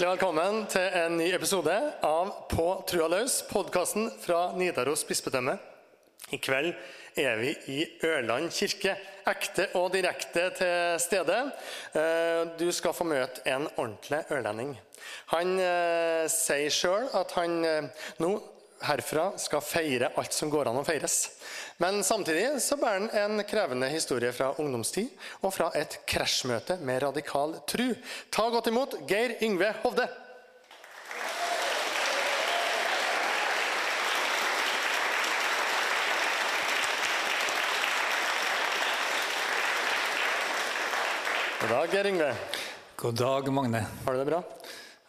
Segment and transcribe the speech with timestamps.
[0.00, 1.72] Hjertelig velkommen til en ny episode
[2.08, 5.58] av På trua løs, podkasten fra Nidaros bispedømme.
[6.32, 6.70] I kveld
[7.20, 8.94] er vi i Ørland kirke,
[9.28, 11.36] ekte og direkte til stede.
[11.92, 14.72] Eh, Du skal få møte en ordentlig ørlending.
[15.34, 18.32] Han eh, sier sjøl at han eh, nå
[18.84, 21.18] herfra skal feire alt som går an å feires.
[21.80, 25.10] Men samtidig så bærer han en krevende historie fra ungdomstid
[25.42, 27.92] og fra et krasjmøte med radikal tru.
[28.32, 30.08] Ta godt imot Geir Yngve Hovde.
[41.60, 42.34] God dag, Geir Yngve.
[42.96, 43.84] God dag, Magne.
[44.04, 44.40] Har du det bra?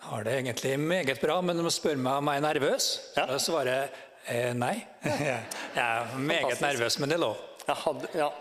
[0.02, 2.88] Har det egentlig meget bra, men du må spørre meg om jeg er nervøs.
[3.14, 3.28] Ja.
[3.30, 3.92] Da svarer jeg
[4.34, 4.74] eh, nei.
[5.06, 7.38] jeg er meget nervøs, men det er lov.
[7.72, 8.32] Hadde, ja,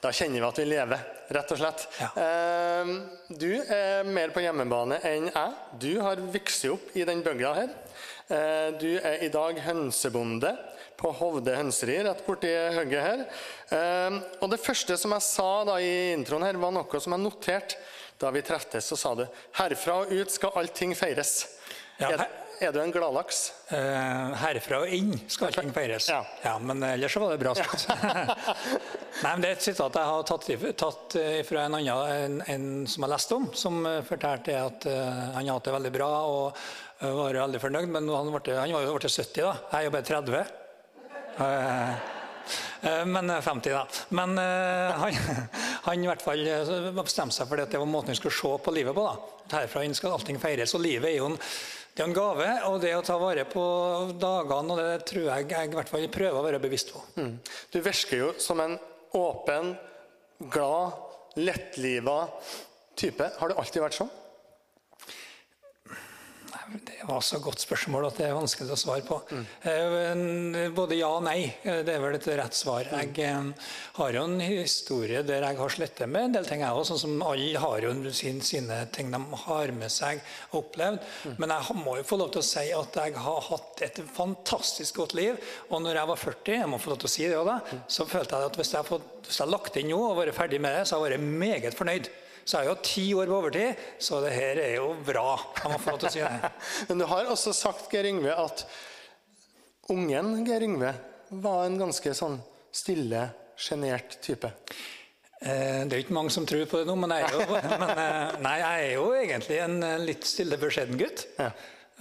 [0.00, 1.02] da kjenner vi at vi lever,
[1.34, 1.84] rett og slett.
[1.98, 2.08] Ja.
[2.22, 2.92] Eh,
[3.34, 5.58] du er mer på hjemmebane enn jeg.
[5.82, 7.76] Du har vokst opp i den bygda her.
[8.30, 10.54] Eh, du er i dag hønsebonde
[10.98, 13.26] på Hovde hønseri, rett borti hugget her.
[13.74, 17.26] Eh, og det første som jeg sa da i introen her, var noe som jeg
[17.26, 17.82] noterte
[18.18, 18.86] da vi treftes.
[18.86, 21.46] Så sa du 'herfra og ut skal allting feires'.
[21.98, 22.26] Ja, er,
[22.60, 23.52] er du en gladlaks?
[23.70, 26.08] Uh, herfra og inn skal allting feires.
[26.10, 26.20] Ja.
[26.44, 27.88] ja men ellers så var det bra sagt.
[29.24, 32.42] nei, men Det er et sitat jeg har tatt, tatt eh, fra en annen en,
[32.54, 36.12] en som jeg leste om, som eh, fortalte at uh, han hadde det veldig bra
[36.26, 36.44] og
[37.00, 39.56] eh, var veldig fornøyd, men han, ble, han var jo blitt 70 da.
[39.72, 40.38] Jeg er jo bare 30.
[40.38, 42.17] Eh, eh,
[43.06, 43.82] Men eh, 50, da.
[44.16, 45.18] Men eh, han,
[45.88, 48.36] han i hvert fall eh, bestemte seg for det at det var måten han skulle
[48.36, 49.04] se på livet på.
[49.04, 49.34] da.
[49.58, 50.74] Herfra inn skal allting feires.
[50.76, 51.38] Og livet er jo en,
[51.98, 53.64] er en gave, og det å ta vare på
[54.20, 57.02] dagene, og det tror jeg jeg i hvert fall prøver å være bevisst på.
[57.18, 57.34] Mm.
[57.74, 58.78] Du virker jo som en
[59.18, 59.74] åpen,
[60.52, 60.98] glad,
[61.38, 62.20] lettliva
[62.98, 63.32] type.
[63.40, 64.12] Har du alltid vært sånn?
[66.88, 69.18] Det var så godt spørsmål at det er vanskelig å svare på.
[69.32, 70.74] Mm.
[70.76, 71.54] Både ja og nei.
[71.62, 72.88] eh, Det er vel et rett svar.
[72.88, 73.54] Jeg
[73.98, 76.84] har jo en historie der jeg har slettet med en del ting, jeg òg.
[76.88, 80.20] Sånn som alle har jo sin, sine ting de har med seg
[80.52, 81.02] og opplevd.
[81.38, 85.02] Men jeg må jo få lov til å si at jeg har hatt et fantastisk
[85.02, 85.36] godt liv.
[85.70, 87.82] Og når jeg var 40, jeg må få lov til å si det også da,
[87.88, 88.88] så følte jeg at hvis jeg
[89.42, 92.10] har lagt inn nå og vært ferdig med det, så hadde jeg vært meget fornøyd.
[92.48, 95.34] Så er jeg jo ti år på overtid, så det her er jo bra.
[95.58, 96.52] Jeg må få lov til å si det.
[96.88, 98.62] Men du har også sagt, Geir Yngve, at
[99.92, 100.94] ungen Geir Yngve
[101.44, 102.38] var en ganske sånn
[102.72, 103.26] stille,
[103.58, 104.48] sjenert type.
[105.42, 107.92] Eh, Det er ikke mange som tror på det nå, men jeg er jo, men,
[107.92, 111.26] eh, nei, jeg er jo egentlig en eh, litt stille, beskjeden gutt.
[111.36, 111.50] Ja.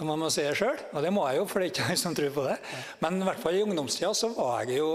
[0.05, 0.77] Man må si det sjøl.
[0.93, 2.57] Og det må jeg jo, for det er ikke alle som tror på det.
[3.01, 4.91] Men i hvert fall i ungdomstida så var jeg jo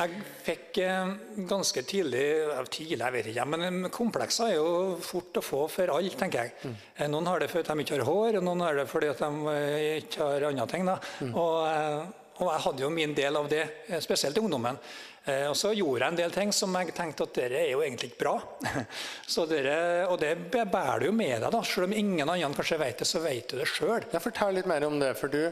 [0.00, 1.10] Jeg fikk eh,
[1.50, 2.22] ganske tidlig
[2.72, 6.72] Tidlig, jeg vet ikke, men komplekser er jo fort å få for alle, tenker jeg.
[6.96, 9.30] Eh, Noen har det fordi de ikke har hår, og noen har det fordi de
[9.52, 10.88] eh, ikke har andre ting.
[10.88, 10.96] Da.
[11.34, 14.78] Og, eh, og jeg hadde jo min del av det, eh, spesielt i ungdommen.
[15.26, 17.82] Eh, Og så gjorde jeg en del ting som jeg tenkte at dere er jo
[17.84, 18.36] egentlig ikke bra.
[19.34, 21.60] Så dere, og det bærer du jo med deg, da.
[21.66, 24.06] Selv om ingen andre kanskje vet det, så vet du det sjøl.
[24.20, 25.12] Fortell litt mer om det.
[25.20, 25.42] for du,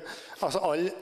[0.41, 0.95] altså alle,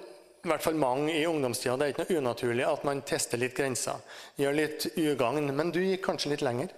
[0.46, 3.54] i hvert fall mange i ungdomstida, det er ikke noe unaturlig at man tester litt
[3.56, 4.02] grenser.
[4.38, 5.48] Gjør litt ugagn.
[5.56, 6.74] Men du gikk kanskje litt lenger?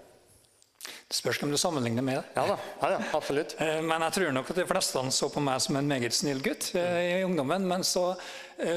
[1.09, 2.21] Det spørs om du sammenligner med.
[2.37, 3.55] Ja da, ja, ja, absolutt.
[3.61, 6.41] Eh, Men jeg tror nok at de fleste så på meg som en meget snill
[6.45, 7.65] gutt eh, i ungdommen.
[7.69, 8.13] Men så,
[8.59, 8.73] i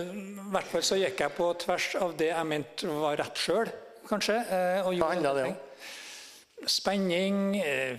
[0.53, 3.69] hvert fall så gikk jeg på tvers av det jeg mente var rett sjøl,
[4.09, 4.35] kanskje.
[4.53, 5.55] eh, og Hva handla det om?
[6.69, 7.97] Spenning, eh,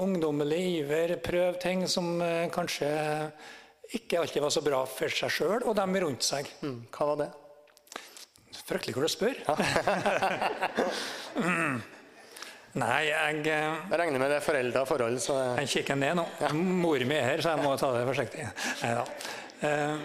[0.00, 2.88] ungdommelig iver, prøv ting som eh, kanskje
[3.98, 6.48] ikke alltid var så bra for seg sjøl og dem rundt seg.
[6.64, 7.28] Mm, hva var det?
[8.68, 9.36] Fryktelig hvor du spør.
[11.38, 11.78] Mm.
[12.78, 15.16] Nei, jeg, eh, Jeg regner med det er forelda forhold.
[15.24, 15.36] så...
[15.60, 16.24] jeg kikker ned nå.
[16.56, 18.44] Mor mi er her, så jeg må ta det forsiktig.
[18.82, 19.04] Neida.
[19.60, 19.96] Eh,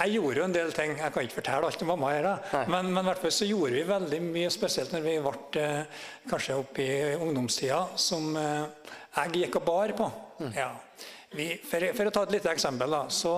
[0.00, 0.92] Jeg gjorde jo en del ting.
[0.96, 2.64] Jeg kan ikke fortelle alt om mamma her, da.
[2.70, 6.58] Men, men hvert fall så gjorde vi veldig mye, spesielt når vi ble eh, kanskje
[6.60, 10.10] oppe i ungdomstida, som eh, jeg gikk og bar på.
[10.54, 10.70] Ja.
[11.34, 13.02] Vi, for, for å ta et lite eksempel, da.
[13.12, 13.34] så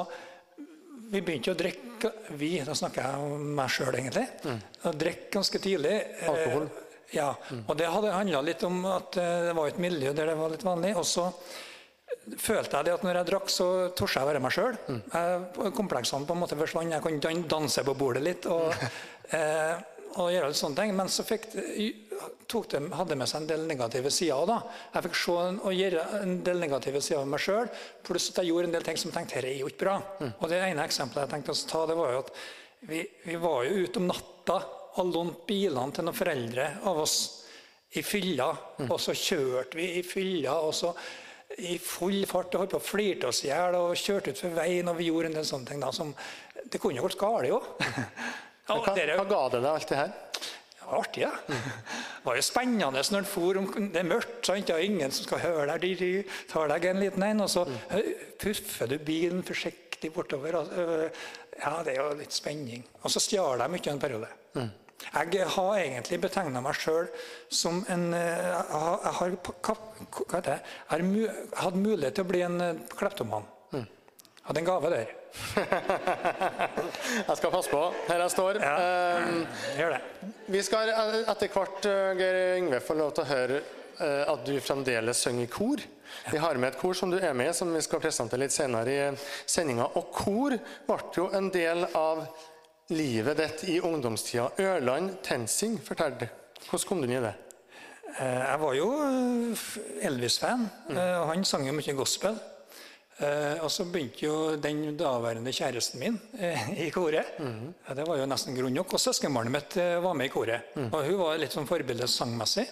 [1.12, 1.88] vi begynte å drikke
[2.40, 4.24] Vi, da snakker jeg om meg sjøl, egentlig.
[4.88, 5.92] Å drikke ganske tidlig.
[6.20, 6.70] eh, Alkohol.
[7.12, 7.28] Ja.
[7.69, 10.50] Og det hadde handla litt om at eh, det var et miljø der det var
[10.54, 10.94] litt vanlig.
[10.98, 11.26] Og så
[12.38, 14.76] følte jeg det at når jeg drakk, så torde jeg være meg sjøl.
[15.76, 16.92] Kompleksene på en måte forsvant.
[16.94, 18.70] Jeg kunne danse på bordet litt og,
[19.36, 19.74] eh,
[20.20, 20.94] og gjøre litt sånne ting.
[20.98, 21.92] Men så fikk, det-
[22.52, 24.66] hadde med seg en del negative sider òg.
[24.92, 27.70] Jeg fikk se og gjøre en del negative sider av meg sjøl.
[28.04, 29.94] Pluss at jeg gjorde en del ting som jeg tenkte her er jo ikke bra.
[30.36, 32.32] Og det ene eksempelet jeg tenkte å ta, det var jo at
[32.90, 34.58] vi, vi var jo ute om natta
[35.00, 37.16] og lånte bilene til noen foreldre av oss
[37.96, 38.50] i fylla.
[38.90, 40.92] Og så kjørte vi i fylla, og så
[41.58, 44.88] i full fart og holdt på å flirte oss i hjel og kjørte utfor veien.
[44.88, 46.14] og vi gjorde en del sånne ting da, som
[46.64, 47.60] Det kunne jo gått galt jo.
[48.66, 50.12] Hva, hva ga det deg, alt det her?
[50.82, 51.31] Det var artig, ja.
[51.49, 54.38] Det var jo spennende når en for om det er mørkt.
[54.46, 54.66] sant?
[54.66, 55.82] Det er ingen som skal høre deg.
[55.82, 57.64] De, de tar deg en liten en, og så
[58.40, 60.60] puffer du bilen forsiktig bortover.
[60.62, 61.10] og, øh,
[61.58, 62.87] Ja, det er jo litt spenning.
[63.02, 64.31] Og så stjal jeg mye en periode.
[65.12, 67.08] Jeg har egentlig betegna meg sjøl
[67.52, 69.14] som en øh, Jeg har, jeg
[70.90, 71.00] har,
[71.62, 72.62] hatt mulighet til å bli en
[72.96, 73.44] kleptoman.
[73.72, 73.87] Mm.
[74.46, 75.19] Hadde en gave der.
[77.28, 77.82] Jeg skal passe på.
[78.08, 78.58] Her jeg står.
[78.60, 78.72] Ja.
[78.76, 79.22] Eh,
[79.78, 80.00] Gjør det.
[80.52, 84.55] Vi skal etter hvert, eh, Geir Yngve, få lov til å høre eh, at du
[84.60, 85.84] fremdeles synger i kor.
[86.28, 88.52] Vi har med et kor som du er med i, som vi skal presentere litt
[88.52, 88.98] senere i
[89.48, 89.88] sendinga.
[89.96, 90.58] Og kor
[90.88, 92.26] ble jo en del av
[92.90, 94.50] livet ditt i ungdomstida.
[94.58, 96.17] Ørland TenSing, fortell.
[96.69, 97.34] Hvordan kom du inn i det?
[98.19, 99.67] Eh, Jeg var jo øh,
[100.02, 100.96] Elvis-fan, Mm.
[100.99, 102.37] og han sang jo mye gospel.
[103.20, 107.25] Eh, Og så begynte jo den daværende kjæresten min eh, i koret.
[107.88, 108.93] Ja, det var jo nesten grunn nok.
[108.94, 110.73] Og søskenbarnet mitt eh, var med i koret.
[110.93, 112.67] Og hun var litt sånn forbilde sangmessig.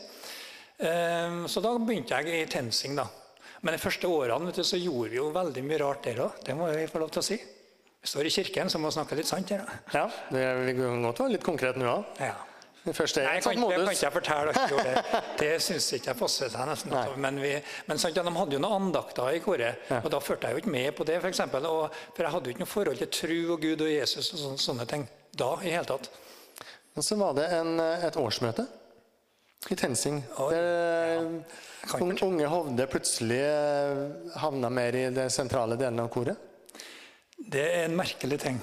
[0.79, 3.07] Eh, Så da begynte jeg i TenSing, da.
[3.63, 6.39] Men de første årene vet du, så gjorde vi jo veldig mye rart der òg.
[6.45, 7.41] Det må jeg få lov til å si.
[8.01, 9.67] Vi står i kirken, så må vi snakke litt sant her.
[9.67, 9.81] da.
[9.93, 12.23] Ja, det, Vi kan godt være litt konkret nå òg.
[12.23, 12.33] Ja.
[12.97, 14.71] første er Nei, det jeg kan, sånn det kan ikke jeg fortelle dere.
[14.73, 16.65] gjorde Det, det syns ikke jeg passer seg.
[16.71, 16.95] nesten.
[16.97, 17.19] Nei.
[17.27, 17.53] Men, vi,
[17.91, 20.65] men sant, ja, de hadde jo noen andakter i koret, og da fulgte jeg jo
[20.65, 21.21] ikke med på det.
[21.21, 23.93] For, eksempel, og, for jeg hadde jo ikke noe forhold til tru og Gud og
[23.93, 26.09] Jesus og sånne, sånne ting da i hele tatt.
[26.97, 28.65] Og så var det en, eh, et årsmøte
[29.71, 30.23] i TenSing.
[30.41, 31.21] Oi, Der
[31.85, 32.25] ja.
[32.25, 36.49] unge Hovde plutselig eh, havna mer i det sentrale delen av koret.
[37.41, 38.61] Det er en merkelig ting.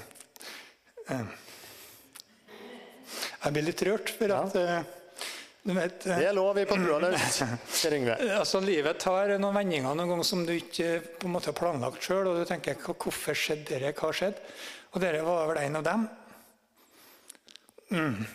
[1.10, 1.26] Eh,
[3.44, 4.78] Jeg blir litt rørt, for at ja.
[5.64, 7.42] du vet, eh, Det er lov i på brua løs.
[7.88, 8.18] Yngve.
[8.38, 12.04] Altså, Livet tar noen vendinger noen ganger som du ikke på en måte har planlagt
[12.04, 12.28] sjøl.
[12.28, 14.42] Og du tenker 'hvorfor skjedde dette', hva skjedde?
[14.94, 16.10] Og dette var vel en av dem.
[17.92, 18.26] Mm.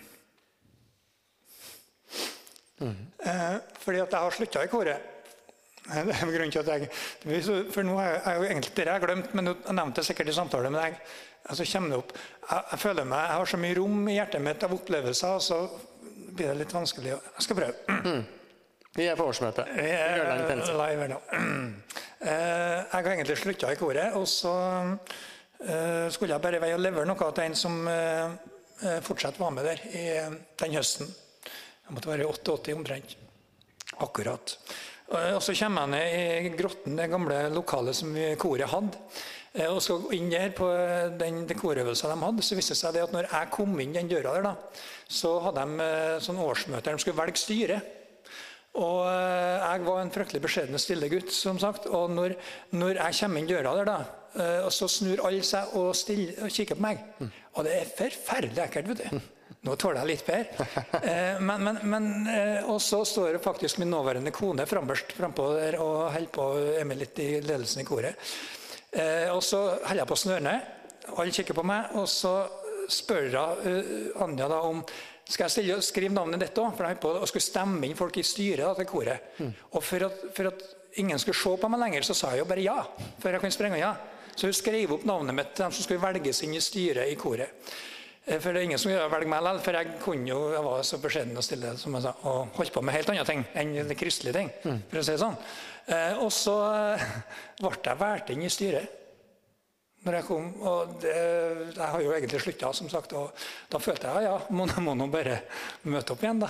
[2.82, 5.00] Eh, fordi at jeg har slutta i koret.
[5.82, 6.88] Det er grunnen til at jeg,
[7.74, 10.30] For nå har jeg, jeg jo egentlig det har glemt, men du nevnte det sikkert
[10.30, 11.00] i samtale med deg.
[11.50, 14.44] Altså kommer det opp, jeg, jeg føler meg, jeg har så mye rom i hjertet
[14.44, 15.58] mitt av opplevelser, og så
[16.36, 17.16] blir det litt vanskelig.
[17.18, 18.22] Jeg skal prøve.
[18.96, 19.64] Vi er på årsmøte.
[19.72, 20.20] Vi er
[20.78, 21.20] live her nå.
[22.22, 24.52] Eh, Jeg har egentlig slutta i koret, og så
[24.86, 28.36] eh, skulle jeg bare veie og levere noe til en som eh,
[29.02, 30.04] fortsatt var med der i
[30.62, 31.10] den høsten.
[31.42, 33.16] Jeg måtte være 88 omtrent.
[34.06, 34.54] Akkurat.
[35.12, 38.98] Eh, Og så kommer jeg ned i grotten, det gamle lokalet som koret hadde.
[39.54, 40.68] eh, Og skal inn der på
[41.18, 44.08] den, dekorøvelsen de hadde, så viste det seg det at når jeg kom inn den
[44.08, 44.54] døra der, da,
[45.08, 47.80] så hadde de eh, sånn årsmøte der de skulle velge styre.
[48.80, 51.86] Og eh, jeg var en fryktelig beskjeden og stille gutt, som sagt.
[51.92, 52.36] Og når,
[52.72, 53.98] når jeg kommer inn døra der, da,
[54.40, 57.04] eh, så snur alle seg og, stille, og kikker på meg.
[57.52, 59.20] Og det er forferdelig ekkelt, vet du.
[59.62, 60.66] Nå tåler jeg litt bedre.
[61.12, 65.76] Eh, Men, men, men, eh, og så står faktisk min nåværende kone framberst frampå der
[65.82, 68.18] og holder på og er med litt i ledelsen i koret.
[68.92, 70.68] Eh, Og så holder jeg på å snøre ned.
[71.16, 72.34] Alle kikker på meg, og så
[72.90, 74.82] spør jeg eh, Anja da om
[75.32, 76.72] skal jeg stille, skrive navnet ditt òg?
[76.74, 79.30] For jeg holdt på å skulle stemme inn folk i styret da, til koret.
[79.72, 80.64] Og for at, for at
[81.00, 82.80] ingen skulle se på meg lenger, så sa jeg jo bare ja.
[83.22, 83.92] Før jeg kunne sprenge ja.
[84.34, 87.16] Så hun skrev opp navnet mitt til dem som skulle velges inn i styret i
[87.20, 87.54] koret.
[88.26, 90.62] Eh, For det er ingen som ville velge meg likevel, for jeg kunne jo, jeg
[90.68, 93.44] var så beskjeden og stille som jeg sa, og holdt på med helt andre ting
[93.58, 94.50] enn kristelige ting.
[94.62, 95.38] for å si det sånn.
[95.88, 96.56] Eh, Og så
[96.94, 97.06] eh,
[97.60, 98.98] ble jeg valgt inn i styret
[100.04, 100.46] når jeg kom.
[100.66, 101.16] Og det,
[101.76, 103.12] jeg har jo egentlig slutta, som sagt.
[103.18, 103.30] Og
[103.70, 105.40] da følte jeg ja, må, må nå bare
[105.90, 106.48] møte opp igjen, da.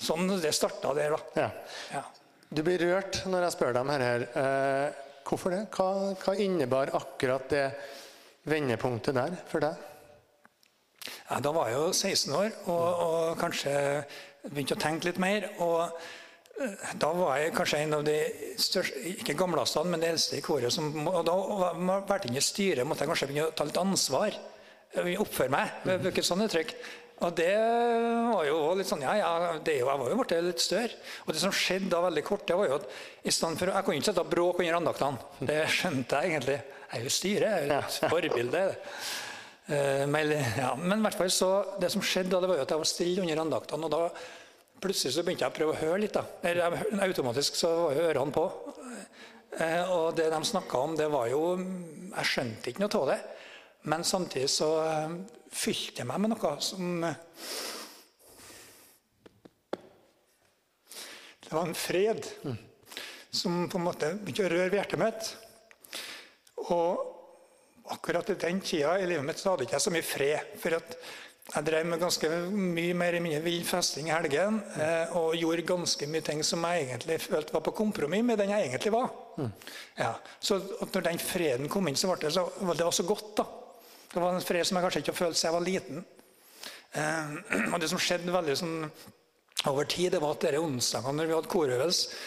[0.00, 1.44] Sånn det starta der, da.
[1.44, 1.50] Ja.
[1.94, 2.02] Ja.
[2.50, 4.02] Du blir rørt når jeg spør dem her.
[4.02, 4.24] her.
[4.42, 5.60] Eh, hvorfor det?
[5.74, 7.66] Hva, hva innebar akkurat det
[8.50, 9.86] vendepunktet der for deg?
[11.30, 13.72] Ja, da var jeg jo 16 år og, og kanskje
[14.50, 15.46] begynte å tenke litt mer.
[15.62, 15.84] Og
[16.58, 18.16] eh, da var jeg kanskje en av de
[18.58, 20.74] største, ikke gamleste, men de eldste i koret.
[20.74, 23.78] Som, og da valgte jeg inne i styret, måtte jeg kanskje begynne å ta litt
[23.84, 24.40] ansvar.
[24.96, 25.78] eh, Oppføre meg.
[26.02, 26.74] Bruke sånne trykk.
[27.20, 30.96] Og det var jo litt sånn, ja, ja, det Jeg var jo blitt litt større.
[31.26, 32.86] Og det som skjedde da veldig kort, det var jo at
[33.28, 35.20] i stedet for, jeg kunne ikke sette bråk under andaktene.
[35.52, 36.56] Det skjønte jeg egentlig.
[36.90, 38.62] Jeg er jo styret, jeg er jo et forbilde.
[39.70, 41.50] Eh, Men, ja, men i hvert fall så,
[41.80, 43.86] det som skjedde da, det var jo at jeg var stille under andaktene.
[43.86, 44.02] Og da
[44.82, 46.12] plutselig så begynte jeg å prøve å høre litt.
[46.16, 46.24] da.
[46.42, 48.46] Jeg- automatisk så var jo ørene på.
[49.60, 51.56] Eh, Og det de snakka om, det var jo
[52.16, 53.20] Jeg skjønte ikke noe av det.
[53.84, 55.08] Men samtidig så eh,
[55.50, 57.00] fylte jeg meg med noe som
[61.40, 62.26] Det var en fred
[63.30, 65.30] som på en måte begynte å røre ved hjertet mitt.
[66.70, 67.19] Og
[67.94, 70.54] akkurat i den tida i livet mitt så hadde ikke så mye fred.
[70.60, 70.76] For
[71.50, 74.60] jeg drev med ganske mye mer i min vill festing i helgen.
[74.78, 78.52] Eh, og gjorde ganske mye ting som jeg egentlig følte var på kompromiss med den
[78.54, 79.10] jeg egentlig var.
[79.40, 79.50] Mm.
[79.98, 83.32] Ja, så når den freden kom inn, så var det, så, det var så godt.
[83.42, 83.46] da.
[84.10, 86.04] Det var en fred som jeg kanskje ikke følte siden jeg var liten.
[86.92, 87.32] Eh,
[87.72, 88.76] og det som skjedde veldig sånn,
[89.68, 92.20] over tid, det var at dere onsdagene når vi hadde korøvelse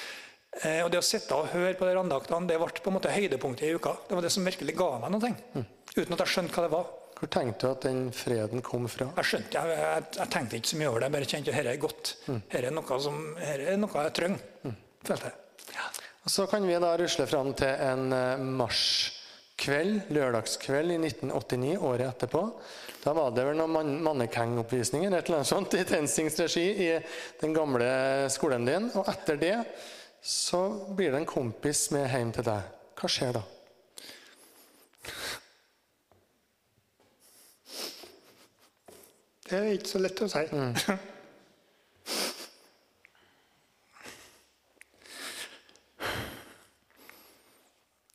[0.85, 3.65] og det å sitte og høre på de andaktene det ble på en måte høydepunktet
[3.67, 3.95] i uka.
[4.07, 5.31] Det var det som virkelig ga meg noe.
[5.57, 5.65] Mm.
[5.95, 6.91] Uten at jeg skjønte hva det var.
[7.23, 9.05] Hvor tenkte du at den freden kom fra?
[9.21, 11.07] Jeg skjønte, jeg, jeg, jeg tenkte ikke så mye over det.
[11.07, 12.13] Jeg bare kjente at dette er godt.
[12.27, 12.39] Mm.
[12.49, 14.47] Dette er noe, som, her er noe jeg trenger.
[14.63, 14.73] Mm.
[15.07, 15.67] følte jeg.
[15.73, 15.85] Ja.
[16.35, 22.43] Så kan vi da rusle fram til en eh, marskveld, lørdagskveld i 1989, året etterpå.
[23.03, 26.91] Da var det vel noen mannekengoppvisninger et eller annet sånt, i Tensings regi i
[27.41, 27.89] den gamle
[28.31, 28.91] skolen din.
[28.99, 29.57] Og etter det
[30.23, 32.61] så blir det en kompis med hjem til deg.
[32.95, 33.41] Hva skjer da?
[39.43, 40.43] Det er ikke så lett å si.
[40.55, 40.71] Mm.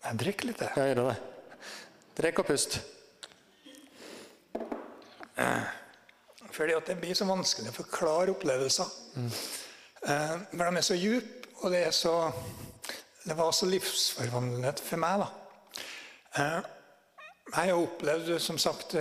[0.09, 0.73] Jeg drikker litt, jeg.
[0.73, 1.19] Ja, gjør det.
[2.19, 2.81] Drikk og pust.
[6.57, 8.89] Fordi at det blir så vanskelig å forklare opplevelser.
[9.21, 9.29] Mm.
[10.57, 12.15] Men de er så dype, og det, så,
[13.25, 15.25] det var så livsforvandlende for meg.
[15.25, 15.29] da.
[16.39, 16.75] Eh,
[17.49, 18.93] jeg har opplevd som sagt,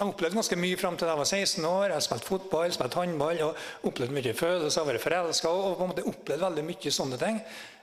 [0.00, 1.84] opplevd ganske mye fram til jeg var 16 år.
[1.90, 5.92] Jeg har spilt fotball, spilt håndball og opplevd mye følelser, vært forelska og på en
[5.92, 7.42] måte opplevd veldig mye sånne ting.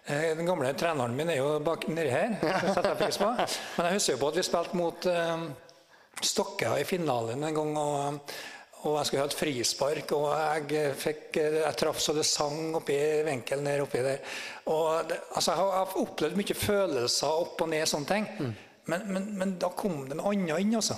[0.10, 2.34] Eh, den gamle treneren min er jo bak nedi her.
[2.74, 3.30] setter jeg pris på.
[3.36, 5.12] Men jeg husker jo på at vi spilte mot
[6.22, 7.78] stokka i finalen en gang.
[7.78, 8.34] og
[8.82, 10.26] og jeg skulle ha et frispark, og
[10.72, 12.98] jeg, fikk, jeg traff så det sang oppi
[13.28, 14.24] vinkelen der oppi der.
[14.74, 18.30] Og det, altså, jeg har opplevd mye følelser opp og ned sånne ting.
[18.40, 18.54] Mm.
[18.90, 20.98] Men, men, men, da kom det med annet inn, altså.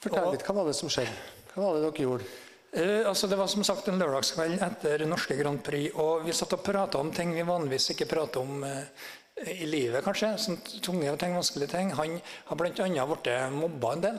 [0.00, 1.12] Fortell litt, Hva var det som skjedde?
[1.52, 2.30] Hva var det dere gjorde?
[2.70, 5.92] Uh, altså, det var som sagt en lørdagskveld etter norske Grand Prix.
[6.00, 9.08] Og vi satt og prata om ting vi vanligvis ikke prater om Uh,
[9.48, 10.34] i livet, kanskje.
[10.40, 11.92] Sånn tunge ting, vanskelige ting.
[11.96, 12.18] Han
[12.50, 13.06] har bl.a.
[13.08, 14.18] blitt mobba en del.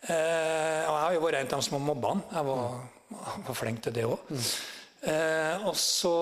[0.00, 2.22] Eh, og jeg har jo vært en av dem som har mobba han.
[2.32, 2.76] Jeg var,
[3.48, 4.30] var, flink til det òg.
[4.30, 4.46] Mm.
[5.10, 6.14] Eh, og så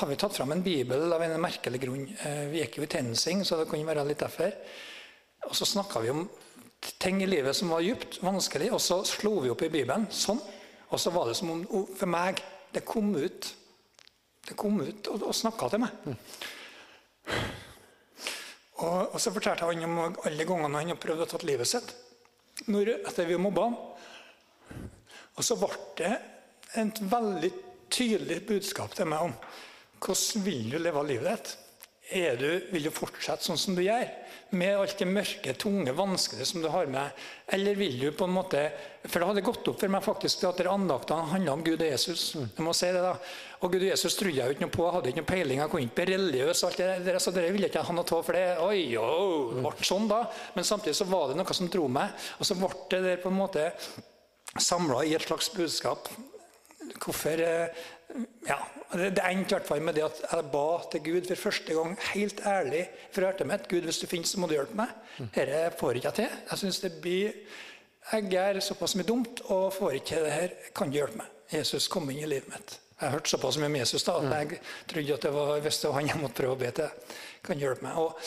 [0.00, 2.04] har vi tatt fram en bibel av en merkelig grunn.
[2.26, 4.52] Eh, vi gikk jo i TenSing, så det kunne være litt derfor.
[5.48, 6.26] Og så snakka vi om
[7.00, 10.40] ting i livet som var djupt, vanskelig, og så slo vi opp i Bibelen sånn.
[10.90, 11.64] Og så var det som om
[11.96, 12.42] for meg
[12.74, 13.48] det kom ut
[14.46, 15.90] Det kom ut og, og snakka til meg.
[16.06, 16.14] Mm.
[18.80, 21.92] Og, og, så fortalte han om alle gangene han har prøvd å ta livet sitt
[22.68, 23.78] når, etter vi mobba ham.
[25.36, 26.14] Og så ble det
[26.80, 27.50] et veldig
[27.90, 29.34] tydelig budskap til meg om
[30.00, 31.56] hvordan vil du leve livet ditt.
[32.40, 34.08] Du, vil du fortsette sånn som du gjør,
[34.56, 37.16] med alt det mørke, tunge, vanskelige som du har med?
[37.54, 38.64] Eller vil du på en måte
[39.06, 42.34] For det hadde gått opp for meg faktisk at andaktene handla om Gud og Jesus.
[42.36, 43.14] Jeg må si det da.
[43.60, 44.84] Og Gud og Jesus trodde jeg jo ikke noe på.
[44.84, 45.62] Jeg hadde ikke noe peiling.
[45.62, 46.64] Jeg kunne ikke bli religiøs.
[46.68, 48.44] alt det der, så det ville ikke ha noe av for det.
[48.66, 50.20] Oi, oh, ble sånn da.
[50.56, 52.12] Men samtidig så var det noe som dro meg.
[52.38, 53.70] Og så ble det der på en måte
[54.58, 56.10] samla i et slags budskap.
[57.00, 57.86] Hvorfor eh,
[58.48, 58.58] ja,
[58.92, 61.96] Det endte i hvert fall med det at jeg ba til Gud for første gang
[62.10, 63.68] helt ærlig fra hjertet mitt.
[63.70, 64.94] Gud, hvis du finnes, så må du hjelpe meg.
[65.36, 66.38] Dette får ikke jeg til.
[66.50, 67.40] Jeg synes det blir,
[68.10, 70.54] jeg gjør såpass mye dumt og får ikke til det her.
[70.76, 71.34] Kan du hjelpe meg?
[71.50, 72.78] Jesus, kom inn i livet mitt.
[73.00, 74.58] Jeg har hørt såpass mye om Jesus da, at jeg
[74.90, 77.14] trodde at det var hvis det var han jeg måtte prøve å be til.
[77.46, 77.96] Kan du hjelpe meg?
[78.02, 78.18] Og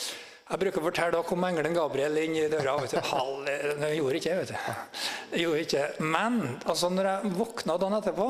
[0.53, 2.73] jeg bruker å fortelle da kom engelen Gabriel inn i døra.
[2.81, 3.45] vet du, Halv,
[3.79, 4.97] det gjorde ikke jeg, vet du.
[5.31, 5.85] Det gjorde ikke.
[6.15, 8.27] Men altså, når jeg våkna dagen etterpå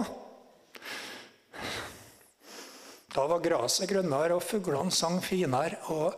[3.13, 5.77] da var gresset grønnere, og fuglene sang finere.
[5.93, 6.15] Og,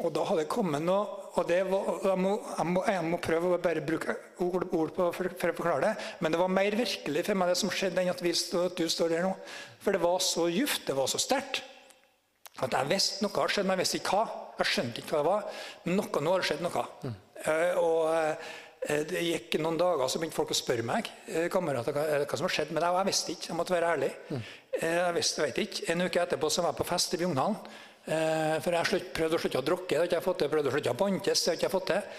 [0.00, 3.52] og, da hadde det kommet noe og var, jeg, må, jeg, må, jeg, må, prøve
[3.52, 6.08] å bare bruke ord, ord på, for, for, å forklare det.
[6.24, 8.88] Men det var mer virkelig for meg det som skjedde, enn at, stå, at du
[8.90, 9.34] står der nå.
[9.84, 11.62] For det var så djupt, det var så sterkt.
[12.64, 14.42] At jeg visste noe har skjedd, men jeg visste ikke hva.
[14.56, 15.64] Jeg skjønte ikke hva det var.
[15.84, 16.84] Men noe, nå har det skjedd noe.
[17.04, 17.16] Mm.
[17.36, 18.54] Uh, og uh,
[18.86, 22.46] det gikk noen dager, så begynte folk å spørre meg uh, kamerater, hva, hva som
[22.46, 22.92] har skjedd med deg.
[22.92, 23.50] Og jeg visste ikke.
[23.50, 24.12] Jeg måtte være ærlig.
[24.30, 24.46] Mm.
[24.76, 25.84] Jeg visste, vet ikke.
[25.92, 27.58] En uke etterpå så var jeg på fest i Bjugndalen.
[28.06, 30.50] Eh, for jeg slutt, prøvde å slutte å drukke, det har ikke jeg fått til.
[30.52, 32.12] Prøvde å slutte å bantes, det har ikke jeg fått til.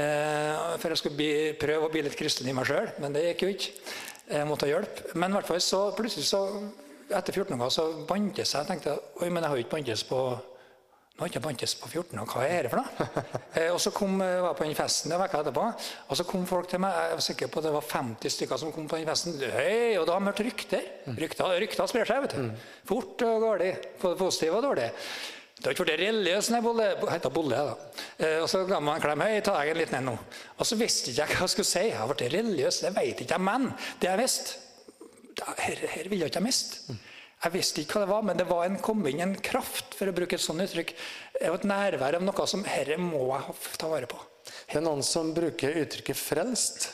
[0.00, 3.24] Eh, for jeg skulle bli, prøve å bli litt kristen i meg sjøl, men det
[3.24, 3.72] gikk jo ikke.
[4.30, 5.00] Jeg måtte ha hjelp.
[5.16, 6.42] Men i hvert fall så plutselig så,
[7.08, 8.60] etter 14 dager så bantes jeg.
[8.60, 10.20] Jeg tenkte oi, men jeg har jo ikke bantes på
[11.26, 13.08] Ikke bantes på 14 år, hva er det for noe?
[13.58, 15.64] eh, og så kom, jeg var jeg på den festen en uke etterpå,
[16.08, 16.96] og så kom folk til meg.
[16.96, 19.36] Jeg var sikker på at det var 50 stykker som kom på den festen.
[19.52, 20.88] Hei, og da har de hørt rykter.
[21.18, 22.64] Rykter, rykter sprer seg, vet du.
[22.88, 23.44] Fort og.
[24.00, 24.88] Både positivt og dårlig.
[25.60, 27.60] Det har ikke vært religiøs når jeg bolle, heter bolle.
[27.68, 28.04] da.
[28.16, 29.26] Eh, og så ga man en klem.
[29.26, 30.16] Hei, ta deg en liten en nå.
[30.56, 31.82] Og så visste ikke jeg hva jeg skulle si.
[31.90, 33.44] Jeg har blitt religiøs, det vet ikke jeg.
[33.50, 33.68] Men
[34.00, 36.96] det jeg visste her, her vil jeg ikke miste.
[37.40, 40.16] Jeg visste ikke hva det var, men det var en, kombing, en kraft, for å
[40.16, 40.92] bruke et sånt uttrykk.
[41.40, 44.20] Et nærvær av noe som herre må jeg ta vare på.
[44.68, 46.90] Det er noen som bruker uttrykket 'frelst'.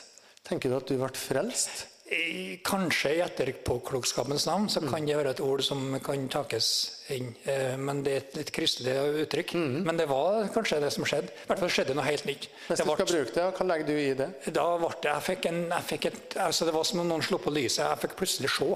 [0.47, 1.87] Tenker du at du ble frelst?
[2.07, 6.67] I, kanskje i etterpåklokskapens navn så kan det være et ord som kan takes
[7.11, 7.33] inn.
[7.43, 8.93] Eh, men det er et litt kristelig
[9.25, 9.51] uttrykk.
[9.83, 11.33] Men det var kanskje det som skjedde.
[11.33, 12.47] I hvert fall skjedde noe helt nytt.
[12.69, 14.29] Hvis du ble- skal bruke det, hva legger du i det?
[14.55, 17.25] Da ble det, jeg fikk en, jeg fikk et, altså det var som om noen
[17.27, 17.83] slo på lyset.
[17.83, 18.69] Jeg fikk plutselig se.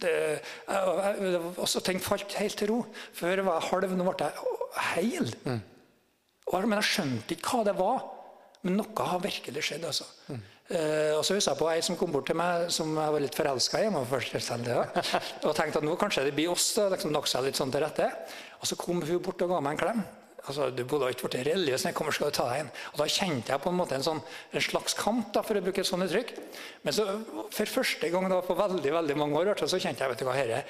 [0.00, 0.14] Det,
[0.70, 2.80] jeg, jeg, og så ting falt helt til ro.
[3.20, 5.30] Før var jeg halv, nå ble jeg heil.
[6.48, 8.02] Og, men jeg skjønte ikke hva det var.
[8.64, 9.84] Men noe har virkelig skjedd.
[9.84, 10.08] altså.
[10.72, 13.20] Eh, og så husker jeg på ei som kom bort til meg som jeg var
[13.20, 13.88] litt forelska i.
[15.44, 16.70] Og tenkte at nå kanskje det blir oss.
[16.78, 18.06] da, liksom nok seg litt sånn til rette.
[18.62, 20.00] Og så kom hun bort og ga meg en klem.
[20.44, 22.72] Altså, Du burde ikke blitt religiøs, men jeg kommer skal du ta deg inn.
[22.94, 25.64] Og Da kjente jeg på en måte en, sånn, en slags kamp, da, for å
[25.64, 26.34] bruke et sånt uttrykk.
[26.84, 27.06] Men så,
[27.52, 30.36] for første gang da, på veldig veldig mange år så kjente jeg vet du hva,
[30.36, 30.64] herre,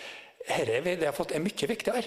[0.50, 2.04] herre det jeg har fått er mye viktigere.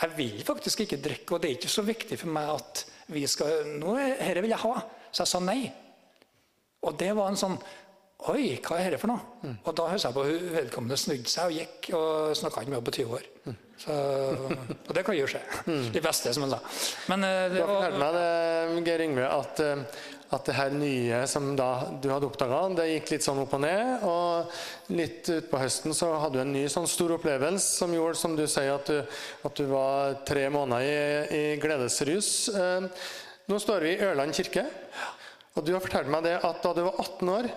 [0.00, 3.24] Jeg vil faktisk ikke drikke, og det er ikke så viktig for meg at vi
[3.28, 4.76] skal nå, er- Herre vil jeg ha.
[5.12, 5.62] Så jeg sa nei.
[6.86, 7.58] Og det var en sånn
[8.28, 9.52] Oi, hva er dette for noe?
[9.64, 12.76] Og da husker jeg på hun vedkommende snudde seg og gikk og snakka ikke med
[12.76, 13.28] henne på 20 år.
[13.80, 13.94] Så,
[14.76, 15.40] og det kan jo skje.
[15.94, 16.58] De beste, som hun sa.
[17.08, 20.02] Men eh, det fortalt var meg det, Geir Yngve, at, eh,
[20.36, 23.64] at det her nye som da du hadde oppdaga, det gikk litt sånn opp og
[23.64, 24.04] ned.
[24.04, 28.36] Og litt utpå høsten så hadde du en ny sånn stor opplevelse som gjorde, som
[28.36, 29.00] du sier, at du,
[29.48, 30.84] at du var tre måneder
[31.32, 32.34] i, i gledesrus.
[32.52, 32.90] Eh,
[33.50, 34.62] Nå står vi i Ørland kirke,
[35.56, 37.50] og du har fortalt meg det at da du var 18 år,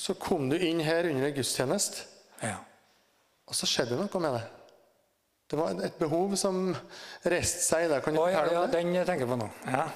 [0.00, 2.06] så kom du inn her under en gudstjeneste,
[2.40, 2.56] ja.
[3.46, 4.46] og så skjedde det noe med det.
[5.50, 6.70] Det var et behov som
[7.26, 8.04] reiste seg i deg.
[8.04, 8.84] Kan du ja, fortelle ja, om det?
[8.84, 9.48] den tenker jeg på nå.
[9.66, 9.88] Ja.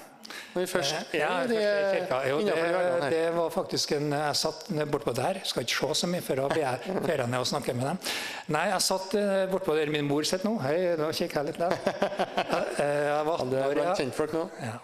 [0.55, 1.59] Når vi først er Ja, i
[1.95, 2.19] kirka.
[2.29, 3.05] Jo, det, de her.
[3.13, 5.41] det var faktisk en Jeg satt bortpå der.
[5.45, 8.01] Skal ikke se så mye før jeg drar ned og snakker med dem.
[8.57, 10.57] Nei, jeg satt eh, bortpå der min mor sitter nå.
[10.65, 11.77] Hei, nå kikker jeg litt der.
[12.55, 14.75] Jeg, eh, jeg var 18 Det er år, ja.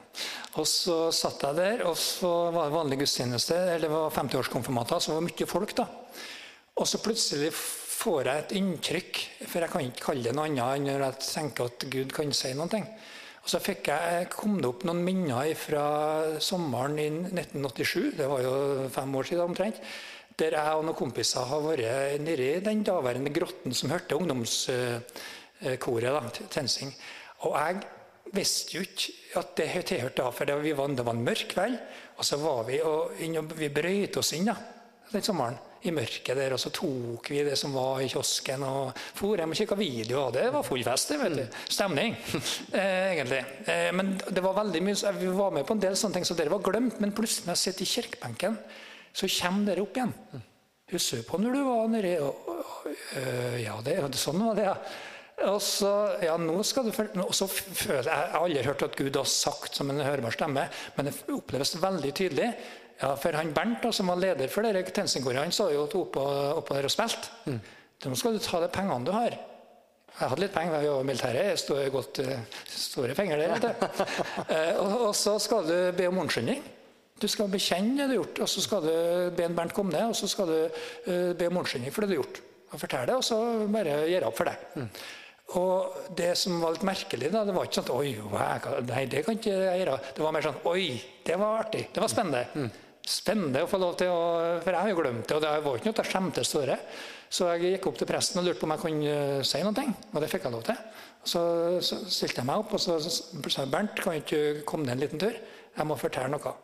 [0.58, 3.54] Og så satt jeg der, og så var det vanlig gudstjeneste.
[3.76, 5.76] Eller det var 50-årskonfirmanter, så det var mye folk.
[5.78, 5.86] da.
[6.80, 10.78] Og så plutselig får jeg et inntrykk, for jeg kan ikke kalle det noe annet
[10.78, 12.80] enn når jeg tenker at Gud kan si noe.
[13.40, 15.84] Og så jeg, kom det opp noen minner fra
[16.44, 18.54] sommeren i 1987, det var jo
[18.92, 19.78] fem år siden omtrent,
[20.40, 26.10] der jeg og noen kompiser har vært nede i den daværende grotten som hørte ungdomskoret,
[26.16, 26.92] da, TenSing.
[27.48, 27.74] Og jeg
[28.34, 30.36] visste jo ikke at det tilhørte henne.
[30.36, 31.80] for det var, det var en mørk kveld.
[32.18, 34.56] Og så var vi og, og vi brøyte oss inn da,
[35.10, 38.90] den sommeren i mørket der, og så tok vi det som var i kiosken og
[39.16, 40.26] for hjem og kikka video.
[40.26, 41.58] Og det var full fest, det, vet du.
[41.72, 42.16] Stemning,
[42.80, 43.40] eh, egentlig.
[43.64, 46.36] Eh, men det var veldig mye, vi var med på en del sånne ting, så
[46.36, 47.00] dere var glemt.
[47.00, 48.58] Men plutselig når jeg sitter i kirkebenken,
[49.16, 50.14] så kommer dere opp igjen.
[50.90, 52.66] Husker du på når du var nedi og, og,
[53.60, 54.76] Ja, det, sånn var det, ja.
[55.48, 58.82] Og så, ja, nå skal du følge, og så føler jeg, jeg har aldri hørt
[58.84, 62.48] at Gud har sagt som en hørbar stemme, men det oppleves veldig tydelig.
[63.00, 66.24] Ja, for han Bernt, da, som var leder for Tensingkoret, han sa jo at oppå,
[66.60, 67.32] oppå der og spilte.
[68.04, 69.38] Nå skal du ta de pengene du har.
[70.10, 71.46] Jeg hadde litt penger, jeg var i militæret.
[71.48, 73.54] Jeg står godt, eh, store penger der.
[73.54, 74.04] vet du.
[74.50, 76.60] Eh, og, og så skal du be om unnskyldning.
[77.20, 78.92] Du skal bekjenne det du har gjort, og så skal du
[79.36, 82.10] be en Bernt komme ned, og så skal du eh, be om unnskyldning for det
[82.10, 82.42] du har gjort.
[82.70, 83.40] Og fortelle det, og så
[83.72, 84.84] bare gjøre opp for deg.
[85.58, 88.12] Og det som var litt merkelig, da, det var ikke sånn Oi,
[88.86, 89.96] nei, det kan ikke jeg gjøre.
[90.14, 90.84] Det var mer sånn Oi,
[91.26, 91.88] det var artig.
[91.90, 92.68] Det var spennende.
[93.10, 94.20] Spennende å få lov til å
[94.60, 96.74] For jeg har jo glemt det, og det var ikke noe jeg skjemtes for.
[97.30, 99.84] Så jeg gikk opp til presten og lurte på om jeg kunne eh, si noe,
[100.10, 100.78] og det fikk jeg lov til.
[101.22, 101.42] Så,
[101.84, 105.04] så stilte jeg meg opp og så sa Bernt, kan du ikke komme ned en
[105.04, 105.36] liten tur?
[105.76, 106.54] Jeg må fortelle noe.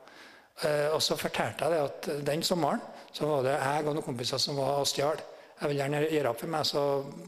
[0.64, 2.82] Eh, og så fortalte jeg det at den sommeren
[3.14, 5.22] så var det jeg og noen kompiser som var og stjal.
[5.56, 6.80] Jeg vil gjerne gjøre opp for meg, så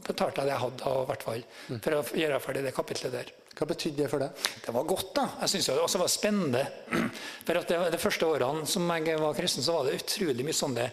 [0.05, 1.45] betalte jeg det jeg hadde, og i hvert fall,
[1.81, 3.31] for å gjøre ferdig det kapitlet der.
[3.57, 4.43] Hva betydde det for deg?
[4.63, 5.23] Det var godt, da.
[5.41, 6.61] Jeg synes det også var spennende.
[7.47, 10.55] For at det, De første årene som jeg var kristen, så var det utrolig mye
[10.55, 10.85] sånne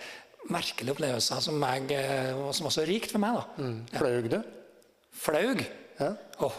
[0.50, 3.36] merkelige opplevelser som, jeg, eh, som var så rikt for meg.
[3.38, 3.68] da.
[4.00, 4.38] Flaug du?
[5.26, 5.62] Flaug.
[6.00, 6.10] Ja.
[6.48, 6.58] Åh,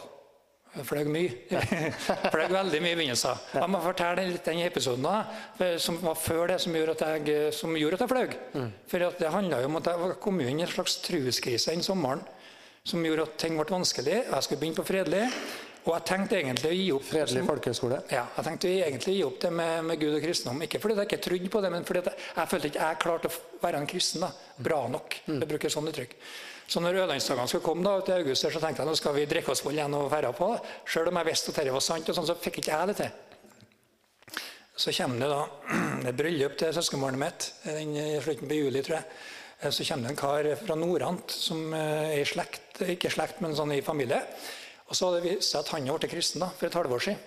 [0.75, 1.60] jeg fløy mye.
[2.34, 3.43] fløy veldig mye i begynnelsen.
[3.56, 5.15] Jeg må fortelle litt den episoden da,
[5.82, 8.73] som var før det som gjorde at jeg, som gjorde at jeg fløy.
[8.91, 12.25] For at det handla om at jeg kom inn i en slags truskrise den sommeren
[12.88, 14.19] som gjorde at ting ble vanskelig.
[14.30, 15.23] Jeg skulle begynne på fredelig.
[15.88, 17.97] Og jeg tenkte egentlig å gi opp Fredelig folkehøgskole.
[18.12, 20.60] ja, jeg tenkte egentlig å gi opp det med, med Gud og kristendom.
[20.65, 23.32] Ikke fordi jeg ikke trodde på det, men fordi jeg, jeg følte ikke jeg klarte
[23.32, 24.30] å være en kristen da,
[24.67, 25.15] bra nok.
[25.30, 26.17] Jeg bruker sånn uttrykk.
[26.67, 29.53] Så når Ørlandsdagene skulle komme da, til august, så tenkte jeg nå skal vi drikke
[29.53, 30.49] oss full igjen og ferde på.
[30.91, 32.97] Selv om jeg visste at dette var sant, og sånn, så fikk ikke jeg det
[32.99, 34.41] til.
[34.77, 35.41] Så kommer det da
[36.12, 39.08] et bryllup til søskenbarnet mitt den i slutten på juli, tror jeg.
[39.62, 43.39] Eh, Så kommer det en kar fra Nordant som eh, er i slekt, ikke slekt,
[43.41, 44.19] men sånn i familie.
[44.88, 47.08] Og så hadde det vist seg at han har blitt kristen da, for et halvår
[47.08, 47.23] siden.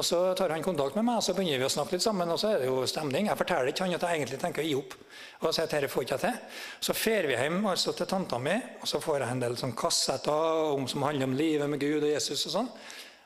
[0.00, 2.30] Og Så tar han kontakt med meg, og så begynner vi å snakke litt sammen.
[2.32, 3.26] og så er det jo stemning.
[3.28, 4.94] Jeg forteller ikke han at jeg egentlig tenker å gi opp.
[5.42, 6.38] Og sier at dette får ikke jeg til.
[6.80, 9.76] Så drar vi hjem altså til tanta mi, og så får jeg en del sånn
[9.76, 12.46] kassetter om, som handler om livet med Gud og Jesus.
[12.48, 12.70] Og sånn.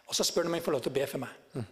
[0.09, 1.63] Og så spør de om jeg får lov til å be for meg.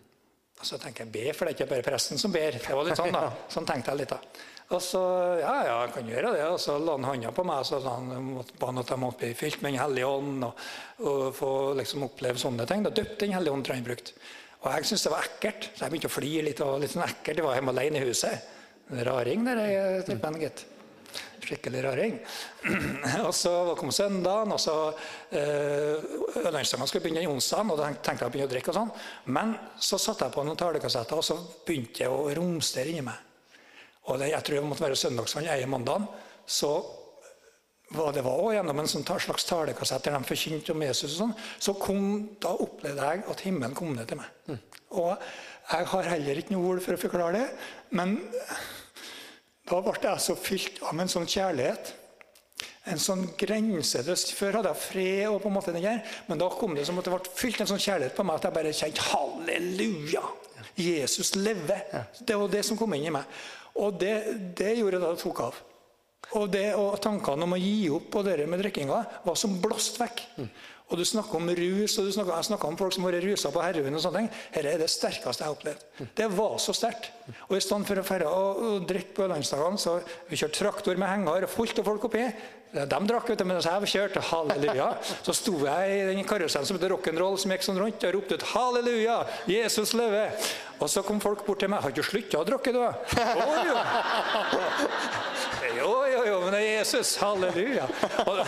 [0.62, 2.60] Og så tenker jeg be, for det er ikke bare presten som ber.
[2.62, 3.24] Det var litt sånn da.
[3.54, 4.20] Sånn tenkte jeg litt da.
[4.72, 5.00] Og så
[5.40, 6.44] ja, ja, jeg kan gjøre det.
[6.46, 9.32] Og så la han hånda på meg og så ba han at jeg måtte bli
[9.34, 10.62] fylt med Den hellige ånd og,
[11.10, 12.86] og få liksom oppleve sånne ting.
[12.86, 14.14] Da døpte Den hellige ånd, tror jeg han brukte.
[14.62, 16.60] Og jeg syntes det var ekkelt, så jeg begynte å flire litt.
[16.62, 17.40] og litt sånn ekkelt.
[17.40, 18.52] Jeg var hjemme alene i huset.
[19.08, 20.62] Raring der, jeg, typen, gitt.
[21.42, 22.14] Skikkelig raring.
[23.26, 26.06] og så kom søndagen, og så øh,
[26.44, 28.70] Ørlandsdagen skulle begynne den onsdagen, og da tenkte jeg å begynne å drikke.
[28.70, 28.92] og sånn.
[29.34, 33.18] Men så satte jeg på noen talekassetter, og så begynte jeg å romstere inni meg.
[34.06, 36.06] Og det, jeg tror det måtte være søndagsvann i mandagen.
[36.46, 36.72] Så
[37.94, 41.18] var det var også gjennom en sånn slags talekassett der de forkynte om Jesus, og
[41.18, 41.34] sånn,
[41.66, 42.04] så kom,
[42.42, 44.60] da opplevde jeg at himmelen kom ned til meg.
[44.92, 45.14] Og
[45.72, 47.48] jeg har heller ikke noe ord for å forklare det,
[47.96, 48.18] men
[49.68, 51.94] da ble jeg så fylt av en sånn kjærlighet.
[52.90, 56.48] En sånn grenseløs Før hadde jeg fred, og på en måte den der, men da
[56.50, 58.74] kom det som at det ble fylt en sånn kjærlighet på meg at jeg bare
[58.74, 60.24] kjente halleluja!
[60.74, 62.06] Jesus lever.
[62.18, 63.28] Det var det som kom inn i meg.
[63.80, 64.14] Og det,
[64.58, 65.60] det gjorde da det tok av.
[66.32, 69.98] Og, det, og tankene om å gi opp og det med drikkinga var som blåst
[70.00, 70.22] vekk.
[70.92, 73.50] Og du snakker om rus, og snakker, jeg snakker om folk som har vært rusa
[73.52, 73.94] på heroin.
[73.96, 74.30] og sånne ting.
[74.52, 75.84] Dette er det sterkeste jeg har opplevd.
[76.18, 77.08] Det var så sterkt.
[77.48, 81.08] Og i stedet for å ferde og, drikke på landsdagene, så vi kjørte traktor med
[81.08, 82.26] henger og fullt av folk oppi.
[82.72, 84.90] De drakk, vet du, mens jeg kjørte halleluja.
[85.24, 88.36] Så sto jeg i den karusellen som heter rock'n'roll, som gikk sånn rundt, og ropte
[88.36, 89.16] ut 'halleluja,
[89.48, 90.52] Jesus lever'.
[90.80, 91.80] Og så kom folk bort til meg.
[91.80, 92.92] 'Har du slutta å drikke, du?' Å,
[93.68, 93.76] jo.
[95.76, 97.16] Jo, jo, jo, men det er Jesus.
[97.16, 97.88] Halleluja.
[98.26, 98.44] Og,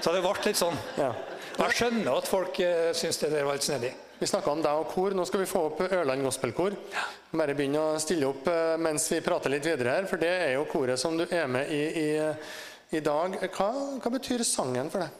[0.00, 0.78] så det ble litt sånn.
[1.52, 3.92] Jeg skjønner at folk uh, syns det der var litt snedig.
[4.22, 5.14] Vi snakka om deg og kor.
[5.18, 6.76] Nå skal vi få opp Ørland Gospelkor.
[7.34, 10.52] Bare begynne å stille opp eh, mens vi prater litt videre her, for det er
[10.54, 12.06] jo koret som du er med i i,
[12.94, 13.34] i dag.
[13.56, 13.66] Hva,
[13.98, 15.18] hva betyr sangen for deg?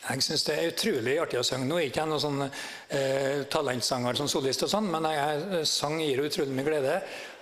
[0.00, 1.68] Jeg syns det er utrolig artig å synge.
[1.68, 5.68] Nå er ikke jeg noen sånn eh, talentsanger som solist, og sånn, men jeg, jeg
[5.68, 6.96] sang gir utrolig mye glede.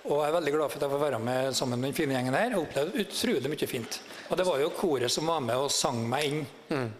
[0.07, 2.15] Og jeg er veldig glad for at jeg får være med sammen med den fine
[2.15, 2.55] gjengen her.
[2.55, 3.99] og opplevde utrolig mye fint.
[4.29, 6.45] Og det var jo koret som var med og sang meg inn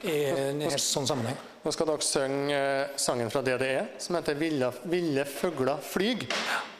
[0.03, 1.37] i en sånn sammenheng.
[1.59, 6.23] Nå skal dere synge eh, sangen fra DDE, som heter 'Ville, ville føgla flyg'.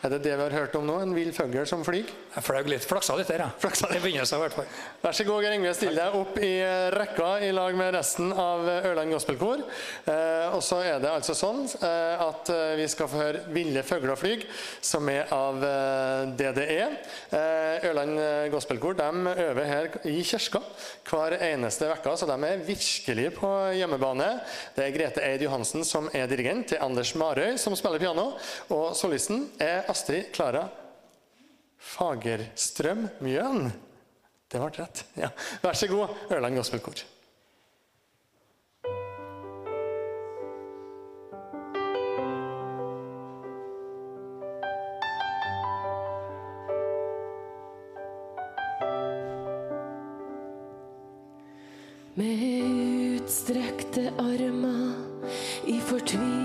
[0.04, 1.02] Er det det vi har hørt om nå?
[1.04, 2.08] En vill fugl som flyg?
[2.30, 3.48] Jeg flaug litt, flaksa litt der, ja.
[3.58, 3.98] Flaksa litt.
[3.98, 4.68] I begynnelsen i hvert fall.
[5.02, 5.72] Vær så god, Geir Ingve.
[5.74, 6.52] Still deg opp i
[6.94, 9.64] rekka i lag med resten av Ørland Gospelkor.
[10.06, 13.82] Eh, og så er det altså sånn eh, at eh, vi skal få høre 'Ville
[13.82, 14.46] føgla flyg',
[14.86, 16.84] som er av eh, DDE.
[17.34, 20.62] Eh, Ørland eh, Gospelkor de øver her i kirka
[21.10, 24.28] hver eneste uke, så de er virkelig på hjemmebane.
[24.76, 28.36] Det er Grete Eid Johansen som er dirigent, er Anders Marøy som spiller piano,
[28.70, 30.68] og solisten er Astrid Klara
[31.80, 33.72] Fagerstrøm Mjøen.
[34.50, 35.06] Det ble rett.
[35.16, 35.30] Ja.
[35.64, 37.06] Vær så god, Ørland Gospelkor.
[52.20, 52.42] Med
[53.22, 55.32] utstrekte armer
[55.70, 56.39] i fortvilelse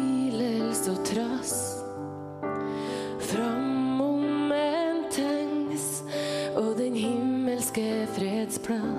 [8.64, 8.93] proud.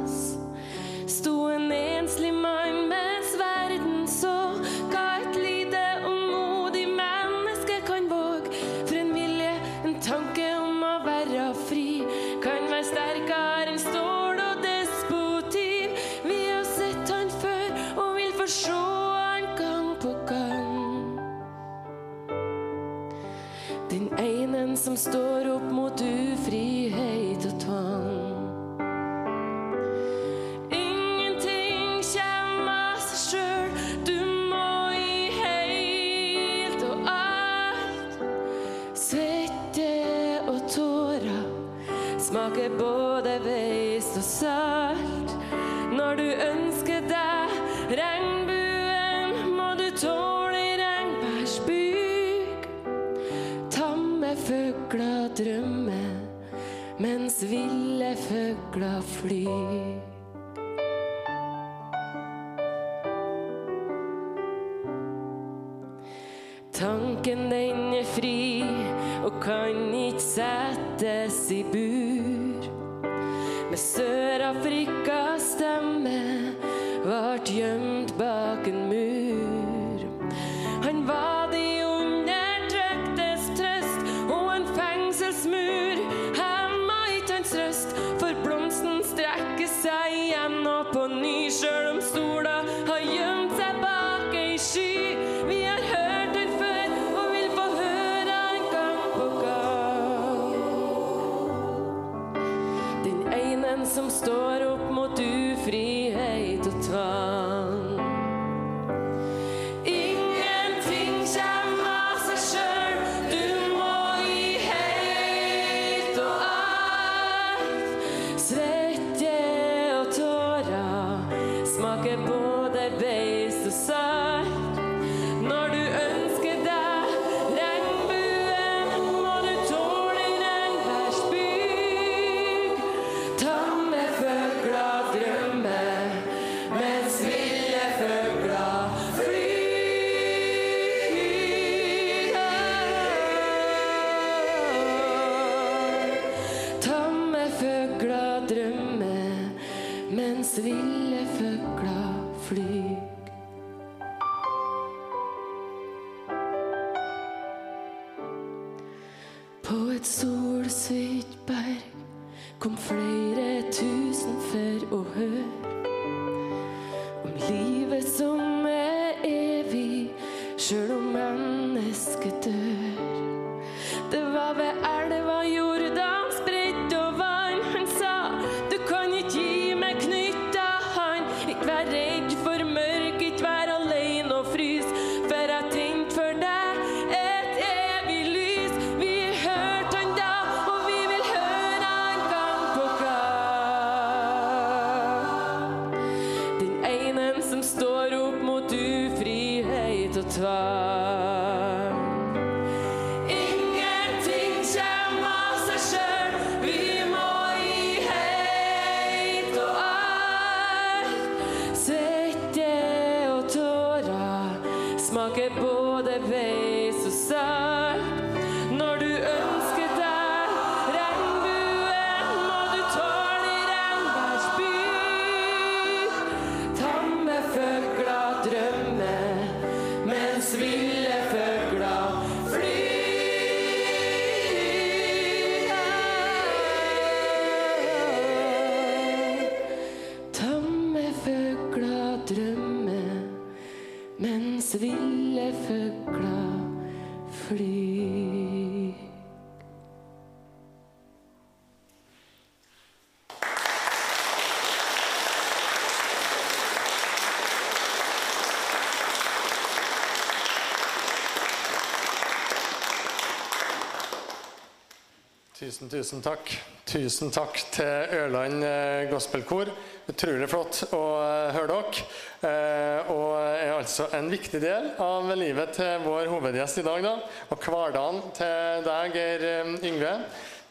[265.75, 266.51] Tusen, tusen takk.
[266.87, 269.67] Tusen takk til Ørland eh, gospelkor.
[270.07, 272.05] Utrolig flott å eh, høre dere.
[272.47, 277.03] Eh, Og er altså en viktig del av livet til vår hovedgjest i dag.
[277.03, 277.11] Da.
[277.51, 279.45] Og hverdagen til deg, Geir
[279.91, 280.15] Yngve.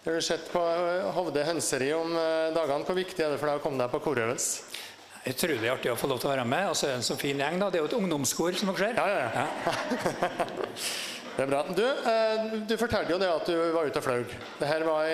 [0.07, 0.65] Du har sett på
[1.19, 2.17] Hovde hønseri om
[2.57, 2.89] dagene.
[2.89, 4.71] Hvor viktig er det for deg å komme deg på korøvelse?
[5.29, 6.71] Utrolig artig å få lov til å være med.
[6.73, 7.61] Og så er det en så fin gjeng.
[7.61, 7.69] da.
[7.69, 8.97] Det er jo et ungdomskor, som dere ser.
[8.97, 11.11] Ja, ja, ja.
[11.35, 11.65] Det er bra.
[11.75, 14.35] Du, eh, du fortalte jo det at du var ute og flaug.
[14.61, 15.09] Dette var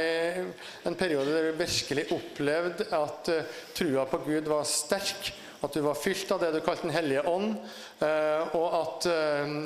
[0.90, 5.30] en periode der du virkelig opplevde at eh, trua på Gud var sterk.
[5.64, 7.56] At du var fylt av det du kalte Den hellige ånd.
[8.04, 9.08] eh, og at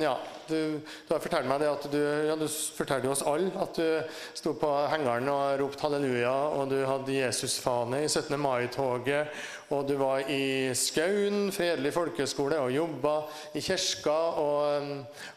[0.03, 0.15] ja,
[0.49, 4.15] du, du har fortalt meg det at du, ja, du fortalte oss alle at du
[4.37, 8.35] sto på hengeren og ropte halleluja, og du hadde Jesusfane i 17.
[8.41, 9.35] mai-toget,
[9.73, 13.15] og du var i Skaun fredelig folkeskole og jobba
[13.57, 14.91] i kirka og um,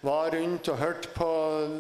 [0.05, 1.29] var rundt og hørte på,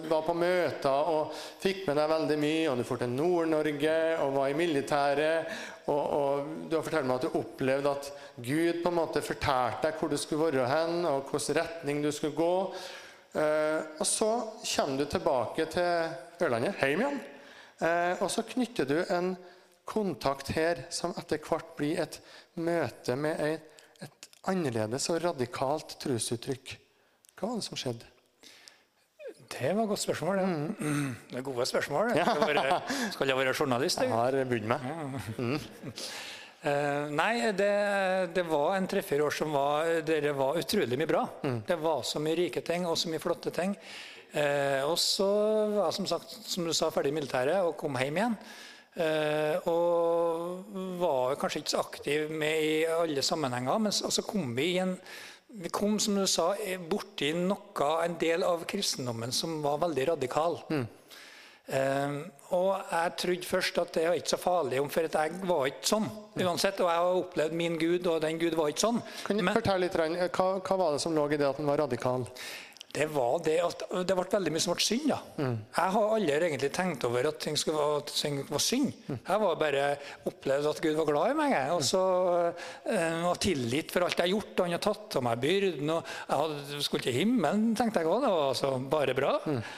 [0.07, 2.69] var på møter og fikk med deg veldig mye.
[2.71, 5.57] Og du dro til Nord-Norge og var i militæret.
[5.87, 9.87] Og, og du har fortalt meg at du opplevde at Gud på en måte fortalte
[9.87, 12.55] deg hvor du skulle være hen, og hvilken retning du skulle gå.
[13.33, 14.29] Eh, og så
[14.63, 17.21] kommer du tilbake til Ørlandet, hjem igjen.
[17.83, 19.35] Eh, og så knytter du en
[19.87, 22.19] kontakt her som etter hvert blir et
[22.59, 26.77] møte med et, et annerledes og radikalt trosuttrykk.
[27.37, 28.07] Hva var det som skjedde?
[29.47, 30.39] Det var et godt spørsmål.
[30.41, 30.45] Ja.
[30.45, 31.15] Mm.
[31.29, 32.09] Det er gode spørsmål.
[32.09, 32.81] det.
[33.13, 34.01] Skal, jeg være journalist?
[34.01, 34.89] Jeg har budd meg.
[36.61, 37.71] Eh, nei, det,
[38.33, 41.23] det var en tre-fire år som var, det var utrolig mye bra.
[41.67, 43.75] Det var så mye rike ting og så mye flotte ting.
[44.33, 45.27] Eh, og så
[45.75, 48.35] var jeg som sagt, som du sa, ferdig i militæret og kom hjem igjen.
[48.97, 54.55] Eh, og var kanskje ikke så aktiv med i alle sammenhenger, men så så kom
[54.57, 54.97] vi i en
[55.57, 56.49] vi kom som du sa,
[56.89, 60.57] borti noe, en del av kristendommen som var veldig radikal.
[61.67, 62.17] Eh,
[62.51, 65.65] og jeg trodde først at det var ikke så farlig, om, for at jeg var
[65.67, 66.09] ikke sånn.
[66.37, 69.01] uansett, Og jeg har opplevd min Gud, og den Gud var ikke sånn.
[69.25, 69.93] Kan du Men- fortelle litt,
[70.31, 72.25] hva, hva var det som lå i det at den var radikal?
[72.97, 75.07] Det var det at det ble veldig mye som ble synd.
[75.11, 75.19] da.
[75.37, 78.93] Jeg har aldri egentlig tenkt over at ting, skulle være, at ting var synd.
[79.13, 79.83] Jeg var bare
[80.31, 81.55] opplevd at Gud var glad i meg.
[81.75, 82.01] Og så
[82.89, 84.53] eh, var tillit for alt jeg har gjort.
[84.57, 85.91] og Han har tatt av meg byrden.
[85.93, 88.23] og Jeg hadde, skulle til himmelen, tenkte jeg òg.
[88.25, 89.33] Det var altså bare bra.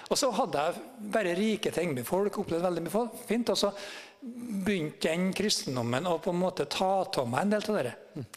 [0.10, 2.40] Og så hadde jeg bare rike ting med folk.
[2.40, 3.50] opplevd veldig mye folk, fint.
[3.52, 3.74] og så
[4.20, 7.94] begynte den kristendommen å på en måte ta av meg en del av det.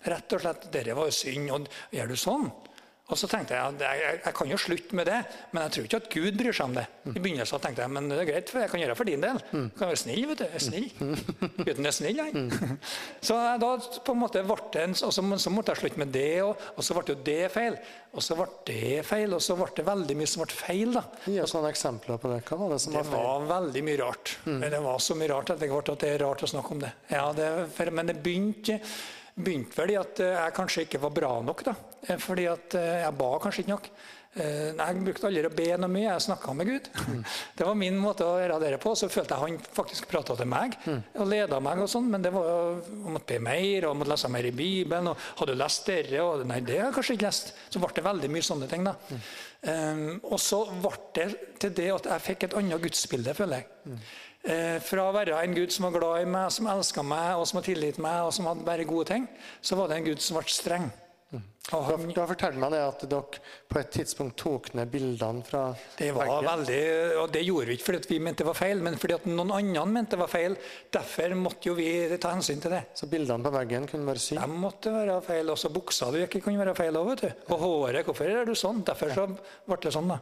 [0.06, 1.50] Rett og slett, dette var jo synd.
[1.50, 2.50] og Gjør du sånn?
[3.10, 5.18] Og så tenkte jeg at jeg, jeg, kan jo slutte med det,
[5.50, 6.84] men jeg tror ikke at Gud bryr seg om det.
[7.10, 9.24] I begynnelsen tenkte jeg men det er greit, for jeg kan gjøre det for din
[9.24, 9.40] del.
[9.52, 10.44] Jeg kan være snill, vet du.
[10.46, 10.86] Jeg er snill.
[11.66, 12.78] Gutten er snill, han.
[13.20, 13.72] Så da
[14.06, 16.66] på en måte ble det en, og så, så måtte jeg slutte med det, og,
[16.72, 17.78] og så ble jo det feil.
[18.12, 20.96] Og så ble det feil, og så ble det veldig mye som ble feil.
[20.96, 21.04] da.
[21.26, 22.42] Gi oss noen eksempler på det.
[22.48, 23.18] Hva var det som var feil?
[23.18, 24.36] Det var veldig mye rart.
[24.46, 26.86] Det var så mye rart at det ble at det er rart å snakke om
[26.86, 26.94] det.
[27.12, 28.78] Ja, det for, men det begynte,
[29.34, 31.62] begynte vel i at eh, jeg kanskje ikke var bra nok.
[31.64, 31.76] da.
[32.08, 33.88] Eh, Fordi at eh, jeg ba kanskje ikke nok.
[34.32, 36.86] Jeg brukte aldri å be noe mye, jeg snakka med Gud.
[37.58, 38.94] Det var min måte å gjøre det på.
[38.96, 41.82] Så følte jeg han faktisk prata til meg og leda meg.
[41.84, 45.10] og sånn, Men det var jeg måtte be mer og måtte lese mer i Bibelen.
[45.12, 46.24] og Hadde du lest dere?
[46.24, 47.52] Og, nei, det har jeg kanskje ikke lest.
[47.68, 48.88] Så ble det veldig mye sånne ting.
[48.88, 48.96] da.
[49.68, 51.28] Um, og så ble det
[51.60, 54.00] til det at jeg fikk et annet gudsbilde, føler jeg.
[54.42, 57.46] Eh, fra å være en Gud som var glad i meg, som elska meg, og
[57.46, 59.28] som har tilgitt meg, og som hadde bare gode ting,
[59.62, 60.88] så var det en Gud som ble streng.
[61.32, 63.40] Da han, har meg det at dere
[63.70, 65.60] på et tidspunkt tok ned bildene fra
[65.96, 66.48] det var veggen.
[66.48, 66.80] veldig,
[67.22, 69.52] og det gjorde vi ikke fordi vi mente det var feil, men fordi at noen
[69.56, 70.56] andre mente det var feil.
[70.92, 71.86] Derfor måtte jo vi
[72.20, 72.82] ta hensyn til det.
[72.98, 74.42] Så bildene på veggen kunne være syke?
[74.42, 75.52] De måtte være feil.
[75.54, 77.24] Også buksa du ikke kunne være feil òg.
[77.46, 78.02] Og håret.
[78.10, 78.82] Hvorfor er du sånn?
[78.88, 80.18] Derfor så ble det sånn, da.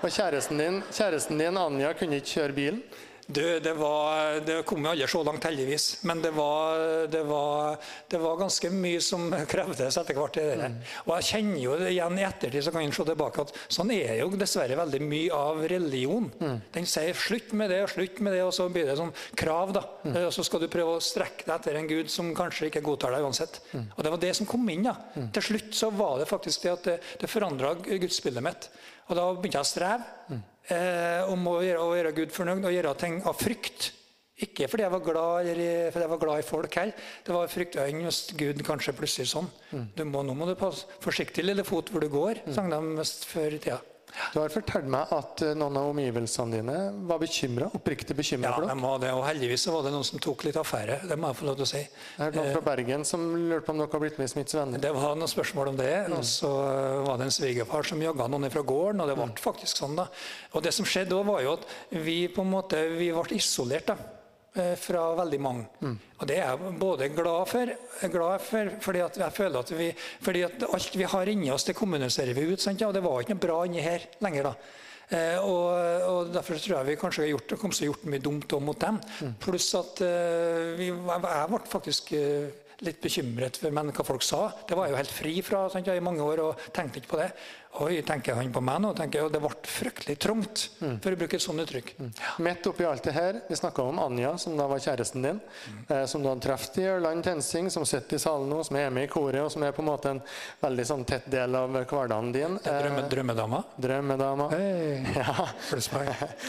[0.00, 2.82] Og kjæresten din, kjæresten din, Anja, kunne ikke kjøre bilen?
[3.30, 5.98] Du, det, var, det kom jo aldri så langt, heldigvis.
[6.08, 6.80] Men det var,
[7.12, 7.76] det, var,
[8.08, 10.38] det var ganske mye som krevdes etter hvert.
[10.40, 10.70] i det.
[11.04, 13.92] Og jeg kjenner jo det igjen i ettertid så kan jeg se tilbake at sånn
[13.92, 16.30] er jo dessverre veldig mye av religion.
[16.72, 19.76] Den sier 'slutt med det' og 'slutt med det', og så blir det sånn krav.
[19.76, 19.84] da.
[20.24, 23.12] Og så skal du prøve å strekke deg etter en gud som kanskje ikke godtar
[23.12, 23.60] deg uansett.
[23.76, 24.88] Og det var det som kom inn.
[24.88, 24.96] da.
[25.36, 28.70] Til slutt så var det faktisk det at det, det forandra gudsbildet mitt.
[29.08, 32.74] Og da begynte jeg å streve eh, om å gjøre, å gjøre Gud fornøyd og
[32.74, 33.92] gjøre ting av frykt.
[34.38, 37.06] Ikke fordi jeg var glad, eller fordi jeg var glad i folk heller.
[37.26, 39.48] Det var frykt enn hvis Gud kanskje plutselig sånn.
[39.96, 43.56] Du må, nå må du passe forsiktig, lille fot, hvor du går, sang de før
[43.56, 43.80] i tida.
[44.34, 46.76] Du har fortalt meg at eh, noen av omgivelsene dine
[47.08, 48.82] var bekymra, oppriktig bekymra Ja, for de dere.
[48.82, 50.98] var det, og heldigvis var det noen som tok litt affære.
[51.08, 51.82] Det må jeg få lov til å si.
[51.84, 54.58] Jeg hørte noen fra Bergen som lurte på om dere har blitt med i Smiths
[54.58, 54.82] venner.
[54.82, 55.92] Det var noen spørsmål om det.
[56.18, 56.52] Og så
[57.06, 59.96] var det en svigerfar som jaga noen fra gården, og det ble faktisk sånn.
[60.02, 60.08] da.
[60.52, 61.66] Og det som skjedde da, var jo at
[62.04, 64.14] vi på en måte, vi ble isolert da, eh,
[64.80, 65.66] fra veldig mange.
[66.18, 67.70] Og det er jeg både glad for,
[68.10, 69.88] glad for fordi at jeg føler at vi,
[70.24, 72.60] fordi at alt vi har inni oss, det kommuniserer vi ut.
[72.62, 72.80] Sant?
[72.80, 74.54] Ja, og det var ikke noe bra inni her lenger da.
[75.08, 75.66] Eh, og,
[76.08, 78.80] og Derfor tror jeg vi kanskje har gjort, kom til å gjort mye dumt mot
[78.82, 78.98] dem.
[79.40, 82.50] Pluss at eh, vi, jeg ble faktisk eh,
[82.86, 84.48] litt bekymret for men hva folk sa.
[84.68, 87.18] Det var jeg jo helt fri fra sant, i mange år og tenkte ikke på
[87.22, 87.32] det.
[87.84, 88.94] Oi, tenker han på meg nå?
[88.96, 91.90] tenker jeg, og Det ble fryktelig trangt, for å bruke et sånt uttrykk.
[92.42, 95.40] Midt oppi alt det her, vi snakka om Anja, som da var kjæresten din,
[95.90, 98.88] eh, som du hadde truffet i Ørland Tensing, som sitter i salen nå, som er
[98.94, 100.22] med i koret, og som er på en måte en
[100.62, 102.56] veldig sånn tett del av hverdagen din.
[102.64, 103.62] Drømme, Eh, drømmedama.
[103.78, 104.48] Drømmedama.
[104.54, 105.04] Hey.
[105.18, 105.46] Ja.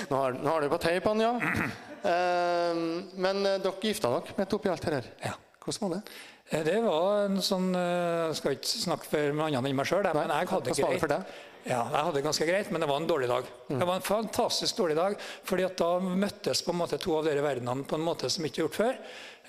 [0.09, 1.35] Nå har, nå har du på teip, Anja.
[1.99, 2.77] Eh,
[3.19, 5.07] men eh, dere gifta dere midt oppi alt det her.
[5.19, 5.33] Ja.
[5.69, 6.17] Hvordan var det?
[6.51, 10.03] Eh, Det var en sånn eh, Jeg skal ikke snakke for andre enn meg sjøl,
[10.17, 11.35] men jeg hadde det greit.
[11.67, 13.49] Ja, jeg hadde det ganske greit, men det var en dårlig dag.
[13.67, 17.27] Det var en fantastisk dårlig dag, fordi at da møttes på en måte to av
[17.27, 18.95] dere verdenene på en måte som ikke er gjort før.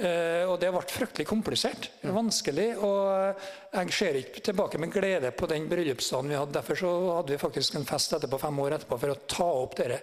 [0.01, 1.91] Eh, og det ble fryktelig komplisert.
[2.09, 2.71] Vanskelig.
[2.81, 3.41] Og
[3.75, 6.55] jeg ser ikke tilbake med glede på den bryllupsdagen vi hadde.
[6.57, 9.77] Derfor så hadde vi faktisk en fest etterpå, fem år etterpå for å ta opp
[9.77, 9.99] dere.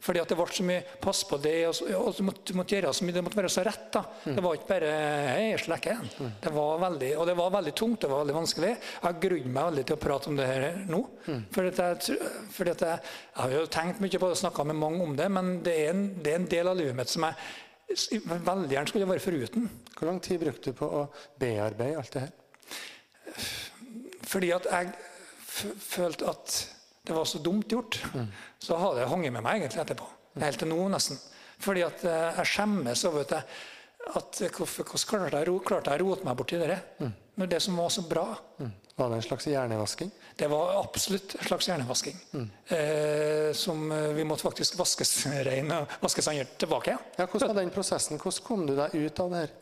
[0.00, 2.92] Fordi at det ble så mye pass på det, og, og du måtte, måtte gjøre
[2.94, 3.88] så mye, det måtte være så rett.
[3.96, 4.04] da.
[4.24, 4.92] Det var ikke bare
[5.34, 5.96] hei, slekke.
[6.46, 8.72] Det var veldig, og det var veldig tungt, det var veldig vanskelig.
[9.02, 11.02] Jeg grudde meg veldig til å prate om det her nå.
[11.26, 12.10] Fordi at
[12.70, 13.00] dette, jeg,
[13.36, 15.90] har jo tenkt mye på det og snakka med mange om det, men det er,
[15.94, 17.36] en, det er en del av livet mitt som jeg
[17.90, 19.66] veldig gjerne skulle vært foruten.
[19.96, 21.06] Hvor lang tid brukte du på å
[21.40, 22.36] bearbeide alt det her?
[24.30, 24.92] Fordi at jeg
[25.82, 26.54] følte at
[27.08, 27.98] det var så dumt gjort.
[28.62, 30.06] Så har det hengt med meg egentlig etterpå.
[30.38, 31.18] Helt til nå, nesten.
[31.60, 33.42] Fordi at eh, jeg skjemmes over at, jeg,
[34.20, 35.26] at hvorfor, hvordan
[35.66, 36.78] klarte jeg, å rote meg borti det?
[37.40, 38.26] Når det som var så bra.
[39.00, 40.10] Var det en slags hjernevasking?
[40.36, 42.18] Det var absolutt en slags hjernevasking.
[42.68, 45.14] Eh, som eh, vi måtte faktisk vaskes
[45.48, 46.98] rein og vaskes andre tilbake.
[47.16, 48.20] Ja, hvordan var den prosessen?
[48.20, 49.54] Hvordan kom du deg ut av det her?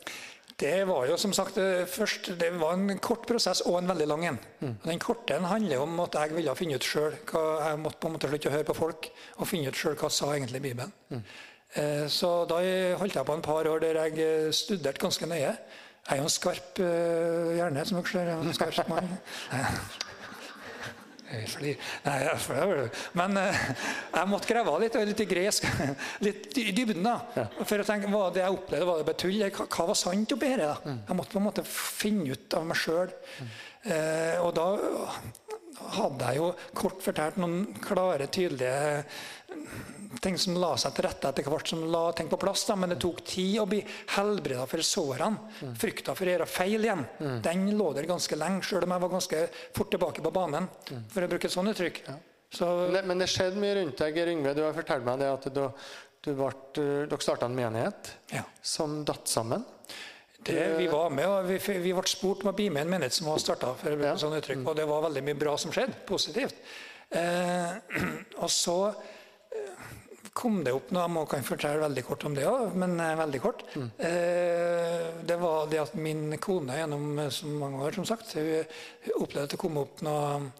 [0.59, 4.09] Det var jo som sagt eh, først, det var en kort prosess og en veldig
[4.11, 4.39] lang en.
[4.59, 4.73] Mm.
[4.89, 8.17] Den korte en handler om at jeg ville finne ut sjøl Jeg måtte på en
[8.17, 9.07] måte slutte å høre på folk
[9.39, 10.91] og finne ut sjøl hva sa egentlig Bibelen.
[11.79, 12.59] Eh, Så da
[12.99, 15.55] holdt jeg på en par år der jeg studerte ganske nøye.
[16.09, 18.29] Jeg er jo en skarp uh, hjerne, som dere ser.
[18.31, 19.11] Jeg er en skarp mann.
[21.29, 21.83] Jeg flir.
[22.07, 23.59] Nei, jeg flir- Men uh,
[24.15, 25.67] jeg måtte grave litt, og litt i gresk.
[26.25, 27.45] Litt i dybden, da.
[27.69, 29.37] For å tenke, hva det jeg opplevde, var det bare tull?
[29.53, 30.71] Hva, hva var sant oppi dette?
[30.73, 30.97] da?
[31.11, 33.13] Jeg måtte på en måte finne ut av meg sjøl.
[33.85, 34.69] Uh, og da
[35.99, 39.05] hadde jeg jo kort fortalt noen klare, tydelige
[40.23, 42.65] ting som la seg til rette etter hvert som la ting på plass.
[42.69, 42.77] Da.
[42.79, 43.83] Men det tok tid å bli
[44.17, 45.75] helbreda for sårene.
[45.79, 47.05] Frykta for å gjøre feil igjen.
[47.45, 49.45] Den lå der ganske lenge, sjøl om jeg var ganske
[49.77, 50.69] fort tilbake på banen.
[51.13, 52.03] For å bruke et sånt uttrykk.
[52.51, 54.55] Så, Men det, men det skjedde mye rundt deg, Geir Yngve.
[54.57, 55.65] Du har fortalt meg det at du,
[56.25, 58.47] du ble, dere starta en menighet ja.
[58.65, 59.67] som datt sammen.
[60.39, 63.19] Det, vi var med, og vi, vi ble spurt om å bli med en menighet
[63.19, 63.75] som var starta.
[63.85, 64.15] Ja.
[64.17, 65.99] Sånn uttrykk, og det var veldig mye bra som skjedde.
[66.09, 66.57] Positivt.
[67.11, 67.73] Eh,
[68.45, 69.18] og så eh,
[70.39, 73.17] kom det opp noe, jeg må kan fortelle veldig kort om det òg, men eh,
[73.19, 73.65] veldig kort.
[73.75, 78.77] Eh, det var det at min kone gjennom eh, så mange år, som sagt, hun,
[79.19, 80.51] opplevde at det kom opp noen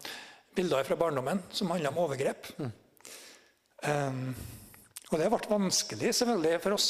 [0.57, 2.51] bilder fra barndommen som handla om overgrep.
[2.59, 4.23] Eh,
[5.09, 6.87] og det ble vanskelig selvfølgelig for oss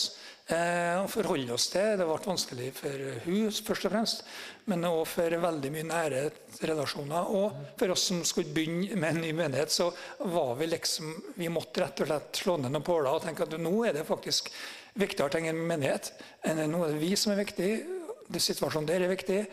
[0.52, 1.94] eh, å forholde oss til.
[1.96, 4.26] Det ble vanskelig for hun først og fremst,
[4.68, 6.24] men òg for veldig mye nære
[6.68, 7.32] relasjoner.
[7.40, 9.88] Og for oss som skulle begynne med en ny menighet, så
[10.28, 13.56] var vi liksom Vi måtte rett og slett slå ned noen påler og tenke at
[13.56, 14.52] nå er det faktisk
[15.00, 16.12] viktigere ting enn menighet.
[16.44, 17.72] Nå er det vi som er viktig.
[18.28, 19.46] Det Situasjonen der er viktig.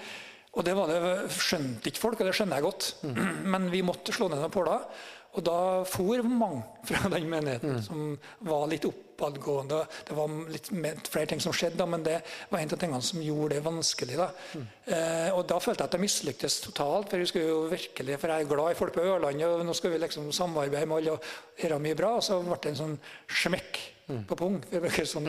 [0.56, 1.00] Og det var det,
[1.36, 2.88] skjønte ikke folk, og det skjønner jeg godt.
[3.52, 4.88] Men vi måtte slå ned noen påler.
[5.36, 5.58] Og da
[5.88, 8.14] for mange fra den menigheten som
[8.48, 9.82] var litt oppadgående.
[10.08, 12.20] Det var litt flere ting som skjedde, da, men det
[12.50, 14.16] var en av tingene som gjorde det vanskelig.
[14.20, 14.30] Da.
[14.56, 17.12] Eh, og da følte jeg at jeg mislyktes totalt.
[17.12, 20.32] For, virkelig, for jeg er glad i folk på Ørlandet, og nå skal vi liksom
[20.36, 22.16] samarbeide med alle og gjøre mye bra.
[22.16, 22.98] Og så ble det en sånn
[23.42, 24.56] smekk på pung.
[24.70, 25.26] Det virker sånn.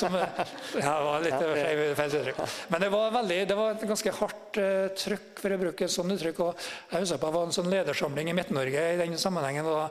[0.00, 2.42] Som, ja, var litt feil feil uttrykk.
[2.72, 5.92] Men det var, veldig, det var et ganske hardt uh, trykk, for å bruke et
[5.92, 6.40] sånt uttrykk.
[6.46, 9.68] Og jeg husker på det var en sånn ledersamling i Midt-Norge i den sammenhengen.
[9.68, 9.88] og da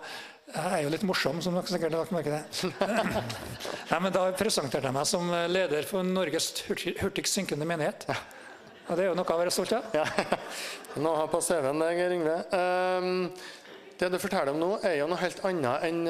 [0.54, 2.74] jeg er jo litt morsom, som dere sikkert har lagt merke til.
[3.92, 8.04] Nei, men Da presenterte jeg meg som leder for Norges hurtig- hurtigst synkende menighet.
[8.90, 9.94] Og Det er jo noe å være stolt av.
[9.96, 10.04] Ja.
[11.06, 12.38] Nå har på CV-en det, Geir Yngve.
[12.52, 13.14] Um,
[13.98, 16.02] det du forteller om nå, er jo noe helt annet enn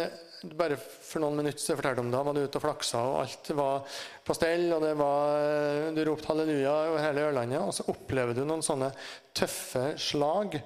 [0.57, 3.51] bare for noen minutter så fortalte om da var du ute og flaksa, og alt
[3.57, 8.35] var på stell, og det var, du ropte halleluja over hele Ørlandet, og så opplever
[8.37, 8.91] du noen sånne
[9.35, 10.59] tøffe slag.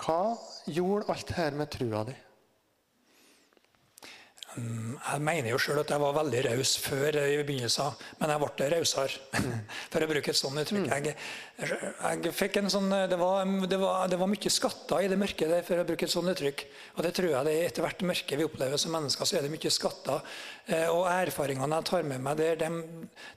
[0.00, 0.22] Hva
[0.70, 2.16] gjorde alt her med trua di?
[4.50, 8.70] Jeg mener jo sjøl at jeg var veldig raus før i begynnelsen, men jeg ble
[8.74, 9.44] rausere.
[9.92, 10.88] For å bruke et sånt uttrykk.
[10.90, 11.14] Jeg,
[11.60, 15.50] jeg fikk en sånn, det var, det, var, det var mye skatter i det mørket
[15.52, 16.64] der, for å bruke et sånt uttrykk.
[16.96, 19.46] Og det tror jeg det er etter hvert mørke vi opplever som mennesker, så er
[19.46, 20.24] det mye skatter.
[20.70, 22.70] Eh, Og erfaringene jeg tar med meg der, de,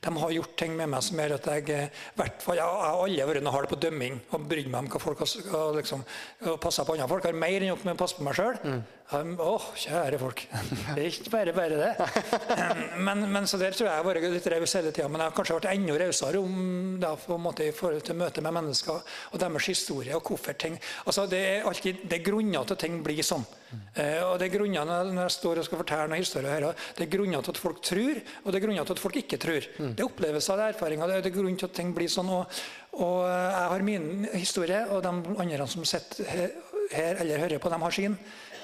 [0.05, 2.97] de har gjort ting med meg som gjør at jeg eh, hvert fall, Jeg har
[3.03, 6.03] aldri vært noe hard på dømming og brydd meg om hva folk har har liksom,
[6.47, 7.25] og passet på andre folk.
[7.27, 8.59] Jeg har mer enn nok med å passe på meg sjøl.
[9.13, 10.39] Å, kjære folk.
[10.95, 11.89] Det er ikke bare bare det.
[13.03, 15.09] Men, men så der tror jeg jeg har vært litt raus hele tida.
[15.11, 16.55] Men jeg har kanskje vært enda rausere om
[17.03, 19.01] det på en måte, i forhold til møtet med mennesker
[19.33, 22.79] og deres historie og hvorfor ting altså Det er alltid det er grunner til at
[22.79, 23.45] ting blir sånn.
[23.95, 26.67] Eh, og det er grunner når når jeg står og skal fortelle noen historier her,
[26.97, 29.37] det er grunner til at folk tror, og det er grunner til at folk ikke
[29.41, 29.67] tror.
[29.77, 32.29] Det er opplevelser, er erfaringer, det er- grunn til at ting blir sånn.
[32.29, 32.45] Og,
[33.01, 36.25] og jeg har min historie, og de andre som sitter
[36.93, 38.17] her eller hører på, de har sin.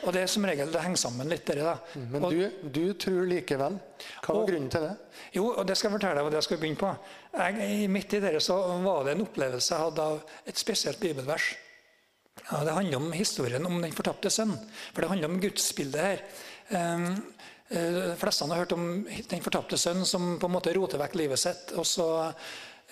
[0.04, 1.46] Og det er som regel det henger sammen litt.
[1.46, 2.02] Dere, da.
[2.12, 3.80] Men Og- du, du tror likevel.
[4.24, 4.98] Hva var Og- grunnen til det?
[5.34, 6.92] jo, og det skal jeg fortelle deg hva jeg skal begynne på.
[7.38, 11.56] Jeg, midt i det så var det en opplevelse jeg hadde av et spesielt bibelvers.
[12.52, 14.56] Ja, det handler om historien om den fortapte sønn.
[14.94, 16.22] For det handler om gudsbildet her.
[16.96, 17.24] Um,
[17.70, 21.38] De fleste har hørt om den fortapte sønn som på en måte roter vekk livet
[21.38, 21.72] sitt.
[21.78, 22.34] og så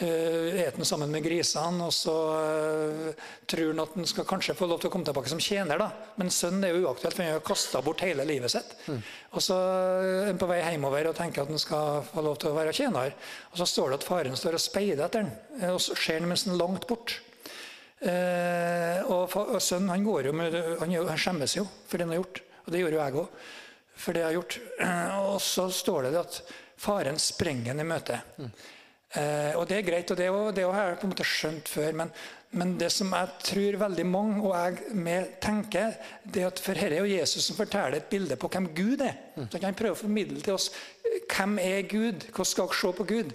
[0.01, 1.87] uh, et den sammen med grisene.
[1.87, 5.31] Og så uh, tror han at han skal kanskje få lov til å komme tilbake
[5.31, 5.81] som tjener.
[5.81, 5.91] da.
[6.19, 8.75] Men sønnen er jo uaktuelt, for han har kasta bort hele livet sitt.
[8.87, 8.99] Mm.
[9.33, 12.51] Og så er han på vei hjemover og tenker at han skal få lov til
[12.51, 13.15] å være tjener.
[13.53, 15.33] Og så står det at faren står og speider etter han,
[15.73, 17.19] og så ser han mens han langt bort.
[17.97, 22.13] Eh, og, og, sønnen han går jo med, han, han, skjemmes jo for det han
[22.13, 22.41] har gjort.
[22.65, 23.43] Og det gjorde jo jeg òg.
[23.97, 24.57] For det jeg har gjort.
[25.33, 26.41] Og så står det at
[26.77, 28.19] faren sprenger ham i møte.
[28.37, 28.51] Mm.
[29.15, 30.27] Eh, og det er greit, og det,
[30.57, 31.93] det har jeg på en måte skjønt før.
[32.01, 32.11] Men,
[32.59, 36.75] men, det som jeg tror veldig mange og jeg med tenker, det er at for
[36.75, 39.15] dette er jo Jesus som forteller et bilde på hvem Gud er.
[39.37, 39.47] Mm.
[39.47, 40.71] Så han prøver å formidle til oss
[41.31, 43.31] hvem er Gud, hvordan skal dere se på Gud?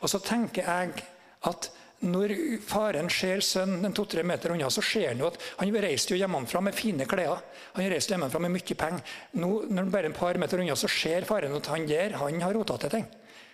[0.00, 1.06] Og så tenker jeg
[1.48, 1.70] at
[2.02, 2.32] når
[2.66, 6.18] faren ser sønnen en to-tre meter unna, så ser han jo at han reiste jo
[6.18, 7.44] hjemmefra med fine klær.
[7.76, 9.12] Han reiste hjemmefra med mye penger.
[9.38, 12.18] Nå, når han bare er et par meter unna, så ser faren at han der
[12.18, 13.06] han har rota til ting.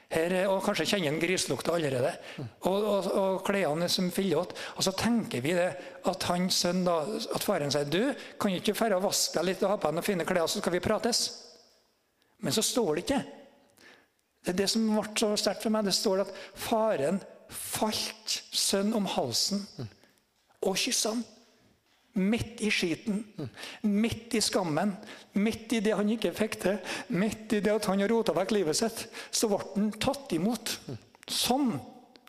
[0.09, 2.15] Her, og Kanskje kjenner han grislukta allerede.
[2.65, 4.57] Og, og, og klærne som fillete.
[4.77, 5.69] Og så tenker vi det
[6.09, 8.01] at han sønn da, at faren sier du,
[8.41, 10.63] kan ikke dra og vaske deg litt og ha på deg noen fine klær, så
[10.63, 11.27] skal vi prates.
[12.41, 13.21] Men så står det ikke.
[14.45, 15.85] Det er det som ble så sterkt for meg.
[15.85, 17.21] Det står at faren
[17.53, 19.67] falt sønn om halsen
[20.65, 21.25] og kyssa han.
[22.19, 23.23] Midt i skiten,
[23.87, 24.97] midt i skammen,
[25.39, 26.81] midt i det han ikke fikk til,
[27.15, 30.75] midt i det at han har rota vekk livet sitt, så ble han tatt imot.
[31.31, 31.71] Sånn.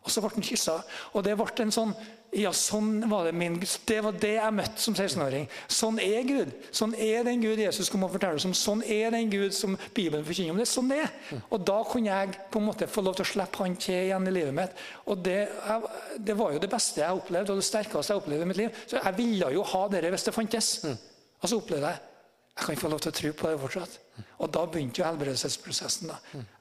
[0.03, 0.77] Og så ble han kyssa.
[1.13, 1.95] Og det ble en sånn
[2.35, 3.71] ja, sånn var det min Gud.
[3.89, 5.47] Det var det jeg møtte som 16-åring.
[5.71, 6.51] Sånn er Gud.
[6.75, 8.53] Sånn er den Gud Jesus kom og fortalte oss om.
[8.57, 10.61] Sånn er den Gud som Bibelen forkynner om.
[10.61, 11.01] Det sånn det
[11.49, 14.29] Og da kunne jeg på en måte få lov til å slippe han til igjen
[14.29, 14.83] i livet mitt.
[15.09, 15.39] Og det,
[16.17, 18.83] det var jo det beste jeg opplevde, og det sterkeste jeg opplevde i mitt liv.
[18.85, 20.71] Så jeg ville jo ha det hvis det fantes.
[20.85, 22.05] Og så opplevde jeg
[22.59, 23.93] jeg kan ikke få lov til å tro på det fortsatt.
[24.39, 26.11] Og da begynte jo helbredelsesprosessen.
[26.11, 26.17] da.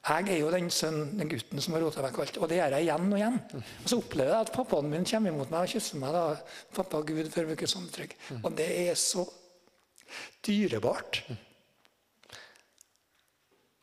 [0.08, 2.38] Jeg er jo den sønnen, den gutten som har rota vekk alt.
[2.42, 3.40] Og det gjør jeg igjen og igjen.
[3.82, 6.16] Og så opplever jeg at pappaen min kommer imot meg og kysser meg.
[6.16, 6.24] da,
[6.78, 8.16] Pappa Gud, for bruke sånne trygg.
[8.42, 9.26] Og det er så
[10.46, 11.22] dyrebart.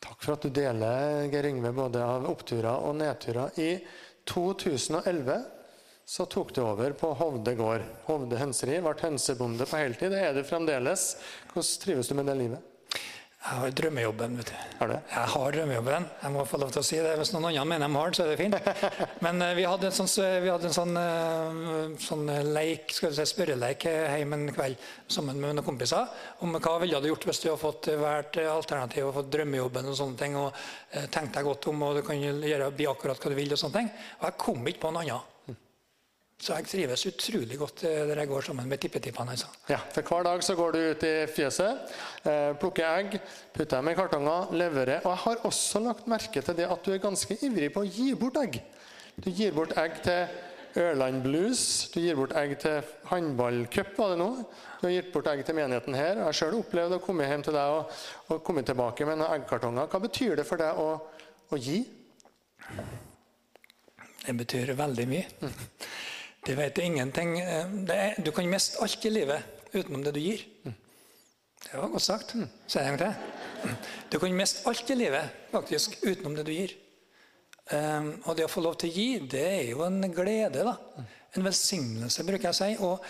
[0.05, 3.57] Takk for at du deler, Geir Yngve, både av oppturer og nedturer.
[3.57, 3.71] I
[4.30, 5.41] 2011
[6.05, 7.82] så tok du over på Hovde gård.
[8.05, 8.78] Hovde hønseri.
[8.86, 10.13] Ble hønsebonde på heltid.
[10.13, 11.15] Det er du fremdeles.
[11.49, 12.74] Hvordan trives du med det livet?
[13.45, 14.37] Jeg har drømmejobben.
[14.37, 14.53] vet du.
[14.79, 14.93] Har du?
[14.93, 16.05] Jeg har drømmejobben.
[16.21, 17.11] Jeg må få lov til å si det.
[17.19, 18.55] Hvis noen andre mener de har den, så er det fint.
[19.25, 20.09] Men uh, vi hadde en sånn,
[20.47, 25.59] hadde en sånn, uh, sånn leik, skal du si, spørreleik hjemme en kveld sammen med
[25.59, 26.09] noen kompiser
[26.41, 29.99] om hva ville du gjort hvis du hadde fått hvert alternativ og fått drømmejobben og
[30.01, 30.41] sånne ting.
[30.41, 33.53] og uh, Tenk deg godt om, og du kan gjøre, bli akkurat hva du vil.
[33.53, 33.93] Og sånne ting.
[34.23, 35.34] Og jeg kom ikke på noe annet.
[36.45, 39.33] Så jeg trives utrolig godt eh, der jeg går sammen med tippetippene.
[39.33, 39.47] Altså.
[39.71, 43.15] Ja, for Hver dag så går du ut i fjøset, eh, plukker egg,
[43.55, 44.99] putter dem i kartonger, leverer.
[45.01, 47.89] Og jeg har også lagt merke til det at du er ganske ivrig på å
[47.89, 48.59] gi bort egg.
[49.17, 51.65] Du gir bort egg til Ørland Blues,
[51.95, 54.29] du gir bort egg til håndballcup, var det nå?
[54.77, 56.19] Du har gitt bort egg til menigheten her.
[56.19, 59.39] Jeg har sjøl opplevd å komme hjem til deg og, og komme tilbake med noen
[59.39, 59.89] eggkartonger.
[59.89, 60.89] Hva betyr det for deg å,
[61.49, 61.81] å gi?
[64.25, 65.29] Det betyr veldig mye.
[65.41, 65.55] Mm.
[66.45, 67.39] Det vet ingenting.
[67.39, 70.43] Eh, er, du kan miste alt i livet utenom det du gir.
[71.65, 72.35] Det var godt sagt.
[72.67, 73.77] Si det en gang til.
[74.11, 76.75] Du kan miste alt i livet faktisk utenom det du gir.
[77.73, 80.67] Um, og det å få lov til å gi, det er jo en glede.
[80.67, 80.75] da.
[81.33, 82.69] En velsignelse, bruker jeg å si.
[82.85, 83.07] Og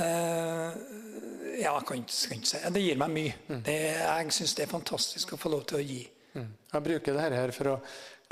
[0.00, 0.74] uh,
[1.54, 3.60] ja, jeg kan, kan ikke si Det gir meg mye.
[3.68, 6.02] Det, jeg syns det er fantastisk å få lov til å gi.
[6.34, 7.78] Jeg bruker dette her for å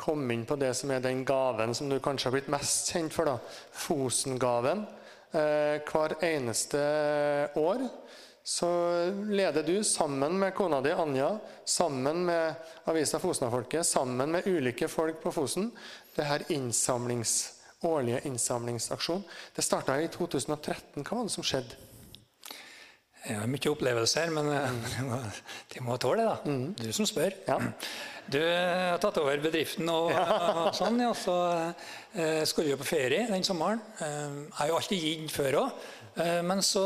[0.02, 3.14] komme inn på det som er den gaven som du kanskje har blitt mest kjent
[3.14, 3.30] for.
[3.30, 3.38] da,
[3.84, 4.84] Fosen-gaven.
[5.32, 6.82] Eh, hver eneste
[7.56, 7.86] år
[8.44, 8.68] så
[9.30, 12.54] leder du sammen med kona di Anja, sammen med
[12.90, 15.70] Avisa Fosna-folket, sammen med ulike folk på Fosen,
[16.16, 17.52] det her innsamlings,
[17.86, 19.22] årlige innsamlingsaksjon.
[19.54, 21.04] Det starta i 2013.
[21.04, 21.91] Hva var det som skjedde?
[23.22, 25.26] Jeg har mye opplevelser, men eh,
[25.74, 26.30] de må tåle det.
[26.30, 26.38] da.
[26.50, 26.72] Mm.
[26.78, 27.36] Du som spør.
[27.46, 27.58] Ja.
[28.32, 31.10] Du har tatt over bedriften og, og sånn, ja.
[31.14, 31.34] Så
[32.14, 33.82] eh, skulle vi på ferie den sommeren.
[33.98, 35.84] Eh, jeg har jo alltid gitt før òg.
[36.22, 36.84] Eh, men så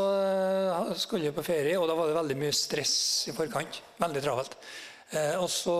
[0.97, 2.97] skulle vi på ferie, og da var det veldig mye stress
[3.31, 3.81] i forkant.
[4.01, 4.59] Veldig travelt.
[5.13, 5.77] Eh, og så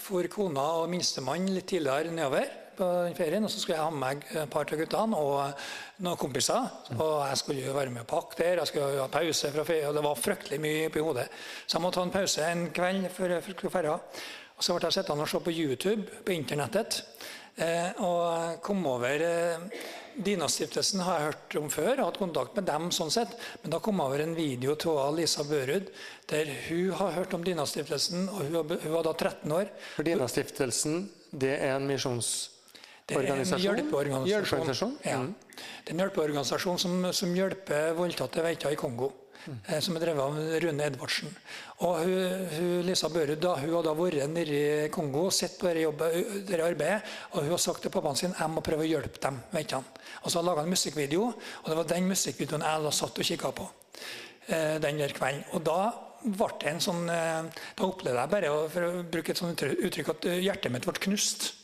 [0.00, 3.92] for kona og minstemann litt tidligere nedover på den ferien, og så skulle jeg ha
[3.94, 5.64] med meg et par av guttene og
[6.04, 6.68] noen kompiser.
[6.96, 9.88] Og jeg skulle jo være med og pakke der, jeg skulle ha pause fra ferie,
[9.88, 11.28] og det var fryktelig mye oppi hodet.
[11.66, 13.98] Så jeg måtte ta en pause en kveld før jeg skulle dra.
[14.60, 17.02] Og så ble jeg sittende og se på YouTube på internettet.
[17.60, 19.64] Eh, og kom over eh,
[20.20, 21.90] Dina-stiftelsen har jeg hørt om før.
[21.94, 23.32] Har hatt kontakt med dem sånn sett.
[23.62, 25.90] Men da kom jeg over en video av Lisa Børud
[26.30, 28.28] der hun har hørt om Dina-stiftelsen.
[28.28, 29.72] Og hun, var da 13 år.
[29.96, 32.50] For Dina-stiftelsen, det er en misjons...
[33.10, 34.94] Det er en hjelpeorganisasjon.
[35.04, 35.18] Ja.
[35.22, 35.34] Mm.
[35.56, 39.10] Det er en hjelpeorganisasjon som, som hjelper voldtatte veiter i Kongo.
[39.40, 39.80] Mm.
[39.80, 40.34] Som er drevet av
[40.64, 41.30] Rune Edvardsen.
[41.86, 45.56] Og hun, hun, Lisa Børud da, hun har da vært nede i Kongo og sett
[45.56, 47.14] på dette, jobbet, dette arbeidet.
[47.32, 49.40] Og hun har sagt til pappaen sin jeg må prøve å hjelpe dem.
[49.54, 49.88] Vet han.
[50.20, 53.22] Og så har hun laga en musikkvideo, og det var den musikkvideoen jeg da satt
[53.22, 53.68] og kikka på
[54.52, 55.46] eh, den der kvelden.
[55.56, 55.80] Og da
[56.20, 60.12] ble det en sånn eh, Da opplevde jeg bare, for å bruke et sånt uttrykk-
[60.12, 61.54] at eh, hjertet mitt ble knust.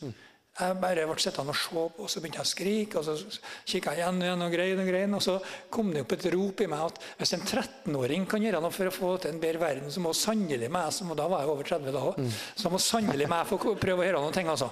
[0.57, 2.97] Jeg bare ble sittende og se på, og så begynte jeg å skrike.
[2.97, 3.39] og Så
[3.69, 5.35] kikka jeg igjen, igjen og grein og grein, og så
[5.69, 8.89] kom det opp et rop i meg at hvis en 13-åring kan gjøre noe for
[8.89, 11.63] å få til en bedre verden, så må sannelig meg, som da var jeg over
[11.63, 12.17] 30 da òg,
[12.57, 14.47] så må sannelig meg få prøve å gjøre noen ting.
[14.49, 14.71] altså.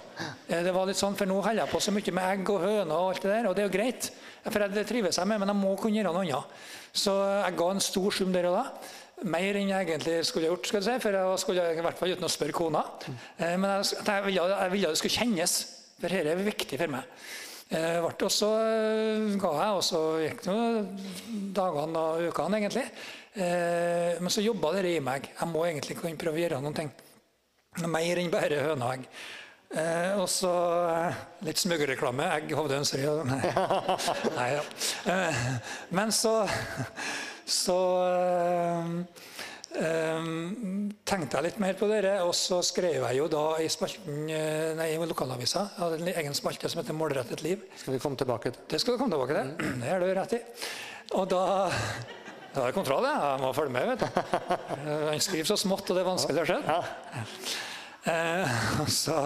[0.50, 2.62] Eh, Det var litt sånn, For nå holder jeg på så mye med egg og
[2.62, 4.10] høner og alt det der, og det er jo greit.
[4.50, 6.46] For jeg- det trives jeg med, men jeg må kunne gjøre noe annet.
[6.94, 8.72] Så jeg ga en stor sum der og da.
[9.24, 12.10] Mer enn jeg egentlig skulle gjort, skal jeg si, for jeg skulle i hvert fall
[12.10, 12.84] uten å spørre kona.
[13.40, 16.92] Eh, Men jeg, jeg, ville, jeg ville det skulle kjennes, for dette er viktig for
[16.96, 17.04] meg.
[17.74, 22.86] Eh, også eh, ga jeg, og så gikk det jo dagene og ukene, egentlig.
[23.36, 25.32] Eh, Men så jobba det i meg.
[25.40, 26.92] Jeg må egentlig kunne prøve å gjøre noen ting.
[27.82, 29.08] Noe Mer enn bare høneegg.
[29.76, 30.52] Eh, og så
[30.94, 31.18] eh,
[31.48, 32.30] litt smuglerreklame.
[32.38, 33.42] Egg, Hovde og- Nei,
[34.38, 34.64] Nei ja.
[35.92, 36.38] Men så
[37.46, 37.80] så
[39.76, 44.74] tenkte jeg litt mer på dere, og så skrev jeg jo da i spalten, eh,
[44.78, 47.66] nei, i lokalavisa jeg hadde en egen spalte som heter 'Målrettet liv'.
[47.76, 48.62] Skal vi komme tilbake til.
[48.70, 49.82] Det skal du komme tilbake til.
[49.82, 50.42] Det har du rett i.
[51.14, 51.44] Og da
[52.56, 53.32] da har jeg kontroll, ja.
[53.34, 53.88] jeg må følge med.
[53.88, 54.08] vet du.
[55.12, 56.60] Han skriver så smått, og det er vanskelig å se.
[58.06, 59.18] Eh, og så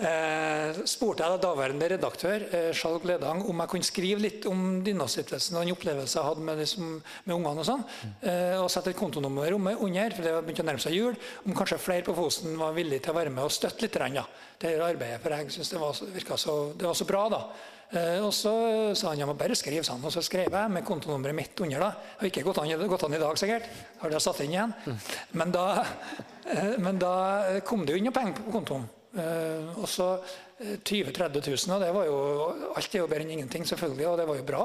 [0.00, 4.80] eh, spurte jeg da daværende redaktør eh, Skjalg Ledang om jeg kunne skrive litt om
[4.86, 6.92] Dynastiftelsen og den opplevelsen jeg hadde med, liksom,
[7.26, 7.60] med ungene.
[7.64, 7.84] og sånn,
[8.22, 11.18] eh, og sette et kontonummer om- under, for det begynte å nærme seg jul.
[11.46, 13.98] Om kanskje flere på Fosen var villige til å være med og støtte litt.
[14.14, 14.24] Ja,
[14.60, 17.28] det arbeidet, For jeg syntes det, var så- det var så bra.
[17.28, 17.42] da.
[17.92, 20.04] Eh, og så sa han ja, må bare skrive sånn.
[20.04, 21.78] Og så skrev jeg med kontonummeret mitt under.
[21.80, 21.90] da.
[22.20, 23.64] Har ikke gått an, gått an i dag, sikkert.
[24.00, 24.74] Har det satt inn igjen.
[25.32, 25.84] Men, da,
[26.46, 28.88] eh, men da kom det jo inn noe penger på kontoen.
[29.10, 30.06] Eh, og så
[30.60, 32.18] eh, 20 000-30 000, og det var jo,
[32.78, 34.64] alt er jo bedre enn ingenting, selvfølgelig, og det var jo bra.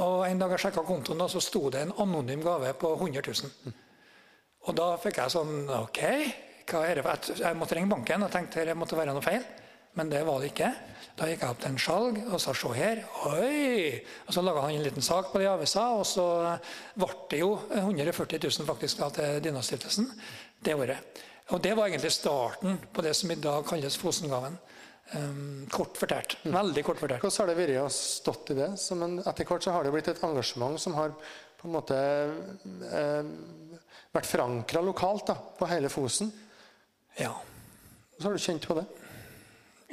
[0.00, 3.22] Og En dag jeg sjekka kontoen, og så sto det en anonym gave på 100
[3.28, 3.74] 000.
[4.68, 6.00] Og da fikk jeg sånn OK,
[6.68, 7.16] hva er det for?
[7.32, 9.44] Jeg- Jeg måtte ringe banken og tenkte det måtte være noe feil.
[9.96, 10.68] Men det var det ikke.
[11.16, 13.00] Da gikk jeg opp til en skjalg og sa se her.
[13.26, 14.02] Oi!
[14.28, 16.58] Og Så laga han en liten sak på de avisa, og så
[16.94, 20.06] ble det jo 140 000 faktisk da, til Dynastiftelsen
[20.62, 20.98] det året.
[21.48, 24.58] Og det var egentlig starten på det som i dag kalles Fosengaven.
[25.16, 26.36] Um, kort fortalt.
[26.44, 27.22] Veldig kort fortalt.
[27.24, 28.68] Hvordan har det vært å stått i det?
[28.80, 31.14] Som en, etter hvert så har det blitt et engasjement som har
[31.58, 33.30] på en måte eh,
[34.14, 36.30] vært forankra lokalt da, på hele Fosen.
[37.18, 37.32] Ja.
[38.14, 38.84] Hvordan har du kjent på det?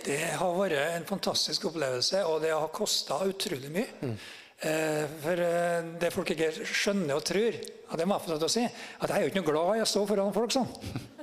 [0.05, 4.11] Det har vært en fantastisk opplevelse, og det har kosta utrolig mye.
[4.59, 7.57] Eh, for eh, det folk ikke skjønner og tror,
[7.89, 9.49] og det må jeg få lov til å si, at jeg er jo ikke noe
[9.49, 10.69] glad i å stå foran folk sånn.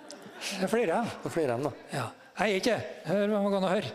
[0.42, 1.32] Det er flere av dem.
[1.32, 1.72] flere enn da.
[1.92, 2.08] Ja.
[2.32, 3.90] Jeg er ikke Hør man kan høre.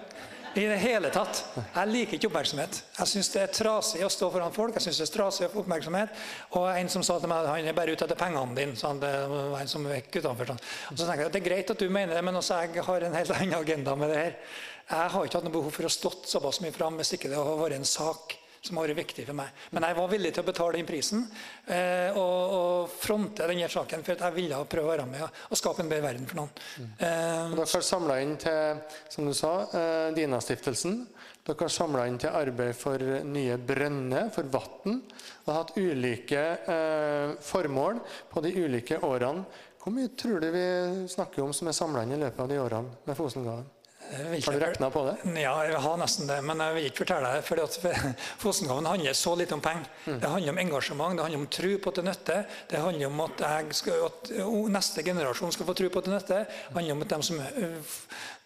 [0.58, 1.44] I det hele tatt.
[1.60, 2.80] Jeg liker ikke oppmerksomhet.
[2.98, 4.74] Jeg syns det er trasig å stå foran folk.
[4.74, 6.16] Jeg synes det er trasig å få oppmerksomhet.
[6.58, 8.74] Og en som sa til meg han er bare ute etter pengene dine.
[8.80, 10.64] Sånn, det var en som gikk utenfor, sånn.
[10.94, 12.88] Og så tenker jeg at det er greit at du mener det, men også jeg
[12.90, 14.36] har en helt annen agenda med det her.
[14.88, 17.38] Jeg har ikke hatt noe behov for å stått såpass mye fram hvis ikke det
[17.38, 18.38] har vært en sak
[18.68, 19.52] som har vært viktig for meg.
[19.72, 21.24] Men jeg var villig til å betale den prisen
[21.66, 25.58] eh, og, og fronte denne saken for at jeg ville prøve å være med og,
[25.58, 26.52] skape en bedre verden for noen.
[26.98, 28.82] Eh, dere har samla inn til
[29.14, 31.00] som du sa, eh, Dina-stiftelsen.
[31.48, 35.00] Dere har samla inn til arbeid for nye brønner, for vann.
[35.46, 36.44] Og har hatt ulike
[36.76, 38.04] eh, formål
[38.34, 39.48] på de ulike årene.
[39.82, 40.68] Hvor mye tror du vi
[41.08, 43.77] snakker om som er samla inn i løpet av de årene med Fosengaven?
[44.12, 45.16] Jeg Har du regna på det?
[45.42, 47.44] Ja, jeg har nesten det, men jeg vil ikke fortelle det.
[47.48, 48.04] For
[48.44, 49.90] Fosengaven handler så litt om penger.
[50.06, 52.48] Det handler om engasjement, det handler om tro på at det nytter.
[52.72, 53.46] Det handler om at,
[53.76, 54.34] skal, at
[54.78, 56.48] neste generasjon skal få tro på at det nytter.
[56.48, 57.78] Det handler om at de som hører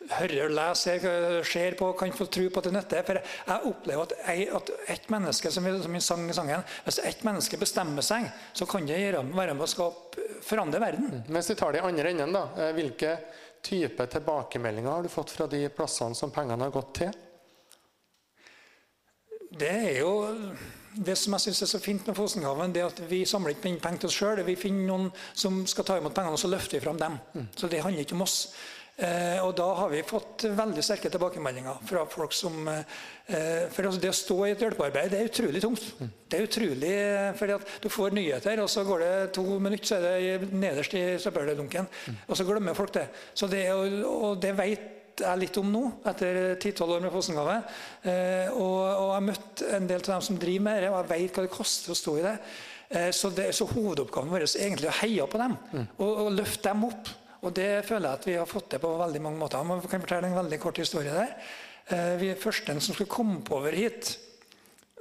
[0.09, 1.03] hører, leser,
[1.45, 3.03] ser på, kan få tro på at det nytter.
[3.07, 6.65] For jeg opplever at, jeg, at et menneske, som vi, som vi sang i sangen,
[6.87, 11.21] hvis ett menneske bestemmer seg, så kan det være med å skape, forandre verden.
[11.31, 12.47] Mens vi tar det i andre enden, da.
[12.57, 13.15] eh, Hvilke
[13.63, 17.11] type tilbakemeldinger har du fått fra de plassene som pengene har gått til?
[19.51, 20.13] Det er jo
[20.91, 23.69] det som jeg synes er så fint med Fosengaven, det er at vi samler ikke
[23.71, 24.43] inn penger til oss sjøl.
[24.47, 27.17] Vi finner noen som skal ta imot pengene, og så løfter vi fram dem.
[27.55, 28.37] Så det handler ikke om oss.
[29.01, 32.83] Eh, og da har vi fått veldig sterke tilbakemeldinger fra folk som eh,
[33.73, 35.87] For altså, det å stå i et hjelpearbeid, det er utrolig tungt.
[36.29, 39.89] Det er utrolig, eh, fordi at Du får nyheter, og så går det to minutter,
[39.89, 41.89] så er det nederst i søppeldunken.
[42.27, 43.07] Og så glemmer folk det.
[43.33, 44.89] Så det, er og det vet
[45.21, 47.57] jeg litt om nå, etter 10-12 år med Fossengave.
[48.07, 50.99] Eh, og, og jeg har møtt en del av dem som driver med det, og
[51.01, 52.35] jeg vet hva det koster å stå i det.
[52.91, 56.69] Eh, så, det, så hovedoppgaven vår er egentlig å heie på dem og, og løfte
[56.69, 57.11] dem opp.
[57.41, 59.63] Og det føler jeg at vi har fått til på veldig mange måter.
[59.65, 61.31] Man kan fortelle en veldig kort historie der.
[61.89, 64.13] Eh, vi er første som skulle komme på over hit.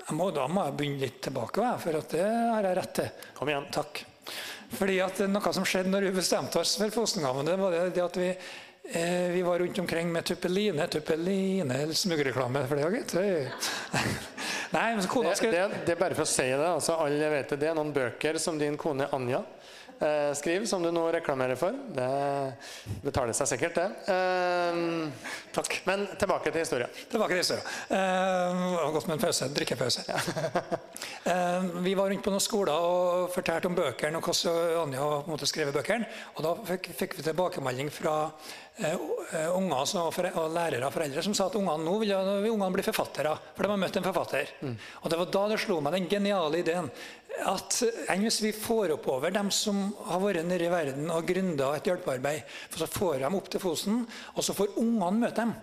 [0.00, 3.10] Jeg må, da må jeg begynne litt tilbake, for at det har jeg rett til.
[3.36, 3.68] Kom igjen.
[3.74, 4.02] Takk.
[4.70, 8.18] Fordi at Noe som skjedde når vi bestemte oss for Fosengaven, det var det at
[8.22, 8.28] vi,
[8.94, 13.14] eh, vi var rundt omkring med Tuppeline Tuppeline smugreklame for det, gitt.
[14.74, 16.66] Nei, men kona kona Det, det, det er bare for å si det.
[16.66, 17.60] altså alle vet det.
[17.60, 19.42] Det er noen bøker som din kone Anja
[20.00, 21.76] eh, skriv, som du nå reklamerer for.
[21.94, 22.10] Det
[23.04, 23.88] betaler seg sikkert, det.
[24.14, 25.80] Eh, takk.
[25.88, 27.00] Men tilbake til historien.
[27.10, 27.66] Tilbake til historien.
[27.88, 29.50] Eh, det var godt med en pause.
[29.60, 30.06] Drikkepause.
[31.30, 35.44] Eh, vi var rundt på noen skoler og fortalte om bøkene og hvordan Anja måtte
[35.44, 36.08] en skrevet bøkene.
[36.38, 38.14] Og da fikk, fikk vi tilbakemelding fra
[38.80, 42.14] eh, eh, unger som, og, lærere og foreldre som sa at ungene nå vil,
[42.48, 43.34] ungene bli forfattere.
[43.52, 44.54] For de har møtt en forfatter.
[45.02, 46.88] Og det var da det slo meg den geniale ideen
[47.50, 51.72] at enn hvis vi får oppover dem som har vært nede i verden og gründa
[51.76, 55.54] et hjelpearbeid, for så får de opp til Fosen, og så får ungene møte dem.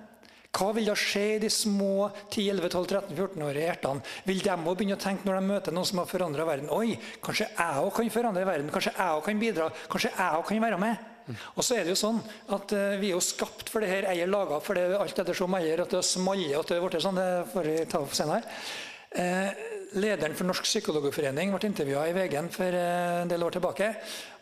[0.57, 4.05] Hva vil da skje i de små 10-11-12-13-14-årige hjertene?
[4.25, 6.71] Vil de også begynne å tenke når de møter noen som har forandra verden?
[6.73, 8.71] Oi, kanskje jeg òg kan forandre verden?
[8.73, 9.69] Kanskje jeg òg kan bidra?
[9.91, 11.05] Kanskje jeg òg kan være med?
[11.59, 12.21] Og så er det jo sånn
[12.55, 15.57] at uh, Vi er jo skapt for det her eier laga for det alt ettersom
[15.59, 17.19] eier at det smaller at det er blitt sånn.
[17.19, 18.55] Det får vi ta opp senere.
[19.17, 19.51] Eh,
[19.95, 23.89] lederen for Norsk Psykologforening ble intervjua i VG for eh, en del år tilbake.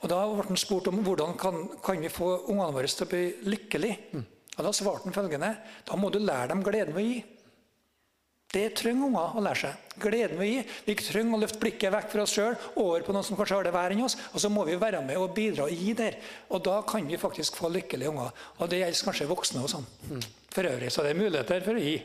[0.01, 3.11] og Da ble han spurt om hvordan kan, kan vi få ungene våre til å
[3.11, 3.23] bli
[3.53, 4.23] lykkelige.
[4.55, 7.23] Og Da svarte han følgende Da må du lære dem gleden ved å gi.
[8.55, 9.95] Det trenger unger å lære seg.
[9.99, 10.63] Gleden ved å gi.
[10.85, 13.67] Vi trenger å løfte blikket vekk fra oss sjøl over på noen som kanskje har
[13.67, 14.15] det verre enn oss.
[14.31, 16.15] Og så må vi være med og bidra og gi der.
[16.55, 18.31] Og da kan vi faktisk få lykkelige unger.
[18.59, 19.89] Og det gjelder kanskje voksne og sånn.
[20.55, 21.95] For øvrig så det er muligheter for å gi.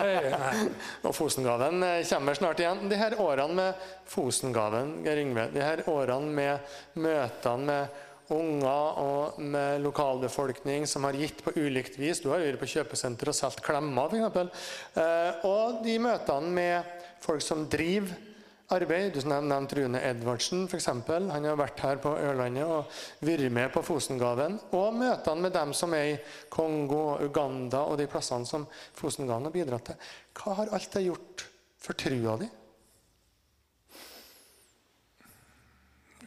[1.08, 2.82] Og Fosengaven eh, kommer snart igjen.
[2.90, 8.00] De her årene med Fosengaven, Geir Yngve, de her årene med møtene med
[8.32, 12.20] unger og med lokalbefolkning som har gitt på ulikt vis.
[12.22, 14.68] Du har vært på kjøpesenter og solgt klemmer, f.eks.
[15.00, 18.31] Eh, og de møtene med folk som driver
[18.72, 19.14] arbeid.
[19.14, 20.88] Du nevnte Rune Edvardsen, f.eks.
[20.88, 24.58] Han har vært her på Ørlandet og vært med på Fosengaven.
[24.78, 26.16] Og møtene med dem som er i
[26.52, 28.66] Kongo, Uganda og de plassene som
[28.98, 30.10] Fosengaven har bidratt til.
[30.40, 31.46] Hva har alt det gjort
[31.82, 32.50] for trua di?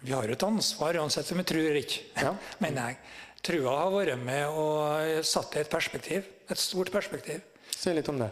[0.06, 2.04] Vi har et ansvar uansett om vi tror eller ikke.
[2.22, 2.36] Ja.
[2.64, 3.02] mener jeg.
[3.46, 6.26] Trua har vært med og satt i et perspektiv.
[6.50, 7.42] Et stort perspektiv.
[7.74, 8.32] Si litt om det.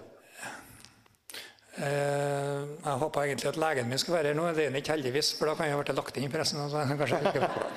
[1.74, 4.46] Eh, jeg håpa egentlig at legen min skulle være her nå.
[4.54, 6.62] Det er han ikke heldigvis, for da kan jeg ha vært lagt inn i pressen.
[6.62, 7.68] og så det kanskje ikke bra.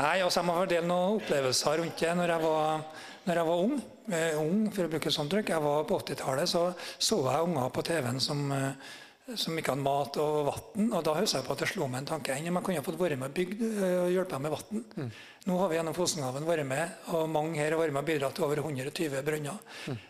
[0.00, 2.12] Nei, altså Jeg må dele noen opplevelser rundt det.
[2.18, 2.84] Når jeg var,
[3.28, 3.80] når jeg var ung,
[4.10, 6.68] eh, ung, for å bruke sånt trykk, jeg var på 80-tallet, så
[6.98, 8.92] så jeg unger på TV-en som, eh,
[9.38, 10.90] som ikke hadde mat og vann.
[10.90, 12.34] Og da husker jeg på at det slo meg en tanke.
[12.34, 15.10] Enn om jeg kunne fått være med og bygd og hjulpet med vann.
[15.46, 18.34] Nå har vi gjennom Fosenhaven vært med, og mange her har vært med og bidratt
[18.34, 19.62] til over 120 brønner.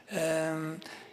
[0.08, 1.04] Eh,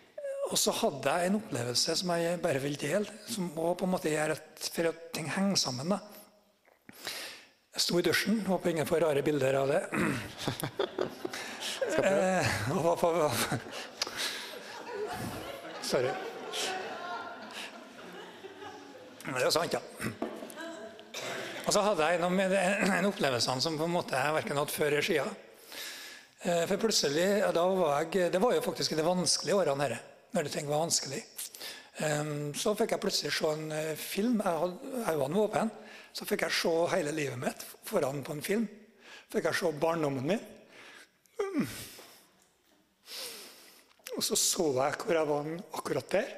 [0.54, 3.94] og så hadde jeg en opplevelse som jeg bare vil dele, som også på en
[3.96, 5.90] måte gjør at for at ting henger sammen.
[5.96, 5.98] da.
[7.74, 9.84] Jeg sto i dusjen, håper ingen får rare bilder av det.
[11.94, 13.10] Eh, og på,
[15.86, 16.10] Sorry.
[19.28, 19.82] Det er sant, ja.
[21.68, 22.64] Og så hadde jeg en, av mine-
[22.98, 25.36] en opplevelse som på en måte jeg verken hadde før eller siden.
[26.44, 30.00] Eh, For plutselig, ja, da var jeg, Det var jo faktisk de vanskelige årene her,
[30.34, 31.22] når ting var vanskelig.
[32.58, 34.40] Så fikk jeg plutselig se en eh, film.
[34.42, 35.66] Jeg hadde øynene var åpne.
[36.14, 38.66] Så fikk jeg se hele livet mitt foran på en film.
[39.34, 40.42] Fikk jeg se barndommen min.
[41.38, 41.68] Mm.
[44.18, 46.32] Og så så jeg hvor jeg var akkurat der.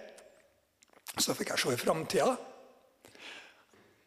[1.16, 2.34] Så fikk jeg se i framtida.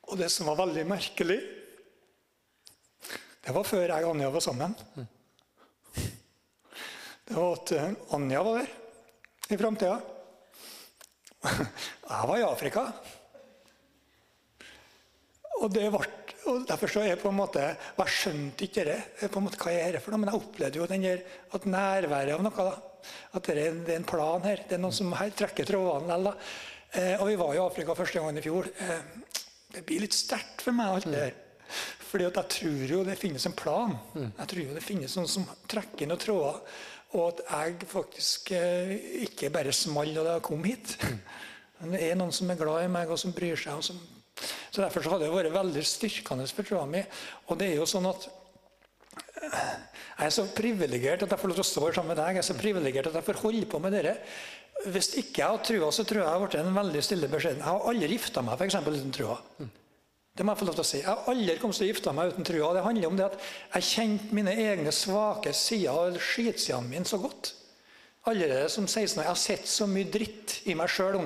[0.09, 1.39] Og det som var veldig merkelig,
[3.45, 4.77] det var før jeg og Anja var sammen.
[7.29, 8.77] Det var at eh, Anja var der
[9.49, 9.99] i framtida.
[11.49, 12.87] Jeg var i Afrika.
[15.59, 16.01] Og, det ble,
[16.51, 18.99] og Derfor så er jeg på en måte Jeg skjønte ikke det.
[19.33, 20.23] på en måte, hva er det for noe?
[20.23, 21.25] Men jeg opplevde jo den der,
[21.57, 22.67] at nærværet av noe.
[22.69, 24.63] da, At det er, en, det er en plan her.
[24.69, 26.15] Det er noen som her trekker trådene.
[26.15, 26.55] likevel.
[26.95, 28.71] Eh, og vi var i Afrika første gangen i fjor.
[28.71, 29.43] Eh,
[29.75, 31.35] det blir litt sterkt for meg, alt det her.
[32.09, 33.99] Fordi at jeg tror jo det finnes en plan.
[34.15, 36.63] Jeg tror jo det finnes noen som trekker noen tråder.
[37.17, 38.93] Og at jeg faktisk eh,
[39.25, 40.97] ikke bare small da jeg kom hit.
[41.81, 43.79] Men det er noen som er glad i meg, og som bryr seg.
[43.79, 44.01] Og som...
[44.71, 47.01] Så Derfor så hadde det vært veldig styrkende for troa mi.
[47.49, 48.29] Og det er jo sånn at
[49.39, 52.37] Jeg er så privilegert at jeg får lov til å stå her sammen med deg.
[52.37, 54.17] Jeg er så privilegert at jeg får holde på med dere.
[54.93, 57.63] Hvis ikke jeg har trua, så tror jeg jeg hadde blitt en veldig stille beskjeden.
[57.65, 59.39] Jeg har aldri gifta meg for eksempel, uten trua.
[60.39, 60.99] Det må jeg få lov til å si.
[61.03, 62.69] Jeg har aldri kommet til å gifte meg uten trua.
[62.77, 63.39] Det handler om det at
[63.75, 67.53] jeg kjente mine egne svake sider og skitsidene mine så godt.
[68.29, 71.17] Allerede som 16 år, Jeg har sett så mye dritt i meg sjøl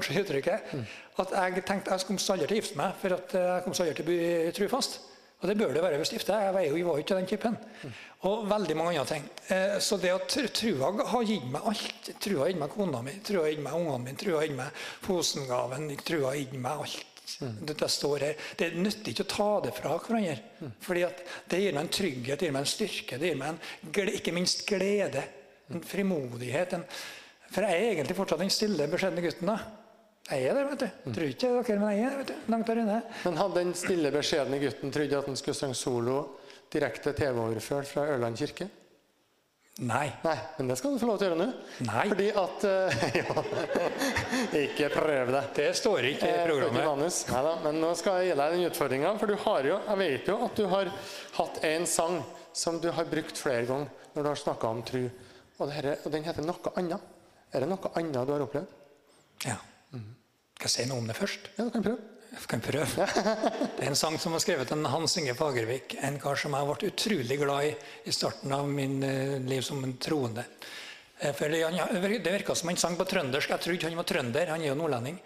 [1.27, 3.95] at jeg tenkte jeg kom aldri til å gifte meg, for at jeg kom aldri
[3.99, 4.99] til å bli trufast.
[5.43, 6.33] Og det bør det være hvis gifte.
[6.39, 7.57] Jeg var jo, jeg var ikke den typen.
[8.31, 9.25] Og veldig mange andre ting.
[9.51, 12.13] Eh, Så det at trua har gitt meg alt.
[12.23, 14.57] Trua har gitt meg kona mi, trua har gitt meg ungene mine, trua har gitt
[14.57, 14.71] meg
[15.03, 17.12] Fosengaven, trua har gitt meg alt.
[17.41, 18.49] Det, det står her.
[18.59, 20.73] Det nytter ikke å ta det fra hverandre.
[20.85, 21.05] Fordi
[21.51, 24.35] det gir meg en trygghet, det gir meg en styrke, det gir meg en, ikke
[24.37, 25.25] minst glede.
[25.73, 26.77] En frimodighet.
[26.77, 26.85] En,
[27.53, 29.53] for jeg er egentlig fortsatt den stille, beskjedne gutten.
[29.53, 29.59] da.
[30.31, 31.11] Jeg er det, vet du.
[31.17, 32.37] Tror ikke dere, men jeg er vet du.
[32.53, 33.01] Langt der inne.
[33.25, 36.21] Men hadde den stille, beskjedne gutten trodd at han skulle synge solo
[36.73, 38.69] direkte TV-overført fra Ørland kirke?
[39.81, 40.13] Nei.
[40.21, 41.47] Nei, men det skal du få lov til å gjøre nå.
[41.89, 42.03] Nei.
[42.11, 43.45] Fordi at uh, ja.
[44.61, 45.43] Ikke prøv det.
[45.57, 47.17] Det står ikke i Eh, programmet.
[47.33, 49.15] Neida, men nå skal jeg gi deg den utfordringa.
[49.23, 50.93] For du har jo, jeg vet jo at du har
[51.39, 52.21] hatt en sang
[52.53, 55.03] som du har brukt flere ganger når du har snakka om tru.
[55.57, 57.11] Og, det her, og den heter noe annet.
[57.53, 58.79] Er det noe annet du har opplevd?
[59.49, 59.57] Ja.
[59.97, 61.49] Skal jeg si noe om det først?
[61.57, 62.12] Ja, du kan prøve.
[62.33, 63.07] Jeg kan prøve.
[63.77, 65.99] Det er en sang som var skrevet av Hans Inge Fagervik.
[66.01, 67.73] En kar som jeg ble utrolig glad i
[68.09, 70.47] i starten av min eh, liv som en troende.
[71.21, 73.53] Eh, det, det virka som han sang på trøndersk.
[73.53, 74.53] Jeg trodde han var trønder.
[74.55, 75.19] Han er jo nordlending.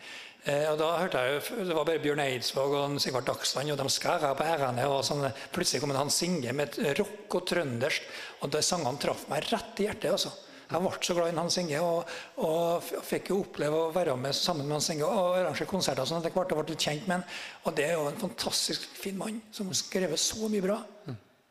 [0.45, 3.79] Eh, Og da hørte jeg jo, Det var bare Bjørn Eidsvåg og Sigvard Dagsland, og
[3.79, 4.89] de skæra på ærene.
[4.91, 5.29] og sånn.
[5.55, 8.03] Plutselig kom en Hans Inge med rock og trøndersk,
[8.43, 10.11] og de sangene traff meg rett i hjertet.
[10.11, 10.35] altså.
[10.67, 14.35] Jeg ble så glad i Hans Inge, og, og fikk jo oppleve å være med
[14.35, 16.09] sammen med Hans Inge og arrangere konserter.
[16.09, 17.27] sånn at jeg ble litt kjent med han.
[17.65, 20.81] Og det er jo en fantastisk fin mann som har skrevet så mye bra.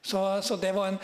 [0.06, 1.00] Så, så det var en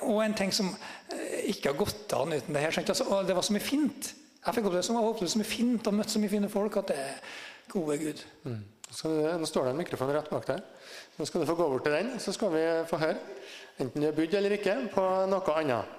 [0.00, 0.70] Og en ting som
[1.12, 2.78] eh, ikke har gått an uten det her.
[2.80, 4.14] Altså, og det var så mye fint.
[4.40, 6.88] Jeg fikk oppleve så, oppleve så mye fint og møtt så mye fine folk at
[6.88, 7.18] det er
[7.68, 8.22] gode Gud.
[8.88, 10.64] Så nå står det en mikrofon rett bak der.
[11.18, 13.20] Nå skal du få gå bort til den, så skal vi få høre.
[13.76, 15.98] Enten du er budd eller ikke, på noe annet.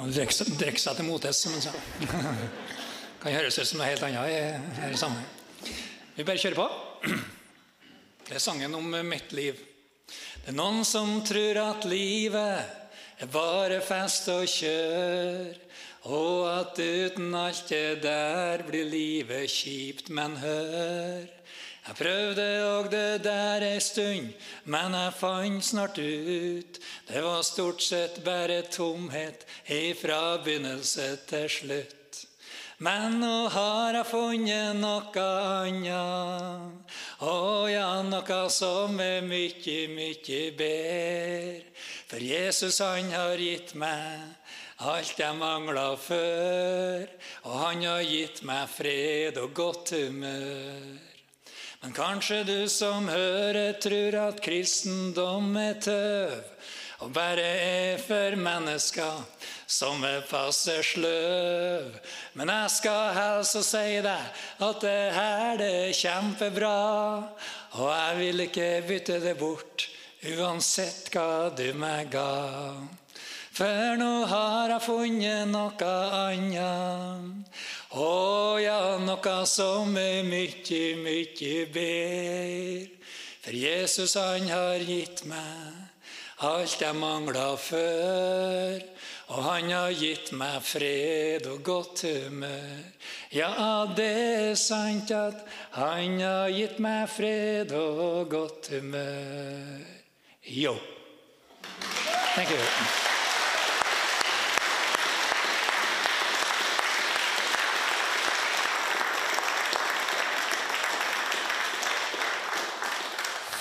[0.00, 1.72] Man drikker seg- til motes, som han sa.
[3.20, 5.26] kan høres ut som noe helt annet i sammen.
[6.16, 6.68] Vi bare kjører på.
[8.30, 9.58] Det er sangen om mitt liv.
[10.40, 15.50] Det er noen som tror at livet er bare fest og kjør,
[16.08, 21.26] og at uten alt det der blir livet kjipt, men hør.
[21.86, 27.82] Jeg prøvde òg det der ei stund, men jeg fant snart ut det var stort
[27.82, 31.96] sett bare tomhet ifra begynnelse til slutt.
[32.80, 36.94] Men nå har jeg funnet noe annet.
[37.20, 37.34] Å
[37.68, 41.60] ja, noe som er mye, mye bedre.
[42.08, 44.24] For Jesus han har gitt meg
[44.80, 47.04] alt jeg mangla før.
[47.44, 51.09] Og han har gitt meg fred og godt humør.
[51.80, 56.34] Men kanskje du som hører tror at kristendom er tøv
[57.00, 59.22] og bare er for mennesker
[59.70, 61.94] som er passe sløv.
[62.36, 66.76] Men jeg skal helst si deg at det her det er kjempebra,
[67.80, 69.88] og jeg vil ikke bytte det bort
[70.36, 72.28] uansett hva du meg ga.
[73.60, 77.58] For nå har jeg funnet noe annet.
[77.92, 82.86] Å ja, noe som er mye, mye bedre.
[83.44, 85.76] For Jesus han har gitt meg
[86.48, 88.80] alt jeg mangla før.
[89.28, 92.80] Og han har gitt meg fred og godt humør.
[93.36, 95.44] Ja, det er sant at
[95.76, 99.84] han har gitt meg fred og godt humør.
[100.48, 100.78] Jo.
[102.32, 103.19] Thank you.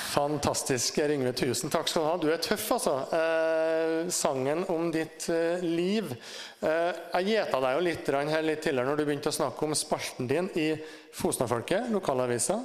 [0.09, 2.13] Fantastisk, Ringve, Tusen takk skal du ha.
[2.17, 2.95] Du er tøff, altså.
[3.13, 6.09] Eh, sangen om ditt eh, liv.
[6.65, 9.75] Eh, jeg gjeta deg jo litt, her litt tidligere når du begynte å snakke om
[9.77, 10.71] spalten din i
[11.13, 12.57] Fosnafolket, lokalavisa.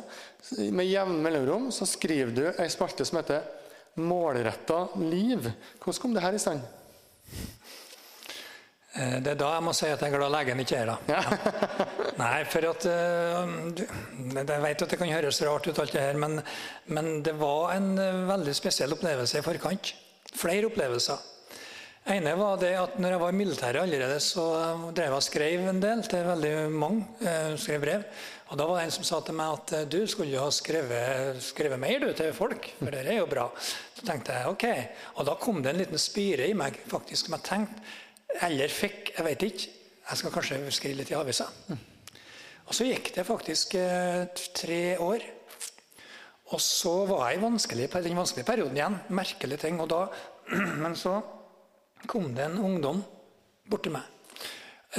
[0.73, 3.45] Med jevne mellomrom så skriver du ei spalte som heter
[4.01, 5.53] 'Målretta liv'.
[5.85, 6.65] Hvordan kom det her i stand?
[8.95, 10.97] Eh, Det er da jeg må si at jeg er glad legen ikke er da.
[12.23, 13.55] Nei, for at eh,
[14.39, 16.41] Jeg vet at det kan høres rart ut, alt det her, men,
[16.87, 19.95] men det var en eh, veldig spesiell opplevelse i forkant.
[20.35, 21.31] Flere opplevelser.
[22.11, 24.47] ene var det at når jeg var i militæret allerede, så
[24.93, 27.07] drev jeg og skrev en del til veldig mange.
[27.59, 28.03] skrev brev.
[28.51, 31.41] Og da var det en som sa til meg at du skulle jo ha skrevet,
[31.43, 33.47] skrevet mer du, til folk, for det er jo bra.
[33.97, 34.67] Så tenkte jeg ok.
[35.17, 37.95] Og da kom det en liten spire i meg faktisk som jeg tenkte
[38.43, 39.73] eller fikk, jeg vet ikke.
[40.05, 41.47] Jeg skal kanskje skrive litt i avisa.
[42.65, 44.25] Og så gikk det faktisk eh,
[44.57, 45.25] tre år.
[46.53, 48.99] Og så var jeg i vanskelig, den vanskelige perioden igjen.
[49.17, 49.81] Merkelige ting.
[49.81, 50.07] Og da,
[50.83, 51.19] men så
[52.09, 53.03] kom det en ungdom
[53.71, 54.09] bort til meg.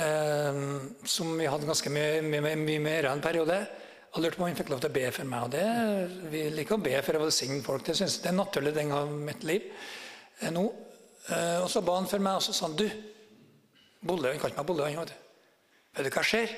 [0.01, 0.61] Eh,
[1.05, 3.59] som vi hadde ganske mye, mye, mye mer en periode.
[4.15, 5.47] Og lurte på om han fikk lov til å be for meg.
[5.47, 7.85] Og det, vi liker å be for å velsigne folk.
[7.85, 9.69] Det synes jeg det er en naturlig ting av mitt liv
[10.41, 10.69] eh, nå.
[11.25, 12.85] Og så ba han for meg, og så sa han du
[14.05, 14.89] Bolle, Han kalte meg Bolle.
[14.89, 15.13] han, vet.
[15.95, 16.55] Vet du hva skjer?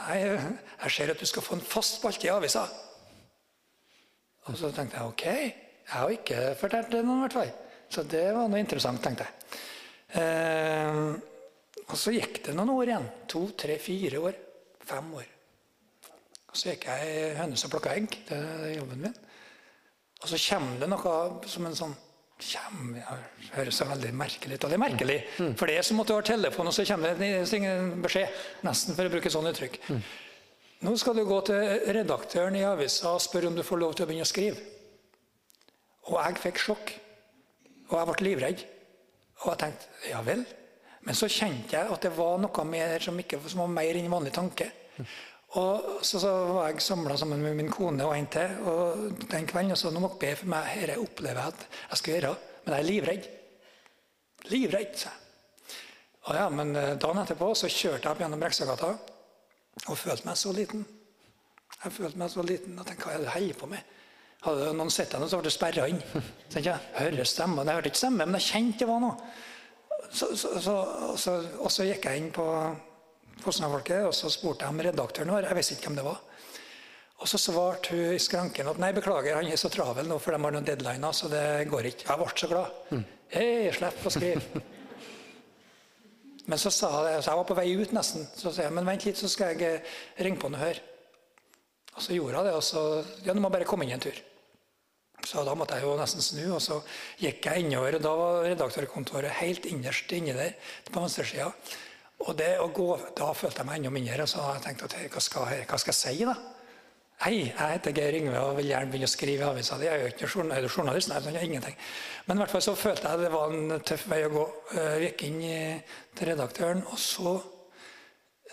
[0.00, 2.64] Nei, jeg ser at du skal få en fast spalte i avisa.
[4.48, 7.52] Og så tenkte jeg ok, jeg har ikke fortalt det noen i hvert fall.
[7.90, 9.58] Så det var noe interessant, tenkte jeg.
[10.20, 11.10] Eh,
[11.90, 13.08] og så gikk det noen år igjen.
[13.30, 14.38] To, tre, fire år.
[14.86, 15.26] Fem år.
[16.50, 18.14] Og så gikk jeg i hønes og plukka egg.
[18.26, 19.18] Det er jobben min.
[20.20, 21.14] Og så kommer det noe
[21.50, 21.94] som en sånn
[22.42, 24.64] kommer, det høres så veldig merkelig ut.
[24.64, 25.18] Og det er merkelig.
[25.58, 27.30] For det er som at du har telefon, og så kommer det
[27.60, 28.42] en beskjed.
[28.66, 29.80] Nesten for å bruke sånne uttrykk.
[30.80, 34.06] Nå skal du gå til redaktøren i avisa og spørre om du får lov til
[34.06, 34.62] å begynne å skrive.
[36.08, 36.94] Og jeg fikk sjokk.
[37.90, 38.64] Og jeg ble livredd.
[39.42, 40.46] Og jeg tenkte ja vel.
[41.04, 44.10] Men så kjente jeg at det var noe mer som, ikke, som var mer enn
[44.12, 44.70] vanlig tanke.
[45.58, 49.48] Og så, så var jeg samla sammen med min kone og en til og den
[49.50, 50.76] kvelden og sa nå må dere be for meg.
[50.78, 52.34] Dette opplever jeg at jeg skal gjøre,
[52.64, 53.26] men jeg er livredd.
[54.52, 55.26] Livredd, sa jeg.
[56.28, 58.90] Og ja, men eh, Dagen etterpå så kjørte jeg opp gjennom Brekstadgata
[59.88, 60.84] og følte meg så liten.
[61.80, 63.94] Jeg følte meg så liten at tenkte hva er det du holder på med?
[64.44, 65.98] Hadde noen sett henne, så ble det sperra inn.
[66.52, 67.68] Så jeg hører stemmen.
[67.68, 69.32] Jeg hørte ikke stemme, men jeg kjente det var noe.
[70.10, 70.76] Så, så, så,
[71.20, 72.46] så, og så gikk jeg inn på
[73.44, 75.48] Fosna-folket og så spurte jeg om redaktøren vår.
[75.48, 76.20] Jeg visste ikke hvem det var.
[77.20, 80.32] Og så svarte hun i skranken at nei, beklager, han er så travel nå, for
[80.32, 82.06] de har noen deadliner, så det går ikke.
[82.08, 83.02] Jeg ble så glad.
[83.34, 84.62] Hei, slipp å skrive.
[86.50, 88.24] Men så sa jeg, så jeg var på vei ut nesten.
[88.34, 90.86] Så sa jeg men vent litt, så skal jeg eh, ringe på han og høre.
[91.92, 92.54] Og så gjorde jeg det.
[92.56, 92.82] og så,
[93.26, 94.16] ja, Du må bare komme inn en tur.
[95.28, 96.80] Så da måtte jeg jo nesten snu, og så
[97.20, 97.98] gikk jeg innover.
[97.98, 100.56] og Da var redaktørkontoret helt innerst inni der
[100.88, 101.50] på venstresida.
[102.20, 104.26] Og det å gå, da følte jeg meg enda mindre.
[104.28, 106.34] Så jeg tenkte at hva skal, hva skal jeg si, da?
[107.20, 109.76] Hei, jeg heter Geir Yngve og vil gjerne begynne å skrive i avisa.
[109.84, 111.74] Jeg er jo ikke journalist, nei, sånn, jeg ingenting.
[112.24, 114.44] Men i hvert fall så følte jeg det var en tøff vei å gå.
[114.72, 115.42] Jeg gikk inn
[116.16, 117.34] til redaktøren, og så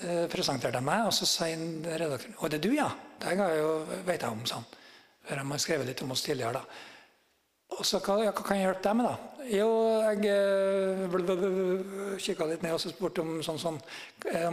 [0.02, 1.08] eh, presenterte jeg meg.
[1.08, 2.90] Og så sier redaktøren Å, det er du, ja?
[3.24, 3.38] Det
[4.10, 4.68] vet jeg om, sa han.
[5.28, 6.60] For de har skrevet litt om oss tidligere.
[6.60, 6.97] da.
[7.76, 9.38] Og så hva, hva kan jeg hjelpe deg med, da?
[9.48, 9.68] Jo,
[10.04, 10.18] jeg
[12.24, 13.78] kikka litt ned og så spurte om sånn sånn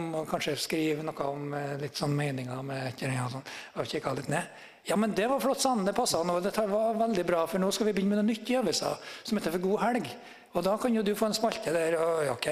[0.03, 3.49] må kanskje skrive noe om eh, litt sånn meninger med kjerringa og sånn.
[3.75, 4.63] Og kikka litt ned.
[4.85, 5.83] Ja, men det var flott, sa han.
[5.85, 6.21] Det passa.
[6.23, 9.55] Det var veldig bra, for nå skal vi begynne med noe nytt øvelser som heter
[9.57, 10.11] For god helg.
[10.55, 11.97] Og da kan jo du få en spalte der.
[11.99, 12.49] Og, ok.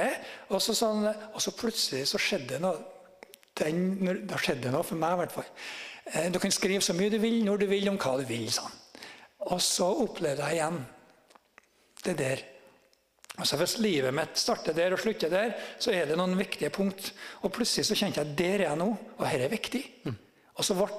[0.49, 2.81] og, så, sånn, og så plutselig så skjedde det noe.
[3.53, 3.69] Da
[4.41, 5.51] skjedde det noe for meg, i hvert fall.
[6.11, 8.49] Eh, du kan skrive så mye du vil, når du vil, om hva du vil,
[8.57, 8.79] han.
[9.51, 10.81] Og så opplevde jeg igjen
[12.03, 12.43] det der.
[13.33, 17.11] Altså Hvis livet mitt starter der og slutter der, så er det noen viktige punkt.
[17.41, 19.83] Og plutselig så kjente jeg at der er jeg nå, og dette er viktig.
[20.05, 20.19] Mm.
[20.53, 20.89] Og så ble,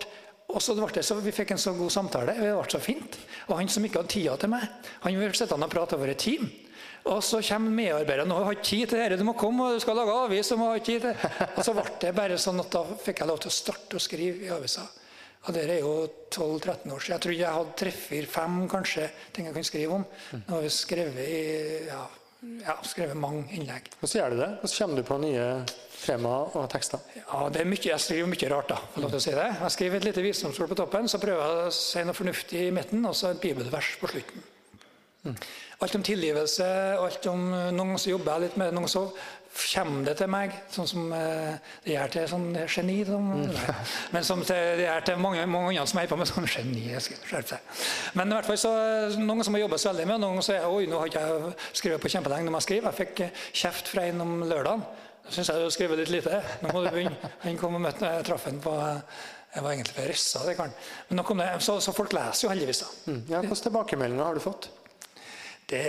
[0.50, 3.18] og så ble det så, Vi fikk en så god samtale, det ble så fint.
[3.46, 4.66] Og han som ikke hadde tida til meg,
[5.04, 6.50] han ville sitte og prate over et team.
[7.04, 9.18] Og så kommer medarbeideren og har ikke tid til dette.
[9.20, 10.50] Du må komme, og du skal lage avis.
[10.56, 11.26] Og, ha tid til.
[11.56, 14.02] og så ble det bare sånn at da fikk jeg lov til å starte å
[14.02, 14.86] skrive i avisa.
[15.44, 15.94] Og Det er jo
[16.32, 17.12] 12-13 år siden.
[17.12, 20.04] Jeg tror jeg hadde tre-fire-fem kanskje ting jeg kan skrive om.
[20.32, 21.42] Nå har vi skrevet, i,
[21.90, 22.04] ja,
[22.64, 23.90] ja, skrevet mange innlegg.
[24.00, 24.48] Hvordan gjør du det?
[24.62, 25.44] Hvordan kommer du på nye
[26.04, 27.04] temaer og tekster?
[27.20, 28.72] Ja, det er mye, Jeg skriver mye rart.
[28.72, 29.46] da, for lov til å si det.
[29.60, 32.74] Jeg skriver et lite visdomsord på toppen, så prøver jeg å si noe fornuftig i
[32.80, 34.50] midten, og så et bibelvers på slutten.
[35.24, 35.36] Mm.
[35.84, 36.66] Alt om tilgivelse,
[37.00, 39.08] alt om noen som jobber jeg litt med noen som
[39.54, 42.96] kommer det til meg, sånn som eh, det gjør til sånn geni.
[43.06, 43.52] Som, mm.
[44.14, 46.82] Men som det gjør til mange, mange andre som er på med sånn geni.
[48.18, 48.74] Men i hvert fall så
[49.20, 51.54] noen som har jobba så veldig med noen som sier oi, nå har ikke jeg
[51.82, 52.50] skrevet på kjempelenge.
[52.50, 52.90] Når jeg skriver.
[52.90, 54.84] Jeg fikk eh, kjeft fra en om lørdagen.
[55.24, 56.42] Da syns jeg du har skrevet litt lite.
[56.60, 57.32] Nå må du begynne.
[57.46, 58.74] Han kom og møtte Jeg traff ham på
[59.54, 60.40] jeg var egentlig på Rissa.
[60.48, 60.72] det kan.
[61.08, 62.80] Men nå kom det, så, så folk leser jo heldigvis.
[62.82, 62.88] da.
[63.12, 63.20] Mm.
[63.30, 64.66] Ja, Hvilke tilbakemeldinger har du fått?
[65.70, 65.84] Det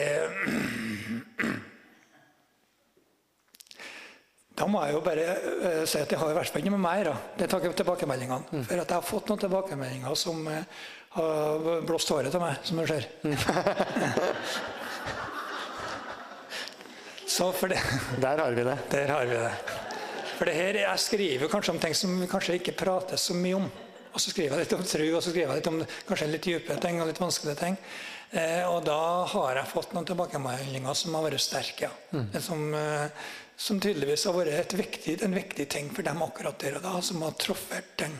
[4.75, 7.05] må jeg jo bare uh, si at jeg har i hvert fall ikke med meg
[7.07, 7.15] da.
[7.39, 8.51] Det ikke tilbakemeldingene.
[8.51, 8.65] Mm.
[8.67, 12.81] For at jeg har fått noen tilbakemeldinger som uh, har blåst håret til meg, som
[12.81, 13.07] du ser.
[13.23, 13.37] Mm.
[17.35, 17.79] Så for det,
[18.23, 18.77] Der har vi det.
[18.91, 19.55] der har vi det.
[20.35, 23.55] For det her, Jeg skriver kanskje om ting som vi kanskje ikke prater så mye
[23.55, 23.67] om.
[24.15, 26.45] Og så skriver jeg litt om tru, og så skriver jeg litt om kanskje litt
[26.47, 27.75] dypere ting og litt vanskelige ting.
[28.31, 28.99] Eh, og da
[29.33, 31.89] har jeg fått noen tilbakemeldinger som har vært sterke.
[32.15, 32.39] Ja.
[32.43, 33.11] Som, eh,
[33.59, 37.21] som tydeligvis har vært viktig, en viktig ting for dem akkurat der og da, som
[37.27, 38.15] har truffet ting.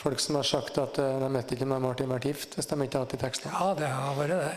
[0.00, 2.70] Folk som har sagt at eh, de vet ikke om de har vært gift hvis
[2.70, 3.52] de ikke har hatt de tekstene.
[3.58, 4.56] Ja, det har vært det.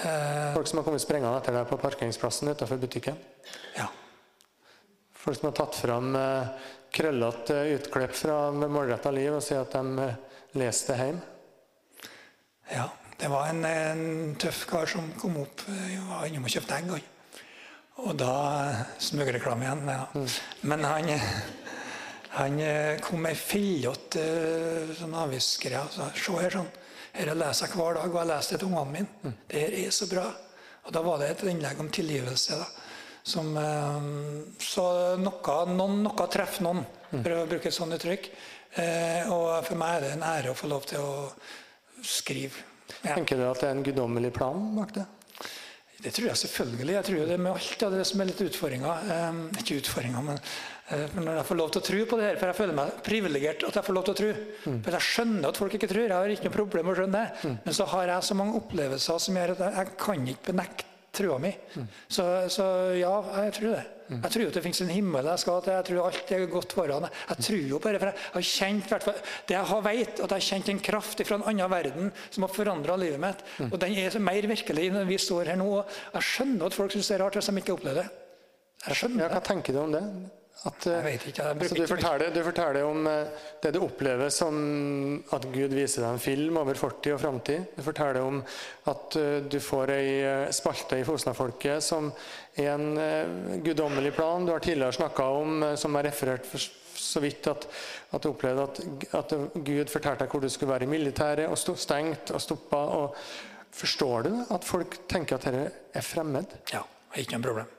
[0.00, 3.18] Eh, Folk som har kommet sprengende etter deg på parkeringsplassen utenfor butikken.
[3.76, 3.90] ja.
[5.20, 6.46] Folk som har tatt fram eh,
[6.94, 10.08] krøllete utklipp fra Målretta liv og sier at de
[10.58, 11.26] leste leser det hjemme.
[12.70, 12.88] Ja,
[13.20, 17.08] det var en, en tøff kar som kom opp eh, var innom og kjøpte egg.
[18.00, 18.34] Og da
[19.02, 19.88] smugreklame igjen.
[19.90, 20.04] Ja.
[20.70, 21.26] Men han, eh,
[22.36, 25.82] han eh, kom med ei fillete eh, sånn avisgreie.
[25.82, 26.70] og sa, Se her, sånn.
[27.12, 29.34] Her leser jeg hver dag, og jeg leser det til ungene mine.
[29.50, 30.28] Det her er så bra.
[30.86, 32.56] Og da var det et innlegg om tilgivelse.
[32.56, 32.79] da.
[33.22, 34.08] Som, eh,
[34.64, 34.86] så
[35.20, 38.30] noe, noen, noe treffer noen, for å bruke et sånt uttrykk.
[38.80, 41.14] Eh, og for meg er det en ære å få lov til å
[42.06, 42.66] skrive.
[43.02, 43.14] Ja.
[43.16, 45.06] Tenker du at det er en guddommelig plan bak det?
[46.00, 46.94] Det tror jeg selvfølgelig.
[46.96, 49.08] Jeg tror det det med alt det som er litt utfordringer.
[49.14, 50.38] Eh, ikke utfordringer, men
[50.88, 53.02] eh, når jeg får lov til å tro på det her, for jeg føler meg
[53.04, 54.30] privilegert at jeg får lov til å tro.
[54.70, 56.06] For jeg skjønner at folk ikke tror.
[56.06, 57.56] Jeg har ikke noe problem med å skjønne det.
[57.66, 60.89] Men så har jeg så mange opplevelser som gjør at jeg, jeg kan ikke benekte
[61.14, 61.50] trua mi.
[62.08, 62.66] Så, så
[62.98, 63.86] ja, jeg tror det.
[64.10, 65.76] Jeg tror at det finnes en himmel jeg skal til.
[65.76, 67.06] Jeg tror alt er godt foran.
[67.28, 68.94] Jeg tror jo bare, for jeg har kjent
[69.46, 72.46] Det jeg har vet, at jeg har kjent en kraft fra en annen verden som
[72.46, 73.44] har forandra livet mitt.
[73.70, 75.70] Og den er mer virkelig når vi står her nå.
[76.16, 78.10] Jeg skjønner at folk syns det er rart hvis de ikke opplever det.
[78.88, 80.04] Jeg skjønner Ja, hva tenker du om det?
[80.68, 81.42] At, eh, Jeg vet ikke.
[81.42, 84.58] Jeg altså, du, forteller, du forteller om eh, det du opplever som
[85.32, 87.70] at Gud viser deg en film over fortid og framtid.
[87.78, 88.42] Du forteller om
[88.92, 92.10] at eh, du får ei eh, spalte i Fosna-folket som
[92.60, 94.44] er en eh, guddommelig plan.
[94.44, 96.68] Du har tidligere snakka om, eh, som jeg refererte for
[97.00, 97.64] så vidt, at,
[98.12, 98.80] at du opplevde at,
[99.16, 102.84] at Gud fortalte deg hvor du skulle være i militæret, og stod stengt og stoppa.
[103.72, 106.58] Forstår du at folk tenker at dette er fremmed?
[106.74, 107.70] Ja, er ikke noe problem.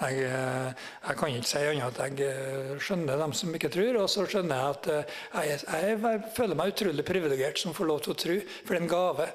[0.00, 3.98] Jeg, eh, jeg kan ikke si annet at jeg eh, skjønner dem som ikke tror,
[4.00, 7.90] og så skjønner jeg at eh, jeg, jeg, jeg føler meg utrolig privilegert som får
[7.90, 9.28] lov til å tro, for det er en gave.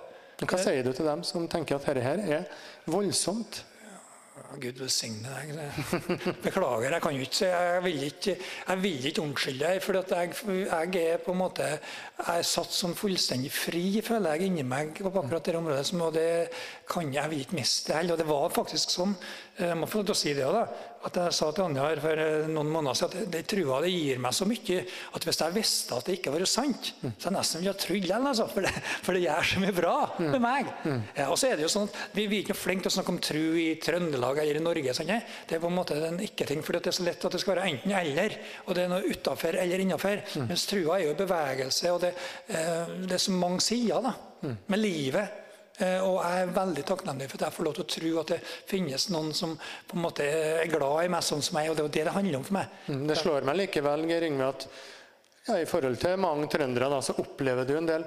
[0.44, 2.50] Hva sier du til dem som tenker at dette her er
[2.90, 3.62] voldsomt?
[4.58, 5.52] Gud velsigne deg.
[6.46, 8.34] Beklager, jeg kan jo ikke si Jeg vil ikke,
[8.68, 8.82] jeg
[9.22, 9.82] unnskylde deg.
[9.84, 10.34] For jeg,
[10.94, 14.98] jeg er på en måte Jeg er satt som fullstendig fri, føler jeg, inni meg
[14.98, 15.86] på akkurat det området.
[16.02, 16.30] Og det
[16.90, 18.16] kan jeg vil ikke miste det heller.
[18.16, 19.14] Og det var faktisk sånn,
[19.54, 20.64] jeg må få lov til å si det da,
[21.06, 23.92] at jeg sa til Anja her for eh, noen måneder siden at det trua det
[23.92, 24.78] gir meg så mye
[25.14, 28.00] at hvis jeg visste at det ikke var sant, så jeg nesten ville ha trodd
[28.00, 28.30] likevel.
[28.32, 28.72] Altså, for, det,
[29.06, 29.94] for det gjør så mye bra
[30.24, 30.72] med meg.
[31.20, 32.96] Ja, og så er det jo sånn at Vi, vi er ikke flinke til å
[32.96, 34.96] snakke om tru i Trøndelag eller i Norge.
[34.98, 37.44] Sånn, det er på en måte en ikke-ting, for det er så lett at det
[37.44, 38.38] skal være enten-eller.
[38.66, 40.24] Og det er noe utafor eller innafor.
[40.48, 42.16] Mens trua er jo bevegelse, og det,
[42.50, 44.16] eh, det er så mange sider da,
[44.72, 45.43] med livet.
[45.84, 48.34] Eh, Og jeg er veldig takknemlig for at jeg får lov til å tro at
[48.34, 51.78] det finnes noen som på en måte er glad i meg sånn som meg, og
[51.80, 52.68] det er det det handler om for meg.
[52.88, 54.68] Mm, Det slår meg likevel, Geir Yngve, at
[55.48, 58.06] ja, i forhold til mange trøndere da, så opplever du en del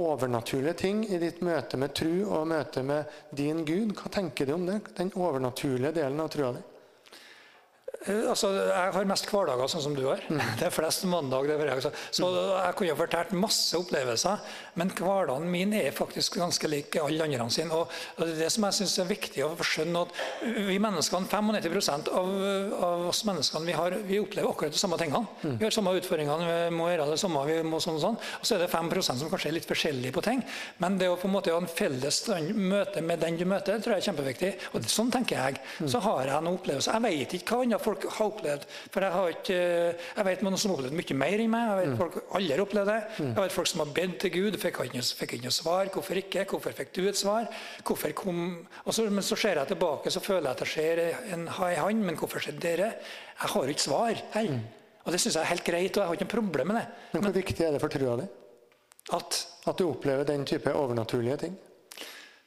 [0.00, 3.04] overnaturlige ting i ditt møte med tru og møte med
[3.36, 3.92] din Gud.
[3.98, 4.78] Hva tenker du om det?
[4.96, 6.62] Den overnaturlige delen av trua di?
[8.06, 10.20] Eh, Altså, jeg har mest hverdager, sånn som du har.
[10.30, 11.48] Det er flest mandag.
[11.50, 14.38] Det er så så jeg kunne fortalt masse opplevelser,
[14.80, 17.74] men hverdagen min er faktisk ganske lik alle andre sine.
[17.74, 20.20] Og det er det som jeg synes er viktig å skjønne, at
[20.70, 22.30] vi menneskene, 95 av,
[22.80, 25.26] av oss menneskene vi, har, vi opplever akkurat de samme tingene.
[25.58, 28.18] Vi har samme utfordringene, vi må gjøre det samme, vi må sånn og sånn.
[28.40, 30.44] Og så er det 5% som kanskje er litt forskjellige på ting.
[30.80, 32.22] Men det å på en måte ha en felles
[32.54, 34.52] møte med den du møter, tror jeg er kjempeviktig.
[34.72, 35.60] Og sånn tenker jeg.
[35.90, 36.96] Så har jeg noen opplevelser.
[36.96, 38.64] Jeg vet ikke hva andre folk har opplevd.
[38.94, 39.58] For jeg har ikke
[40.16, 41.68] Jeg vet noen som har opplevd mye mer enn meg.
[41.70, 42.98] Jeg vet folk alle har opplevd det.
[43.20, 45.90] Jeg vet folk som har bedt til Gud, fikk ikke, noe- fikk noe svar.
[45.94, 46.44] Hvorfor ikke?
[46.50, 47.48] Hvorfor fikk du et svar?
[47.84, 48.42] Hvorfor kom
[48.90, 51.00] så, Men så ser jeg tilbake, så føler jeg at det skjer
[51.34, 52.04] en ha i hand.
[52.04, 52.92] Men hvorfor skjedde dere?
[53.40, 54.14] Jeg har jo ikke svar.
[54.34, 54.46] Hei.
[55.06, 56.86] Og det syns jeg er helt greit, og jeg har ikke noe problem med det.
[57.14, 58.26] Men hvor viktig er det for trua di
[59.16, 61.56] At at du opplever den type overnaturlige ting?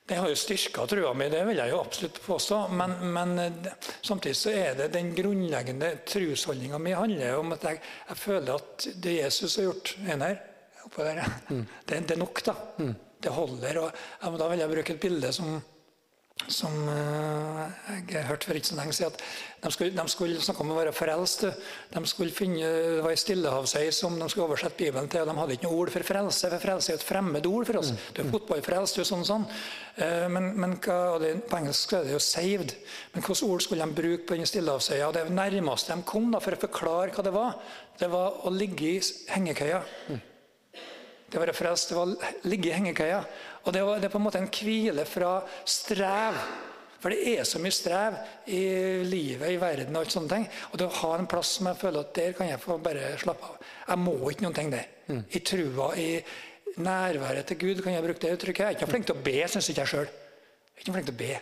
[0.06, 2.58] Det har jo styrka trua mi, det vil jeg jo absolutt påstå.
[2.76, 3.70] Men, men eh,
[4.02, 8.88] samtidig så er det den grunnleggende trosholdninga mi handler om at jeg, jeg føler at
[9.06, 10.42] det Jesus har gjort en her,
[10.84, 11.64] oppe der, mm.
[11.88, 12.58] det, det er nok, da.
[13.24, 13.80] Det holder.
[13.80, 15.54] og Da vil jeg bruke et bilde som
[16.52, 20.64] som eh, jeg hørte for ikke så lenge siden, at de skulle, de skulle snakke
[20.66, 21.46] om å være frelst.
[21.94, 25.38] De skulle finne, Det var ei stillehavsøy som de skulle oversette Bibelen til, og de
[25.40, 26.50] hadde ikke noe ord for frelse.
[26.52, 27.94] For frelse er et fremmed ord for oss.
[28.14, 29.48] Du er fotballfrelst, du er sånn sånn.
[29.96, 32.76] Eh, Men, men hva, og det, på engelsk er det jo 'saved'.
[33.14, 35.08] Men hvilke ord skulle de bruke på den stillehavsøya?
[35.08, 37.58] Og Det nærmeste de kom da, for å forklare hva det var,
[38.00, 39.84] det var å ligge i hengekøya.
[41.30, 43.24] Det å være frelst, det var å ligge i hengekøya.
[43.64, 45.34] Og det, var, det er på en måte en hvile fra
[45.66, 46.40] strev.
[47.04, 48.16] For det er så mye strev
[48.48, 48.64] i
[49.04, 50.48] livet, i verden og alt sånne ting.
[50.72, 53.14] Og det å ha en plass som jeg føler at der kan jeg få bare
[53.20, 53.70] slappe av.
[53.90, 54.90] Jeg må ikke noen ting der.
[55.36, 56.10] I trua, i
[56.80, 58.64] nærværet til Gud kan jeg bruke det uttrykket.
[58.64, 60.14] Jeg er ikke flink til å be, syns ikke jeg sjøl.
[60.80, 61.34] Ikke flink til å be.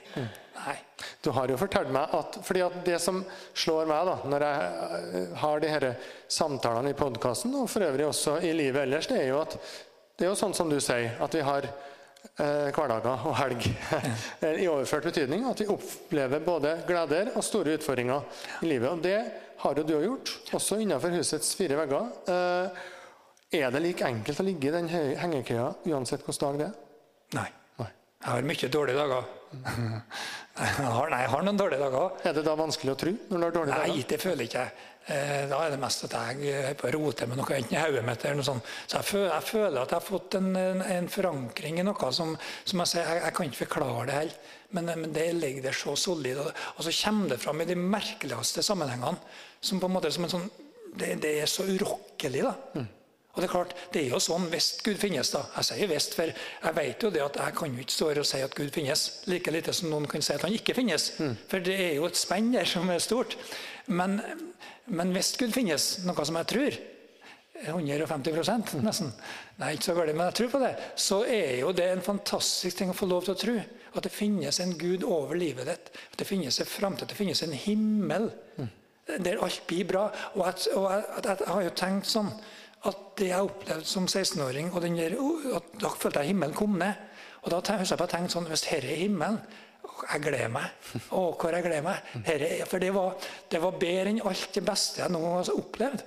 [0.61, 0.75] Nei.
[1.23, 3.21] Du har jo fortalt meg at fordi at det som
[3.53, 4.89] slår meg da, når jeg
[5.21, 5.87] eh, har de her
[6.29, 9.55] samtalene i podkasten, og for øvrig også i livet ellers, det er jo at
[10.17, 11.69] det er jo sånn som du sier, at vi har
[12.37, 13.65] hverdager og helg
[14.63, 15.45] i overført betydning.
[15.49, 18.21] At vi opplever både gleder og store utfordringer
[18.63, 18.89] i livet.
[18.91, 19.17] Og det
[19.61, 22.11] har jo du gjort, også innenfor husets fire vegger.
[22.33, 22.83] Eh,
[23.61, 26.77] er det like enkelt å ligge i den hengekøya uansett hvilken dag det er?
[27.35, 27.49] Nei.
[27.81, 27.89] Nei.
[28.21, 29.29] Jeg har mye dårlige dager.
[30.61, 32.17] Jeg har, nei, jeg har noen dårlige dager.
[32.27, 34.07] Er det da vanskelig å tro når du har dårlige Nei, dager?
[34.11, 34.87] det føler ikke jeg.
[35.07, 38.25] Eh, Da er det mest at jeg roter på med noe enten i hodet mitt
[38.25, 38.71] eller noe sånt.
[38.85, 42.35] Så jeg føler, jeg føler at jeg har fått en, en, forankring i noe som,
[42.63, 44.55] som jeg sier, jeg, jeg kan ikke forklare det heller.
[44.71, 46.37] Men, men det ligger der så solid.
[46.39, 49.17] Og, og så kommer det fram i de merkeligste sammenhengene.
[49.61, 50.49] Som på en måte som en sånn,
[50.95, 52.45] det, det er så urokkelig.
[52.45, 52.85] da.
[53.31, 55.29] Og det er klart, det er jo sånn hvis Gud finnes.
[55.31, 55.45] da.
[55.57, 58.21] Jeg sier hvis, for jeg vet jo det at jeg kan jo ikke stå her
[58.21, 59.05] og si at Gud finnes.
[59.31, 61.11] Like lite som noen kan si at han ikke finnes.
[61.51, 63.37] For det er jo et spenn der som er stort.
[63.87, 64.19] Men,
[64.89, 66.79] men hvis Gud finnes, noe som jeg tror,
[67.61, 69.11] 150 nesten.
[69.61, 70.71] Nei, ikke så galt, men jeg tror på det.
[70.97, 73.57] Så er jo det en fantastisk ting å få lov til å tro.
[73.91, 75.91] At det finnes en Gud over livet ditt.
[76.13, 77.11] At det finnes en framtid.
[77.11, 78.31] Det finnes en himmel
[79.11, 80.07] der alt blir bra.
[80.33, 82.31] Og, at, og at, at jeg har jo tenkt sånn
[82.89, 85.13] at det jeg opplevde som 16-åring, og der,
[85.57, 86.97] at da følte jeg himmelen kom ned.
[87.43, 89.39] Og da husker jeg på at jeg tenkte sånn Hvis dette er himmelen
[90.01, 90.69] Jeg gleder meg.
[91.13, 92.11] Å, hvor jeg gleder meg.
[92.25, 93.15] Herre, er- for det var,
[93.51, 96.03] det var bedre enn alt det beste jeg noen gang har opplevd.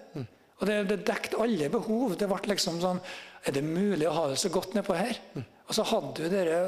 [0.61, 2.17] Og det, det dekket alle behov.
[2.19, 3.01] Det ble liksom sånn
[3.45, 5.19] Er det mulig å ha det så godt nedpå her?
[5.69, 6.59] Og så hadde du dere,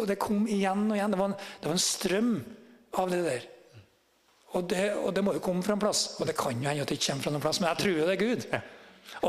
[0.00, 1.12] og det kom igjen og igjen.
[1.14, 2.32] Det var en, det var en strøm
[3.02, 3.46] av det der.
[4.54, 6.04] Og det, og det må jo komme fra en plass.
[6.20, 7.96] Og det kan jo hende at det ikke kommer fra noen plass, men jeg tror
[7.98, 8.46] jo det er Gud.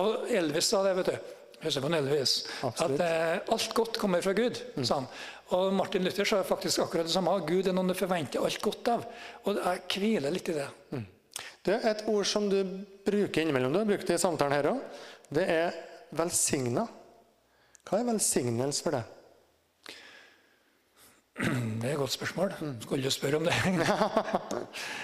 [0.01, 1.31] Og Elvis sa det, vet du.
[1.65, 2.33] Husker på Elvis.
[2.67, 2.99] Absolutt.
[3.01, 5.07] At eh, alt godt kommer fra Gud, sa han.
[5.53, 7.33] Og Martin Luther sa faktisk akkurat det samme.
[7.45, 9.03] Gud er noen du forventer alt godt av.
[9.45, 10.69] Og jeg hviler litt i det.
[11.65, 12.61] Det er et ord som du
[13.05, 13.73] bruker innimellom.
[13.73, 15.03] Du har brukt det i samtalen her òg.
[15.33, 15.75] Det er
[16.17, 16.87] velsigna.
[17.85, 19.11] Hva er velsignelse for deg?
[21.81, 22.53] Det er et godt spørsmål.
[22.81, 23.53] Skulle du spørre om det?
[23.67, 23.81] Nei,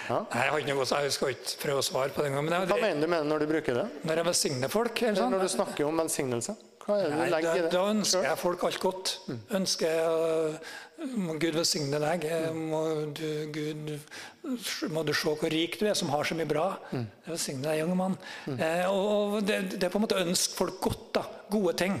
[0.08, 2.48] jeg har ikke noe godt, jeg skal ikke prøve å svare på det engang.
[2.70, 3.84] Hva mener du med det når du bruker det?
[4.08, 6.56] når jeg velsigner folk eller sånn, Når du snakker om velsignelse?
[6.82, 7.72] Hva er det Nei, du legger i da, det?
[7.74, 9.10] da ønsker jeg folk alt godt.
[9.58, 10.56] Ønsker jeg,
[11.02, 12.24] øh, Må Gud velsigne deg.
[12.54, 12.80] Må
[13.14, 13.92] du, Gud,
[14.94, 16.66] må du se hvor rik du er, som har så mye bra.
[17.26, 18.16] Velsigne deg, unge mann.
[18.54, 21.08] Eh, og og det, det er på en måte å ønske folk godt.
[21.20, 21.96] da, Gode ting.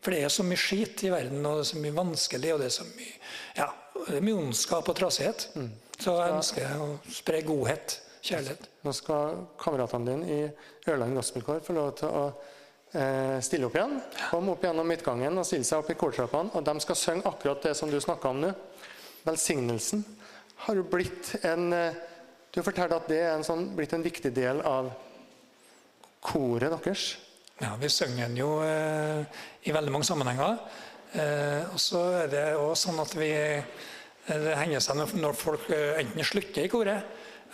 [0.00, 2.62] For det er så mye skit i verden, og det er så mye vanskelig, og
[2.62, 3.16] det er så mye,
[3.58, 3.66] ja,
[4.06, 5.44] det er mye ondskap og trassighet.
[6.00, 8.64] Så jeg ønsker å spre godhet, kjærlighet.
[8.86, 12.22] Nå skal kameratene dine i Ørland Gospelkår få lov til å
[12.90, 13.92] stille opp igjen.
[14.32, 16.50] Kom opp gjennom midtgangen og stille seg opp i kortrappene.
[16.58, 18.50] Og de skal synge akkurat det som du snakka om nå.
[19.26, 20.02] Velsignelsen
[20.64, 22.06] har jo blitt en eh,
[22.50, 24.88] Du forteller at det er en sånn, blitt en viktig del av
[26.18, 27.12] koret deres.
[27.60, 29.22] Ja, Vi synger den jo eh,
[29.62, 30.58] i veldig mange sammenhenger.
[31.14, 33.86] Eh, og så er det også sånn at vi eh,
[34.26, 37.06] Det hender seg når, folk eh, enten slutter i koret,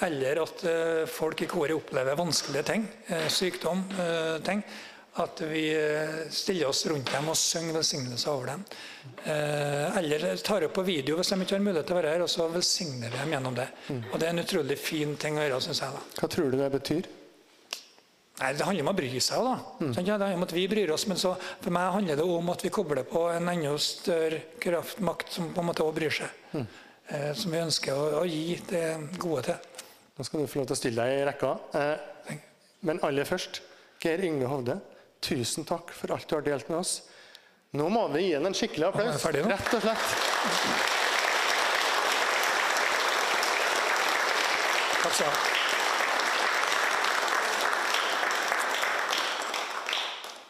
[0.09, 4.65] eller at eh, folk i koret opplever vanskelige ting, eh, sykdom, eh, ting,
[5.23, 8.65] at vi eh, stiller oss rundt dem og synger velsignelser over dem.
[9.25, 12.25] Eh, eller tar opp på video hvis de ikke har mulighet til å være her,
[12.27, 13.69] og så velsigner vi dem gjennom det.
[14.13, 15.95] Og Det er en utrolig fin ting å gjøre, syns jeg.
[15.97, 16.03] da.
[16.21, 17.09] Hva tror du det betyr?
[18.37, 19.45] Nei, Det handler om å bry seg.
[19.47, 19.55] da.
[19.81, 19.93] Mm.
[19.97, 21.31] Ja, det handler om at vi bryr oss, men så,
[21.63, 25.63] for meg handler det om at vi kobler på en enda større kraftmakt som på
[25.63, 26.29] en måte også bryr seg.
[27.09, 28.85] Eh, som vi ønsker å, å gi det
[29.23, 29.73] gode til.
[30.19, 31.55] Nå skal du få lov til å stille deg i rekka.
[31.81, 32.37] Eh,
[32.89, 33.63] men aller først,
[34.03, 34.77] Geir Yngve Hovde,
[35.27, 37.01] tusen takk for alt du har delt med oss.
[37.77, 39.27] Nå må vi gi ham en skikkelig applaus.
[39.27, 40.09] Rett og slett.
[45.03, 45.56] Takk skal du ha.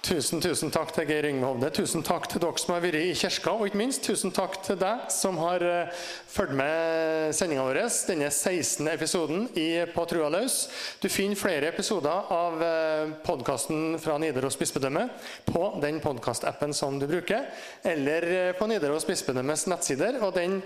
[0.07, 1.67] Tusen, tusen takk til Geir Yngve Hovde.
[1.75, 4.77] Tusen takk til dere som har vært i kirka, og ikke minst tusen takk til
[4.79, 8.87] deg som har uh, fulgt med sendinga vår, denne 16.
[8.93, 10.61] episoden i På trua løs.
[11.03, 15.09] Du finner flere episoder av uh, podkasten fra Nidaros bispedømme
[15.49, 17.51] på den podkastappen som du bruker,
[17.83, 20.61] eller uh, på Nidaros bispedømmes nettsider, og den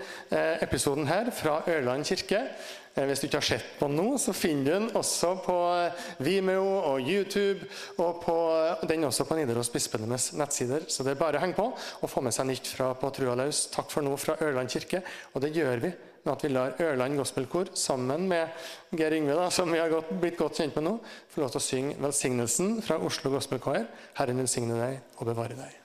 [0.61, 4.33] episoden her fra Ørland kirke Eh, hvis du ikke har sett på den nå, så
[4.35, 7.67] finner du den også på eh, Vimeo og YouTube.
[7.97, 10.87] Og på, eh, den også på Nidaros bispedømmes nettsider.
[10.91, 13.37] Så det er bare å henge på og få med seg nytt fra På trua
[13.39, 13.65] løs.
[13.71, 15.03] Takk for nå fra Ørland kirke.
[15.31, 18.51] Og det gjør vi med at vi lar Ørland gospelkor sammen med
[18.93, 20.97] Geir Yngve, da, som vi har gått, blitt godt kjent med nå,
[21.33, 23.87] få lov til å synge velsignelsen fra Oslo Gospelchoir.
[24.19, 25.80] Herren velsigne deg og bevare deg.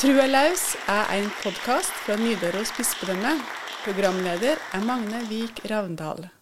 [0.00, 3.36] Trua løs er en podkast fra Nidaros bispedømme.
[3.84, 6.33] Programleder er Magne Vik Ravndal.